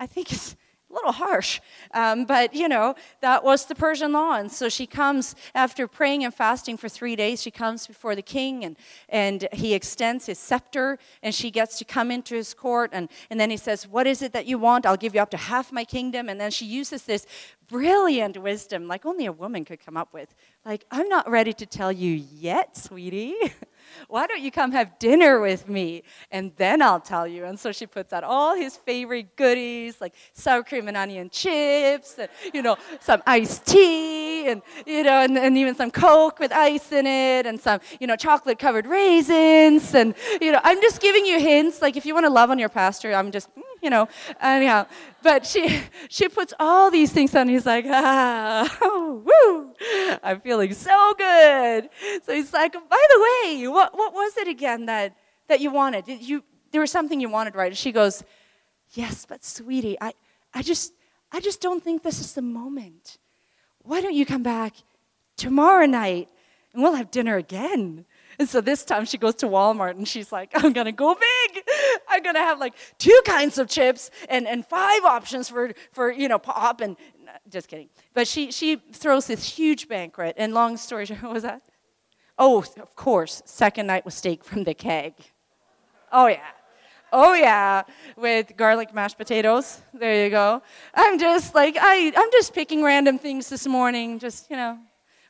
I 0.00 0.06
think 0.06 0.32
is 0.32 0.56
a 0.90 0.94
little 0.94 1.12
harsh. 1.12 1.60
Um, 1.92 2.24
but, 2.24 2.54
you 2.54 2.68
know, 2.68 2.94
that 3.20 3.44
was 3.44 3.66
the 3.66 3.74
Persian 3.74 4.12
law. 4.12 4.36
And 4.36 4.50
so 4.50 4.68
she 4.68 4.86
comes 4.86 5.34
after 5.54 5.86
praying 5.86 6.24
and 6.24 6.32
fasting 6.32 6.76
for 6.76 6.88
three 6.88 7.16
days. 7.16 7.42
She 7.42 7.50
comes 7.50 7.86
before 7.86 8.14
the 8.14 8.22
king 8.22 8.64
and, 8.64 8.76
and 9.08 9.48
he 9.52 9.74
extends 9.74 10.26
his 10.26 10.38
scepter 10.38 10.98
and 11.22 11.34
she 11.34 11.50
gets 11.50 11.78
to 11.78 11.84
come 11.84 12.10
into 12.10 12.34
his 12.34 12.54
court. 12.54 12.90
And, 12.92 13.08
and 13.30 13.38
then 13.38 13.50
he 13.50 13.56
says, 13.56 13.86
What 13.86 14.06
is 14.06 14.22
it 14.22 14.32
that 14.32 14.46
you 14.46 14.58
want? 14.58 14.86
I'll 14.86 14.96
give 14.96 15.14
you 15.14 15.20
up 15.20 15.30
to 15.30 15.36
half 15.36 15.72
my 15.72 15.84
kingdom. 15.84 16.28
And 16.28 16.40
then 16.40 16.50
she 16.50 16.64
uses 16.64 17.02
this 17.02 17.26
brilliant 17.68 18.38
wisdom, 18.38 18.88
like 18.88 19.04
only 19.04 19.26
a 19.26 19.32
woman 19.32 19.64
could 19.64 19.84
come 19.84 19.96
up 19.96 20.14
with. 20.14 20.34
Like, 20.64 20.84
I'm 20.90 21.08
not 21.08 21.28
ready 21.28 21.52
to 21.52 21.66
tell 21.66 21.92
you 21.92 22.12
yet, 22.12 22.76
sweetie. 22.76 23.36
Why 24.08 24.26
don't 24.26 24.40
you 24.40 24.50
come 24.50 24.72
have 24.72 24.98
dinner 24.98 25.40
with 25.40 25.68
me 25.68 26.02
and 26.30 26.52
then 26.56 26.82
I'll 26.82 27.00
tell 27.00 27.26
you? 27.26 27.44
And 27.44 27.58
so 27.58 27.72
she 27.72 27.86
puts 27.86 28.12
out 28.12 28.24
all 28.24 28.56
his 28.56 28.76
favorite 28.76 29.36
goodies 29.36 30.00
like 30.00 30.14
sour 30.32 30.62
cream 30.62 30.88
and 30.88 30.96
onion 30.96 31.30
chips 31.30 32.18
and, 32.18 32.28
you 32.52 32.62
know, 32.62 32.76
some 33.00 33.22
iced 33.26 33.66
tea 33.66 34.48
and, 34.48 34.62
you 34.86 35.02
know, 35.02 35.20
and, 35.20 35.36
and 35.38 35.56
even 35.58 35.74
some 35.74 35.90
Coke 35.90 36.38
with 36.38 36.52
ice 36.52 36.92
in 36.92 37.06
it 37.06 37.46
and 37.46 37.60
some, 37.60 37.80
you 38.00 38.06
know, 38.06 38.16
chocolate 38.16 38.58
covered 38.58 38.86
raisins. 38.86 39.94
And, 39.94 40.14
you 40.40 40.52
know, 40.52 40.60
I'm 40.62 40.80
just 40.80 41.00
giving 41.00 41.26
you 41.26 41.38
hints. 41.40 41.82
Like 41.82 41.96
if 41.96 42.06
you 42.06 42.14
want 42.14 42.24
to 42.26 42.30
love 42.30 42.50
on 42.50 42.58
your 42.58 42.68
pastor, 42.68 43.12
I'm 43.14 43.30
just, 43.30 43.54
mm, 43.56 43.62
you 43.82 43.90
know, 43.90 44.08
anyhow. 44.40 44.86
But 45.22 45.46
she, 45.46 45.82
she 46.08 46.28
puts 46.28 46.54
all 46.58 46.90
these 46.90 47.12
things 47.12 47.34
on. 47.34 47.48
He's 47.48 47.66
like, 47.66 47.84
ah, 47.88 48.78
woo, 48.80 49.74
I'm 50.22 50.40
feeling 50.40 50.72
so 50.74 51.14
good. 51.16 51.88
So 52.24 52.34
he's 52.34 52.52
like, 52.52 52.72
by 52.72 52.78
the 53.14 53.20
way, 53.20 53.68
what, 53.68 53.96
what 53.96 54.12
was 54.12 54.36
it 54.36 54.48
again 54.48 54.86
that, 54.86 55.16
that 55.48 55.60
you 55.60 55.70
wanted? 55.70 56.08
You, 56.08 56.44
there 56.70 56.80
was 56.80 56.90
something 56.90 57.20
you 57.20 57.28
wanted, 57.28 57.54
right? 57.54 57.68
And 57.68 57.78
she 57.78 57.92
goes, 57.92 58.22
yes, 58.92 59.26
but 59.26 59.44
sweetie, 59.44 59.96
I, 60.00 60.12
I 60.54 60.62
just, 60.62 60.92
I 61.32 61.40
just 61.40 61.60
don't 61.60 61.82
think 61.82 62.02
this 62.02 62.20
is 62.20 62.34
the 62.34 62.42
moment. 62.42 63.18
Why 63.82 64.00
don't 64.00 64.14
you 64.14 64.26
come 64.26 64.42
back 64.42 64.74
tomorrow 65.36 65.86
night 65.86 66.28
and 66.72 66.82
we'll 66.82 66.94
have 66.94 67.10
dinner 67.10 67.36
again? 67.36 68.04
And 68.40 68.48
so 68.48 68.60
this 68.60 68.84
time 68.84 69.04
she 69.04 69.18
goes 69.18 69.34
to 69.36 69.46
Walmart 69.46 69.96
and 69.96 70.06
she's 70.06 70.30
like, 70.30 70.52
I'm 70.54 70.72
gonna 70.72 70.92
go 70.92 71.14
big. 71.14 71.64
I'm 72.08 72.22
gonna 72.22 72.38
have 72.38 72.60
like 72.60 72.74
two 72.96 73.20
kinds 73.24 73.58
of 73.58 73.68
chips 73.68 74.10
and, 74.28 74.46
and 74.46 74.64
five 74.64 75.04
options 75.04 75.48
for, 75.48 75.72
for 75.90 76.12
you 76.12 76.28
know, 76.28 76.38
pop 76.38 76.80
and 76.80 76.96
just 77.50 77.66
kidding. 77.66 77.88
But 78.14 78.28
she 78.28 78.52
she 78.52 78.76
throws 78.92 79.26
this 79.26 79.44
huge 79.44 79.88
banquet 79.88 80.36
and 80.38 80.54
long 80.54 80.76
story 80.76 81.06
short, 81.06 81.22
what 81.22 81.34
was 81.34 81.42
that? 81.42 81.62
Oh, 82.38 82.58
of 82.58 82.94
course, 82.94 83.42
second 83.44 83.88
night 83.88 84.04
was 84.04 84.14
steak 84.14 84.44
from 84.44 84.62
the 84.62 84.74
keg. 84.74 85.14
Oh 86.12 86.28
yeah. 86.28 86.50
Oh 87.12 87.34
yeah, 87.34 87.82
with 88.16 88.56
garlic 88.56 88.94
mashed 88.94 89.18
potatoes. 89.18 89.80
There 89.92 90.24
you 90.24 90.30
go. 90.30 90.62
I'm 90.94 91.18
just 91.18 91.56
like 91.56 91.76
I 91.80 92.12
I'm 92.14 92.30
just 92.30 92.54
picking 92.54 92.84
random 92.84 93.18
things 93.18 93.48
this 93.48 93.66
morning, 93.66 94.20
just 94.20 94.48
you 94.48 94.56
know, 94.56 94.78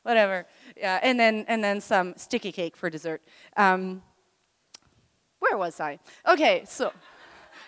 whatever 0.02 0.46
yeah, 0.78 1.00
and 1.02 1.18
then 1.18 1.44
and 1.48 1.62
then 1.62 1.80
some 1.80 2.14
sticky 2.16 2.52
cake 2.52 2.76
for 2.76 2.90
dessert. 2.90 3.22
Um, 3.56 4.02
where 5.40 5.56
was 5.56 5.80
I? 5.80 5.98
Okay, 6.26 6.64
so 6.66 6.92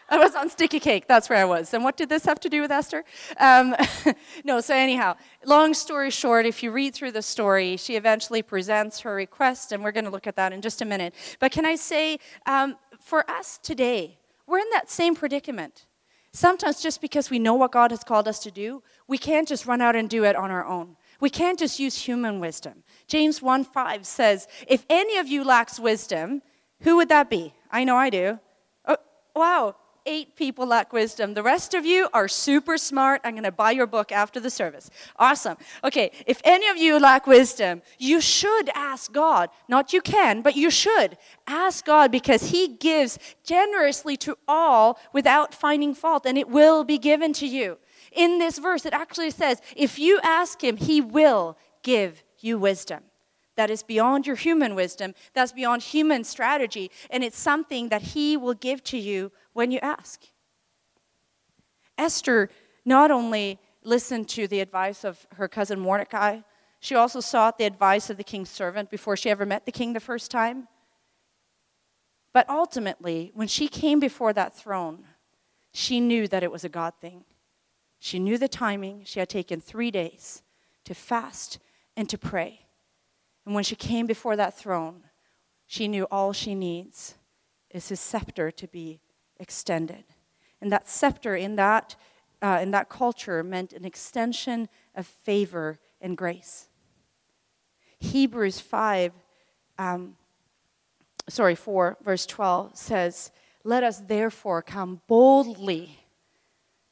I 0.09 0.19
was 0.19 0.35
on 0.35 0.51
sticky 0.51 0.81
cake. 0.81 1.07
That's 1.07 1.29
where 1.29 1.39
I 1.39 1.45
was. 1.45 1.73
And 1.73 1.85
what 1.85 1.97
did 1.97 2.09
this 2.09 2.25
have 2.25 2.41
to 2.41 2.49
do 2.49 2.63
with 2.63 2.73
Esther? 2.73 3.05
Um, 3.39 3.77
no, 4.45 4.61
so 4.61 4.75
anyhow, 4.75 5.17
long 5.47 5.73
story 5.73 6.11
short, 6.11 6.47
if 6.47 6.63
you 6.63 6.73
read 6.73 6.95
through 6.95 7.13
the 7.13 7.23
story, 7.23 7.77
she 7.77 7.95
eventually 7.95 8.43
presents 8.43 9.01
her 9.01 9.15
request, 9.15 9.71
and 9.71 9.85
we're 9.85 9.93
going 9.93 10.05
to 10.05 10.11
look 10.11 10.27
at 10.27 10.35
that 10.37 10.53
in 10.53 10.63
just 10.63 10.83
a 10.83 10.85
minute. 10.85 11.15
But 11.39 11.53
can 11.53 11.65
I 11.65 11.77
say, 11.77 12.19
um, 12.47 12.77
for 13.01 13.29
us 13.31 13.59
today, 13.63 14.19
we're 14.49 14.59
in 14.59 14.71
that 14.73 14.91
same 14.91 15.15
predicament. 15.15 15.87
Sometimes 16.33 16.83
just 16.83 17.01
because 17.01 17.31
we 17.31 17.39
know 17.39 17.55
what 17.55 17.73
God 17.73 17.91
has 17.91 18.05
called 18.05 18.27
us 18.27 18.41
to 18.41 18.51
do, 18.51 18.83
we 19.07 19.19
can't 19.19 19.49
just 19.49 19.67
run 19.67 19.81
out 19.81 19.97
and 19.97 20.09
do 20.09 20.25
it 20.25 20.35
on 20.37 20.51
our 20.51 20.65
own. 20.65 20.97
We 21.21 21.31
can't 21.31 21.59
just 21.59 21.79
use 21.79 22.03
human 22.03 22.41
wisdom. 22.41 22.83
James 23.07 23.43
1 23.43 23.65
5 23.65 24.07
says, 24.07 24.49
If 24.67 24.85
any 24.89 25.19
of 25.19 25.29
you 25.29 25.45
lacks 25.45 25.79
wisdom, 25.79 26.43
who 26.81 26.97
would 26.97 27.09
that 27.11 27.29
be? 27.29 27.55
I 27.71 27.85
know 27.85 27.97
I 27.97 28.11
do. 28.11 28.41
Oh, 28.87 28.97
wow, 29.35 29.77
eight 30.07 30.35
people 30.37 30.67
lack 30.67 30.93
wisdom. 30.93 31.35
The 31.35 31.43
rest 31.43 31.75
of 31.75 31.85
you 31.85 32.09
are 32.13 32.29
super 32.29 32.79
smart. 32.79 33.21
I'm 33.25 33.35
going 33.35 33.45
to 33.45 33.53
buy 33.53 33.71
your 33.73 33.87
book 33.87 34.13
after 34.13 34.41
the 34.41 34.51
service. 34.51 34.91
Awesome. 35.17 35.57
Okay, 35.85 36.11
if 36.27 36.41
any 36.45 36.69
of 36.69 36.77
you 36.77 36.99
lack 36.99 37.27
wisdom, 37.27 37.83
you 37.99 38.21
should 38.21 38.71
ask 38.75 39.13
God. 39.13 39.51
Not 39.69 39.93
you 39.93 40.01
can, 40.01 40.43
but 40.43 40.57
you 40.57 40.71
should. 40.71 41.19
Ask 41.47 41.85
God 41.85 42.11
because 42.11 42.51
He 42.51 42.69
gives 42.69 43.19
generously 43.45 44.17
to 44.19 44.37
all 44.49 44.99
without 45.13 45.55
finding 45.55 45.95
fault, 45.95 46.27
and 46.27 46.39
it 46.39 46.49
will 46.49 46.85
be 46.85 46.99
given 46.99 47.33
to 47.35 47.47
you. 47.47 47.79
In 48.13 48.39
this 48.39 48.59
verse, 48.59 48.85
it 48.87 48.93
actually 48.93 49.31
says, 49.31 49.61
if 49.77 49.99
you 49.99 50.21
ask 50.23 50.63
Him, 50.63 50.77
He 50.77 51.01
will 51.01 51.57
give 51.83 52.23
you 52.39 52.59
wisdom 52.59 53.05
that 53.57 53.71
is 53.71 53.83
beyond 53.83 54.27
your 54.27 54.37
human 54.37 54.75
wisdom, 54.75 55.15
that's 55.35 55.53
beyond 55.53 55.83
human 55.83 56.25
strategy, 56.25 56.91
and 57.11 57.23
it's 57.23 57.39
something 57.39 57.91
that 57.91 58.01
He 58.01 58.37
will 58.37 58.55
give 58.55 58.83
to 58.85 58.97
you 58.97 59.33
when 59.53 59.71
you 59.71 59.79
ask. 59.81 60.23
Esther 61.99 62.49
not 62.87 63.11
only 63.11 63.59
listened 63.85 64.29
to 64.31 64.47
the 64.47 64.61
advice 64.61 65.05
of 65.05 65.27
her 65.35 65.47
cousin 65.47 65.79
Mordecai, 65.79 66.41
she 66.81 66.95
also 66.95 67.21
sought 67.21 67.59
the 67.59 67.65
advice 67.65 68.09
of 68.09 68.17
the 68.17 68.25
king's 68.25 68.49
servant 68.49 68.91
before 68.91 69.17
she 69.17 69.29
ever 69.29 69.45
met 69.45 69.67
the 69.67 69.73
king 69.73 69.93
the 69.93 70.01
first 70.01 70.31
time. 70.31 70.67
But 72.33 72.49
ultimately, 72.49 73.31
when 73.35 73.49
she 73.49 73.69
came 73.69 74.01
before 74.01 74.33
that 74.33 74.57
throne, 74.57 75.05
she 75.73 76.01
knew 76.01 76.27
that 76.29 76.43
it 76.43 76.51
was 76.51 76.65
a 76.65 76.69
God 76.69 76.95
thing. 77.01 77.25
She 78.01 78.19
knew 78.19 78.39
the 78.39 78.49
timing. 78.49 79.03
She 79.05 79.21
had 79.21 79.29
taken 79.29 79.61
three 79.61 79.91
days 79.91 80.43
to 80.85 80.95
fast 80.95 81.59
and 81.97 82.09
to 82.09 82.19
pray. 82.19 82.67
And 83.45 83.55
when 83.55 83.63
she 83.63 83.77
came 83.77 84.07
before 84.07 84.37
that 84.37 84.59
throne, 84.59 85.05
she 85.67 85.87
knew 85.87 86.09
all 86.11 86.33
she 86.33 86.55
needs 86.55 87.15
is 87.71 87.91
his 87.91 88.01
scepter 88.01 88.51
to 88.51 88.67
be 88.67 89.01
extended. 89.39 90.05
And 90.61 90.73
that 90.73 90.89
scepter 90.89 91.37
in 91.37 91.57
that, 91.57 91.95
uh, 92.43 92.59
in 92.63 92.71
that 92.73 92.89
culture 92.89 93.45
meant 93.45 93.75
an 93.75 93.85
extension 93.85 94.69
of 94.95 95.07
favor 95.07 95.79
and 96.01 96.17
grace. 96.17 96.69
Hebrews 97.99 98.61
5, 98.61 99.13
um, 99.79 100.17
sorry, 101.29 101.55
4, 101.55 101.99
verse 102.03 102.25
12 102.25 102.77
says, 102.77 103.31
Let 103.63 103.85
us 103.85 103.99
therefore 104.01 104.63
come 104.63 105.03
boldly 105.07 106.00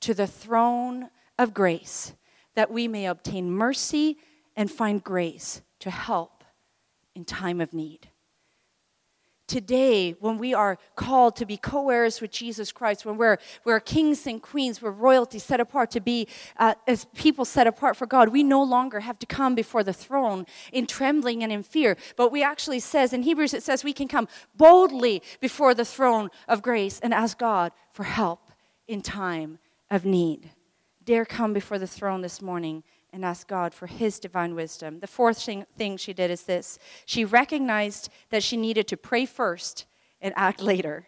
to 0.00 0.14
the 0.14 0.26
throne 0.26 1.10
of 1.38 1.54
grace 1.54 2.12
that 2.54 2.70
we 2.70 2.88
may 2.88 3.06
obtain 3.06 3.50
mercy 3.50 4.18
and 4.56 4.70
find 4.70 5.04
grace 5.04 5.62
to 5.78 5.90
help 5.90 6.42
in 7.14 7.24
time 7.24 7.60
of 7.60 7.72
need. 7.72 8.08
Today, 9.46 10.10
when 10.20 10.36
we 10.36 10.52
are 10.52 10.76
called 10.94 11.34
to 11.36 11.46
be 11.46 11.56
co 11.56 11.88
heirs 11.88 12.20
with 12.20 12.30
Jesus 12.30 12.70
Christ, 12.70 13.06
when 13.06 13.16
we're, 13.16 13.38
we're 13.64 13.80
kings 13.80 14.26
and 14.26 14.42
queens, 14.42 14.82
we're 14.82 14.90
royalty 14.90 15.38
set 15.38 15.58
apart 15.58 15.90
to 15.92 16.00
be 16.00 16.28
uh, 16.58 16.74
as 16.86 17.06
people 17.14 17.46
set 17.46 17.66
apart 17.66 17.96
for 17.96 18.06
God, 18.06 18.28
we 18.28 18.42
no 18.42 18.62
longer 18.62 19.00
have 19.00 19.18
to 19.20 19.26
come 19.26 19.54
before 19.54 19.82
the 19.82 19.94
throne 19.94 20.44
in 20.70 20.86
trembling 20.86 21.42
and 21.42 21.50
in 21.50 21.62
fear. 21.62 21.96
But 22.16 22.30
we 22.30 22.42
actually 22.42 22.80
says, 22.80 23.14
in 23.14 23.22
Hebrews, 23.22 23.54
it 23.54 23.62
says 23.62 23.84
we 23.84 23.94
can 23.94 24.06
come 24.06 24.28
boldly 24.54 25.22
before 25.40 25.72
the 25.72 25.84
throne 25.84 26.28
of 26.46 26.60
grace 26.60 27.00
and 27.00 27.14
ask 27.14 27.38
God 27.38 27.72
for 27.90 28.02
help 28.04 28.50
in 28.86 29.00
time 29.00 29.60
of 29.90 30.04
need. 30.04 30.50
Dare 31.04 31.24
come 31.24 31.52
before 31.52 31.78
the 31.78 31.86
throne 31.86 32.20
this 32.20 32.42
morning 32.42 32.82
and 33.12 33.24
ask 33.24 33.48
God 33.48 33.72
for 33.72 33.86
His 33.86 34.18
divine 34.18 34.54
wisdom. 34.54 35.00
The 35.00 35.06
fourth 35.06 35.42
thing 35.76 35.96
she 35.96 36.12
did 36.12 36.30
is 36.30 36.42
this 36.42 36.78
she 37.06 37.24
recognized 37.24 38.10
that 38.30 38.42
she 38.42 38.56
needed 38.56 38.86
to 38.88 38.96
pray 38.96 39.24
first 39.24 39.86
and 40.20 40.34
act 40.36 40.60
later. 40.60 41.06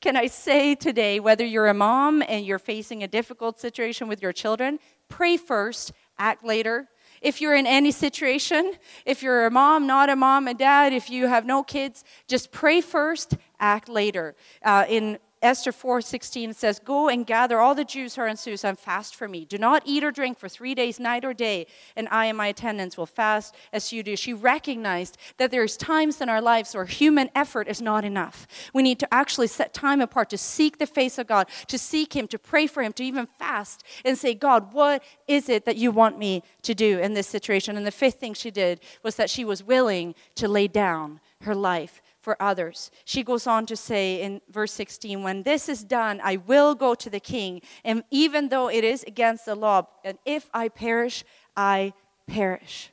Can 0.00 0.16
I 0.16 0.26
say 0.26 0.74
today, 0.74 1.20
whether 1.20 1.44
you're 1.44 1.68
a 1.68 1.74
mom 1.74 2.22
and 2.28 2.44
you're 2.44 2.58
facing 2.58 3.02
a 3.02 3.08
difficult 3.08 3.58
situation 3.58 4.08
with 4.08 4.20
your 4.20 4.32
children, 4.32 4.78
pray 5.08 5.36
first, 5.36 5.92
act 6.18 6.44
later. 6.44 6.88
If 7.22 7.40
you're 7.40 7.54
in 7.54 7.66
any 7.66 7.90
situation, 7.90 8.72
if 9.06 9.22
you're 9.22 9.46
a 9.46 9.50
mom, 9.50 9.86
not 9.86 10.10
a 10.10 10.16
mom, 10.16 10.48
a 10.48 10.54
dad, 10.54 10.92
if 10.92 11.08
you 11.08 11.28
have 11.28 11.46
no 11.46 11.62
kids, 11.62 12.04
just 12.28 12.52
pray 12.52 12.82
first, 12.82 13.36
act 13.58 13.88
later. 13.88 14.36
Uh, 14.62 14.84
in 14.88 15.18
Esther 15.42 15.70
4:16 15.70 16.54
says, 16.54 16.78
"Go 16.78 17.08
and 17.08 17.26
gather 17.26 17.60
all 17.60 17.74
the 17.74 17.84
Jews 17.84 18.14
who 18.14 18.22
are 18.22 18.26
in 18.26 18.36
Susa 18.36 18.68
and 18.68 18.78
fast 18.78 19.14
for 19.14 19.28
me. 19.28 19.44
Do 19.44 19.58
not 19.58 19.82
eat 19.84 20.02
or 20.02 20.10
drink 20.10 20.38
for 20.38 20.48
3 20.48 20.74
days 20.74 20.98
night 20.98 21.24
or 21.24 21.34
day, 21.34 21.66
and 21.94 22.08
I 22.10 22.26
and 22.26 22.38
my 22.38 22.46
attendants 22.46 22.96
will 22.96 23.06
fast 23.06 23.54
as 23.72 23.92
you 23.92 24.02
do." 24.02 24.16
She 24.16 24.32
recognized 24.32 25.18
that 25.36 25.50
there's 25.50 25.76
times 25.76 26.20
in 26.20 26.28
our 26.28 26.40
lives 26.40 26.74
where 26.74 26.86
human 26.86 27.30
effort 27.34 27.68
is 27.68 27.82
not 27.82 28.04
enough. 28.04 28.46
We 28.72 28.82
need 28.82 28.98
to 29.00 29.14
actually 29.14 29.48
set 29.48 29.74
time 29.74 30.00
apart 30.00 30.30
to 30.30 30.38
seek 30.38 30.78
the 30.78 30.86
face 30.86 31.18
of 31.18 31.26
God, 31.26 31.48
to 31.68 31.78
seek 31.78 32.16
him, 32.16 32.26
to 32.28 32.38
pray 32.38 32.66
for 32.66 32.82
him, 32.82 32.94
to 32.94 33.04
even 33.04 33.26
fast 33.38 33.84
and 34.04 34.16
say, 34.16 34.34
"God, 34.34 34.72
what 34.72 35.02
is 35.28 35.48
it 35.48 35.66
that 35.66 35.76
you 35.76 35.90
want 35.90 36.18
me 36.18 36.42
to 36.62 36.74
do 36.74 36.98
in 36.98 37.12
this 37.12 37.28
situation?" 37.28 37.76
And 37.76 37.86
the 37.86 37.92
fifth 37.92 38.18
thing 38.18 38.32
she 38.32 38.50
did 38.50 38.80
was 39.02 39.16
that 39.16 39.30
she 39.30 39.44
was 39.44 39.62
willing 39.62 40.14
to 40.36 40.48
lay 40.48 40.66
down 40.66 41.20
her 41.42 41.54
life 41.54 42.00
for 42.26 42.36
others. 42.42 42.90
She 43.04 43.22
goes 43.22 43.46
on 43.46 43.66
to 43.66 43.76
say 43.76 44.20
in 44.20 44.40
verse 44.50 44.72
16, 44.72 45.22
When 45.22 45.44
this 45.44 45.68
is 45.68 45.84
done, 45.84 46.20
I 46.24 46.38
will 46.38 46.74
go 46.74 46.96
to 46.96 47.08
the 47.08 47.20
king, 47.20 47.62
and 47.84 48.02
even 48.10 48.48
though 48.48 48.68
it 48.68 48.82
is 48.82 49.04
against 49.04 49.46
the 49.46 49.54
law, 49.54 49.86
and 50.02 50.18
if 50.24 50.50
I 50.52 50.68
perish, 50.68 51.22
I 51.56 51.92
perish. 52.26 52.90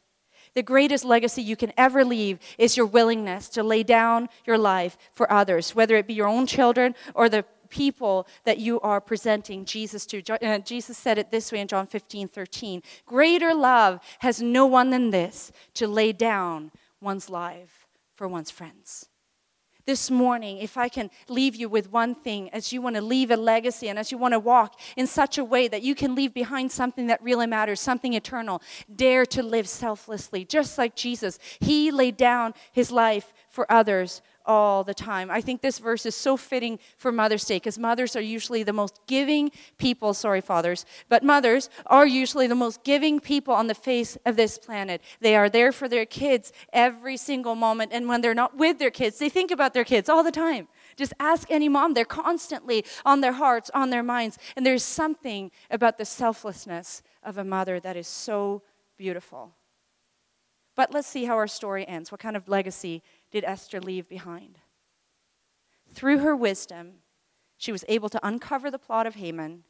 The 0.54 0.62
greatest 0.62 1.04
legacy 1.04 1.42
you 1.42 1.56
can 1.56 1.74
ever 1.76 2.06
leave 2.06 2.38
is 2.60 2.78
your 2.78 2.86
willingness 2.86 3.50
to 3.50 3.64
lay 3.64 3.82
down 3.82 4.30
your 4.46 4.60
life 4.60 5.00
for 5.14 5.26
others, 5.34 5.74
whether 5.74 5.96
it 5.96 6.06
be 6.06 6.14
your 6.14 6.28
own 6.28 6.46
children 6.46 6.94
or 7.16 7.28
the 7.28 7.44
people 7.70 8.28
that 8.46 8.60
you 8.60 8.80
are 8.82 9.02
presenting 9.02 9.66
Jesus 9.66 10.06
to. 10.06 10.22
Uh, 10.30 10.60
Jesus 10.60 10.96
said 10.96 11.18
it 11.18 11.32
this 11.32 11.52
way 11.52 11.60
in 11.60 11.68
John 11.68 11.88
15 11.88 12.28
13 12.28 12.84
Greater 13.08 13.56
love 13.56 14.00
has 14.20 14.44
no 14.44 14.68
one 14.68 14.92
than 14.92 15.10
this, 15.10 15.52
to 15.74 15.88
lay 15.88 16.12
down 16.12 16.72
one's 17.02 17.32
life 17.32 17.88
for 18.14 18.28
one's 18.28 18.52
friends 18.52 19.08
this 19.86 20.10
morning, 20.10 20.58
if 20.60 20.78
I 20.78 20.88
can 20.90 21.10
leave 21.28 21.56
you 21.56 21.68
with 21.68 21.92
one 21.92 22.16
thing 22.16 22.50
as 22.52 22.72
you 22.72 22.82
want 22.82 22.96
to 22.96 23.02
leave 23.02 23.32
a 23.32 23.38
legacy 23.38 23.90
and 23.90 24.00
as 24.00 24.12
you 24.12 24.18
want 24.18 24.34
to 24.34 24.40
walk 24.40 24.80
in 24.96 25.08
such 25.08 25.38
a 25.38 25.44
way 25.44 25.68
that 25.68 25.84
you 25.84 25.96
can 25.96 26.16
leave 26.16 26.34
behind 26.34 26.72
something 26.72 27.08
that 27.08 27.22
really 27.22 27.48
matters, 27.48 27.80
something 27.80 28.14
eternal, 28.14 28.62
dare 28.96 29.26
to 29.26 29.44
live 29.44 29.68
selflessly, 29.68 30.46
just 30.46 30.78
like 30.78 30.96
Jesus. 30.96 31.40
He 31.60 31.92
laid 31.92 32.18
down 32.18 32.54
his 32.72 32.92
life 32.92 33.34
for 33.50 33.70
others 33.72 34.22
all 34.46 34.84
the 34.84 34.94
time. 34.94 35.32
I 35.32 35.42
think 35.42 35.62
this 35.62 35.80
verse 35.80 36.06
is 36.06 36.16
so 36.16 36.38
fitting 36.38 36.80
for 36.98 37.12
Mother's 37.12 37.46
Day 37.46 37.58
because 37.58 37.78
mothers 37.78 38.16
are 38.16 38.22
usually 38.22 38.64
the 38.64 38.74
most 38.74 39.00
giving 39.08 39.52
people, 39.78 40.14
sorry, 40.14 40.42
fathers, 40.42 40.86
but 41.10 41.24
mothers 41.24 41.70
are 41.86 42.06
usually 42.06 42.48
the 42.48 42.56
most 42.56 42.84
giving 42.84 43.20
people 43.20 43.54
on 43.54 43.68
the 43.68 43.76
face 43.76 44.18
of 44.26 44.36
this 44.36 44.58
planet. 44.58 45.02
They 45.20 45.36
are 45.36 45.50
there 45.50 45.72
for 45.72 45.88
their 45.88 46.06
kids 46.06 46.52
every 46.72 47.18
single 47.18 47.56
moment, 47.56 47.92
and 47.94 48.08
when 48.08 48.22
they're 48.22 48.34
not 48.34 48.58
with 48.58 48.80
their 48.80 48.92
kids, 48.92 49.20
they 49.20 49.30
think 49.30 49.52
about 49.52 49.74
their 49.74 49.86
kids 49.86 50.10
all 50.10 50.24
the 50.24 50.32
time. 50.32 50.68
Just 50.96 51.14
ask 51.20 51.50
any 51.50 51.70
mom, 51.70 51.94
they're 51.94 52.06
constantly 52.06 52.86
on 53.06 53.22
their 53.22 53.34
hearts, 53.34 53.72
on 53.74 53.90
their 53.90 54.04
minds, 54.04 54.38
and 54.56 54.66
there's 54.66 54.84
something 54.84 55.52
about 55.72 55.98
the 55.98 56.06
selflessness 56.06 57.02
of 57.24 57.38
a 57.38 57.44
mother 57.44 57.80
that 57.80 57.96
is 57.96 58.08
so 58.08 58.62
beautiful. 58.98 59.54
But 60.76 60.92
let's 60.92 61.08
see 61.08 61.26
how 61.26 61.36
our 61.36 61.48
story 61.48 61.88
ends. 61.88 62.12
What 62.12 62.20
kind 62.20 62.36
of 62.36 62.50
legacy 62.50 63.04
did 63.34 63.44
Esther 63.44 63.82
leave 63.82 64.08
behind? 64.08 64.60
Through 65.92 66.20
her 66.20 66.36
wisdom, 66.36 67.00
she 67.58 67.72
was 67.72 67.84
able 67.88 68.08
to 68.10 68.26
uncover 68.26 68.72
the 68.72 68.80
plot 68.80 69.08
of 69.08 69.16
Haman, 69.16 69.64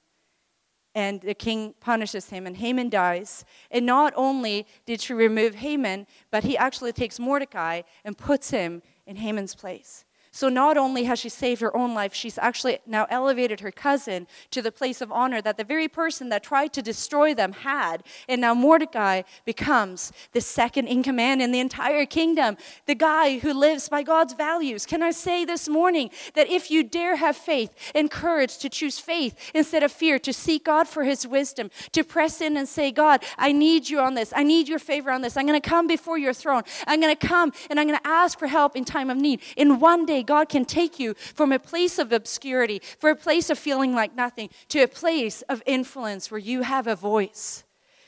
and 0.94 1.22
the 1.22 1.34
king 1.34 1.74
punishes 1.80 2.30
him, 2.30 2.46
and 2.46 2.58
Haman 2.58 2.90
dies. 2.90 3.46
And 3.72 3.86
not 3.86 4.14
only 4.16 4.68
did 4.86 5.02
she 5.02 5.14
remove 5.14 5.56
Haman, 5.56 6.06
but 6.30 6.44
he 6.44 6.56
actually 6.56 6.92
takes 6.92 7.20
Mordecai 7.20 7.82
and 8.04 8.16
puts 8.18 8.52
him 8.52 8.84
in 9.08 9.16
Haman's 9.16 9.56
place. 9.56 10.06
So 10.36 10.50
not 10.50 10.78
only 10.78 11.04
has 11.04 11.20
she 11.20 11.30
saved 11.30 11.62
her 11.62 11.78
own 11.78 11.94
life, 11.94 12.12
she's 12.12 12.40
actually 12.40 12.80
now 12.88 13.06
elevated 13.12 13.60
her 13.60 13.72
cousin 13.72 14.26
to 14.50 14.64
the 14.64 14.72
place 14.72 15.00
of 15.00 15.12
honor 15.12 15.44
that 15.44 15.58
the 15.58 15.64
very 15.64 15.88
person 15.88 16.30
that 16.30 16.42
tried 16.42 16.74
to 16.74 16.82
destroy 16.82 17.36
them 17.36 17.54
had. 17.54 18.02
And 18.28 18.42
now 18.42 18.56
Mordecai 18.56 19.22
becomes 19.46 20.12
the 20.32 20.42
second 20.42 20.88
in 20.88 21.04
command 21.04 21.44
in 21.44 21.52
the 21.52 21.60
entire 21.60 22.08
kingdom, 22.08 22.58
the 22.88 22.96
guy 22.96 23.38
who 23.38 23.54
lives 23.54 23.90
by 23.90 24.02
God's 24.02 24.34
values. 24.34 24.88
Can 24.88 25.04
I 25.04 25.12
say 25.12 25.46
this 25.46 25.70
morning 25.70 26.10
that 26.34 26.50
if 26.50 26.72
you 26.72 26.84
dare 26.84 27.18
have 27.18 27.38
faith 27.38 27.72
and 27.94 28.10
courage 28.10 28.58
to 28.58 28.70
choose 28.70 28.98
faith 28.98 29.52
instead 29.54 29.84
of 29.84 29.92
fear, 29.92 30.18
to 30.18 30.34
seek 30.34 30.66
God 30.66 30.88
for 30.88 31.04
his 31.04 31.28
wisdom, 31.28 31.70
to 31.92 32.04
press 32.04 32.42
in 32.42 32.58
and 32.58 32.68
say, 32.68 32.92
God, 32.92 33.24
I 33.38 33.52
need 33.52 33.88
you 33.88 34.00
on 34.00 34.16
this. 34.16 34.34
I 34.36 34.42
need 34.42 34.68
your 34.68 34.80
favor 34.80 35.12
on 35.12 35.22
this. 35.22 35.38
I'm 35.38 35.46
going 35.46 35.62
to 35.62 35.70
come 35.70 35.86
before 35.86 36.18
your 36.18 36.34
throne. 36.34 36.64
I'm 36.88 37.00
going 37.00 37.16
to 37.16 37.28
come 37.28 37.52
and 37.70 37.80
I'm 37.80 37.86
going 37.88 38.00
to 38.00 38.08
ask 38.08 38.40
for 38.40 38.48
help 38.48 38.76
in 38.76 38.84
time 38.84 39.12
of 39.12 39.18
need. 39.18 39.40
In 39.56 39.80
one 39.80 40.08
day, 40.08 40.23
God 40.24 40.50
can 40.50 40.66
take 40.66 41.00
you 41.00 41.14
from 41.14 41.52
a 41.52 41.60
place 41.60 42.00
of 42.00 42.12
obscurity, 42.12 42.82
for 43.00 43.10
a 43.10 43.16
place 43.16 43.50
of 43.50 43.60
feeling 43.60 43.94
like 43.94 44.16
nothing, 44.16 44.50
to 44.70 44.82
a 44.82 44.88
place 44.88 45.42
of 45.44 45.62
influence 45.66 46.32
where 46.32 46.40
you 46.40 46.62
have 46.62 46.88
a 46.88 46.96
voice 46.96 47.64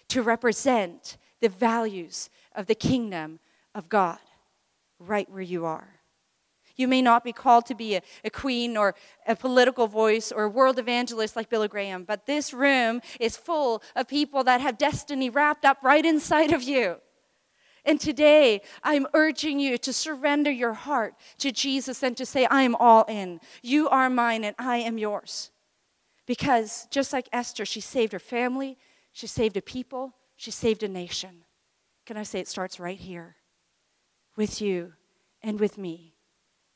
to 0.10 0.22
represent 0.22 1.18
the 1.42 1.50
values 1.50 2.30
of 2.56 2.68
the 2.68 2.76
kingdom 2.76 3.40
of 3.74 3.90
God 3.90 4.20
right 5.00 5.30
where 5.30 5.42
you 5.42 5.66
are. 5.66 5.96
You 6.76 6.88
may 6.88 7.02
not 7.02 7.24
be 7.24 7.32
called 7.32 7.66
to 7.68 7.76
be 7.76 7.96
a, 7.96 8.02
a, 8.24 8.30
queen 8.30 8.76
or 8.76 8.96
a 9.26 9.36
political 9.36 9.88
voice 9.88 10.32
or 10.32 10.44
a 10.44 10.50
world 10.50 10.78
evangelist 10.78 11.36
like 11.36 11.50
Billy 11.50 11.70
Graham, 11.70 12.04
but 12.04 12.26
this 12.26 12.54
room 12.54 13.02
is 13.20 13.38
full 13.38 13.82
of 13.96 14.08
people 14.08 14.44
that 14.44 14.60
have 14.60 14.78
destiny 14.78 15.30
wrapped 15.30 15.64
up 15.64 15.78
right 15.82 16.06
inside 16.06 16.52
of 16.52 16.64
you. 16.64 16.98
And 17.86 18.00
today, 18.00 18.62
I'm 18.84 19.08
urging 19.14 19.60
you 19.60 19.78
to 19.78 19.94
surrender 19.94 20.52
your 20.52 20.74
heart 20.74 21.16
to 21.38 21.52
Jesus 21.52 22.04
and 22.04 22.18
to 22.18 22.26
say, 22.26 22.46
I 22.46 22.64
am 22.64 22.76
all 22.76 23.04
in. 23.08 23.40
You 23.62 23.88
are 23.90 24.10
mine 24.10 24.44
and 24.44 24.56
I 24.58 24.78
am 24.78 24.98
yours. 24.98 25.52
Because 26.26 26.88
just 26.90 27.14
like 27.14 27.30
Esther, 27.32 27.66
she 27.66 27.82
saved 27.82 28.14
her 28.14 28.20
family, 28.20 28.78
she 29.12 29.28
saved 29.28 29.56
a 29.56 29.62
people, 29.62 30.16
she 30.36 30.50
saved 30.50 30.82
a 30.82 30.88
nation. 30.88 31.44
Can 32.06 32.18
I 32.18 32.24
say 32.24 32.40
it 32.40 32.48
starts 32.48 32.80
right 32.80 32.98
here 32.98 33.36
with 34.36 34.62
you 34.62 34.94
and 35.42 35.60
with 35.60 35.78
me, 35.78 36.16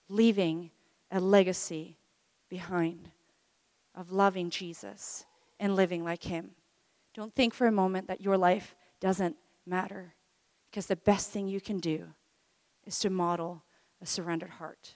leaving 0.07 0.71
a 1.11 1.19
legacy 1.19 1.97
behind 2.49 3.09
of 3.95 4.11
loving 4.11 4.49
Jesus 4.49 5.25
and 5.59 5.75
living 5.75 6.03
like 6.03 6.23
him. 6.23 6.51
Don't 7.13 7.35
think 7.35 7.53
for 7.53 7.67
a 7.67 7.71
moment 7.71 8.07
that 8.07 8.21
your 8.21 8.37
life 8.37 8.75
doesn't 8.99 9.35
matter. 9.65 10.13
Because 10.69 10.85
the 10.85 10.95
best 10.95 11.31
thing 11.31 11.47
you 11.47 11.61
can 11.61 11.79
do 11.79 12.09
is 12.85 12.99
to 12.99 13.09
model 13.09 13.63
a 14.01 14.05
surrendered 14.05 14.51
heart 14.51 14.95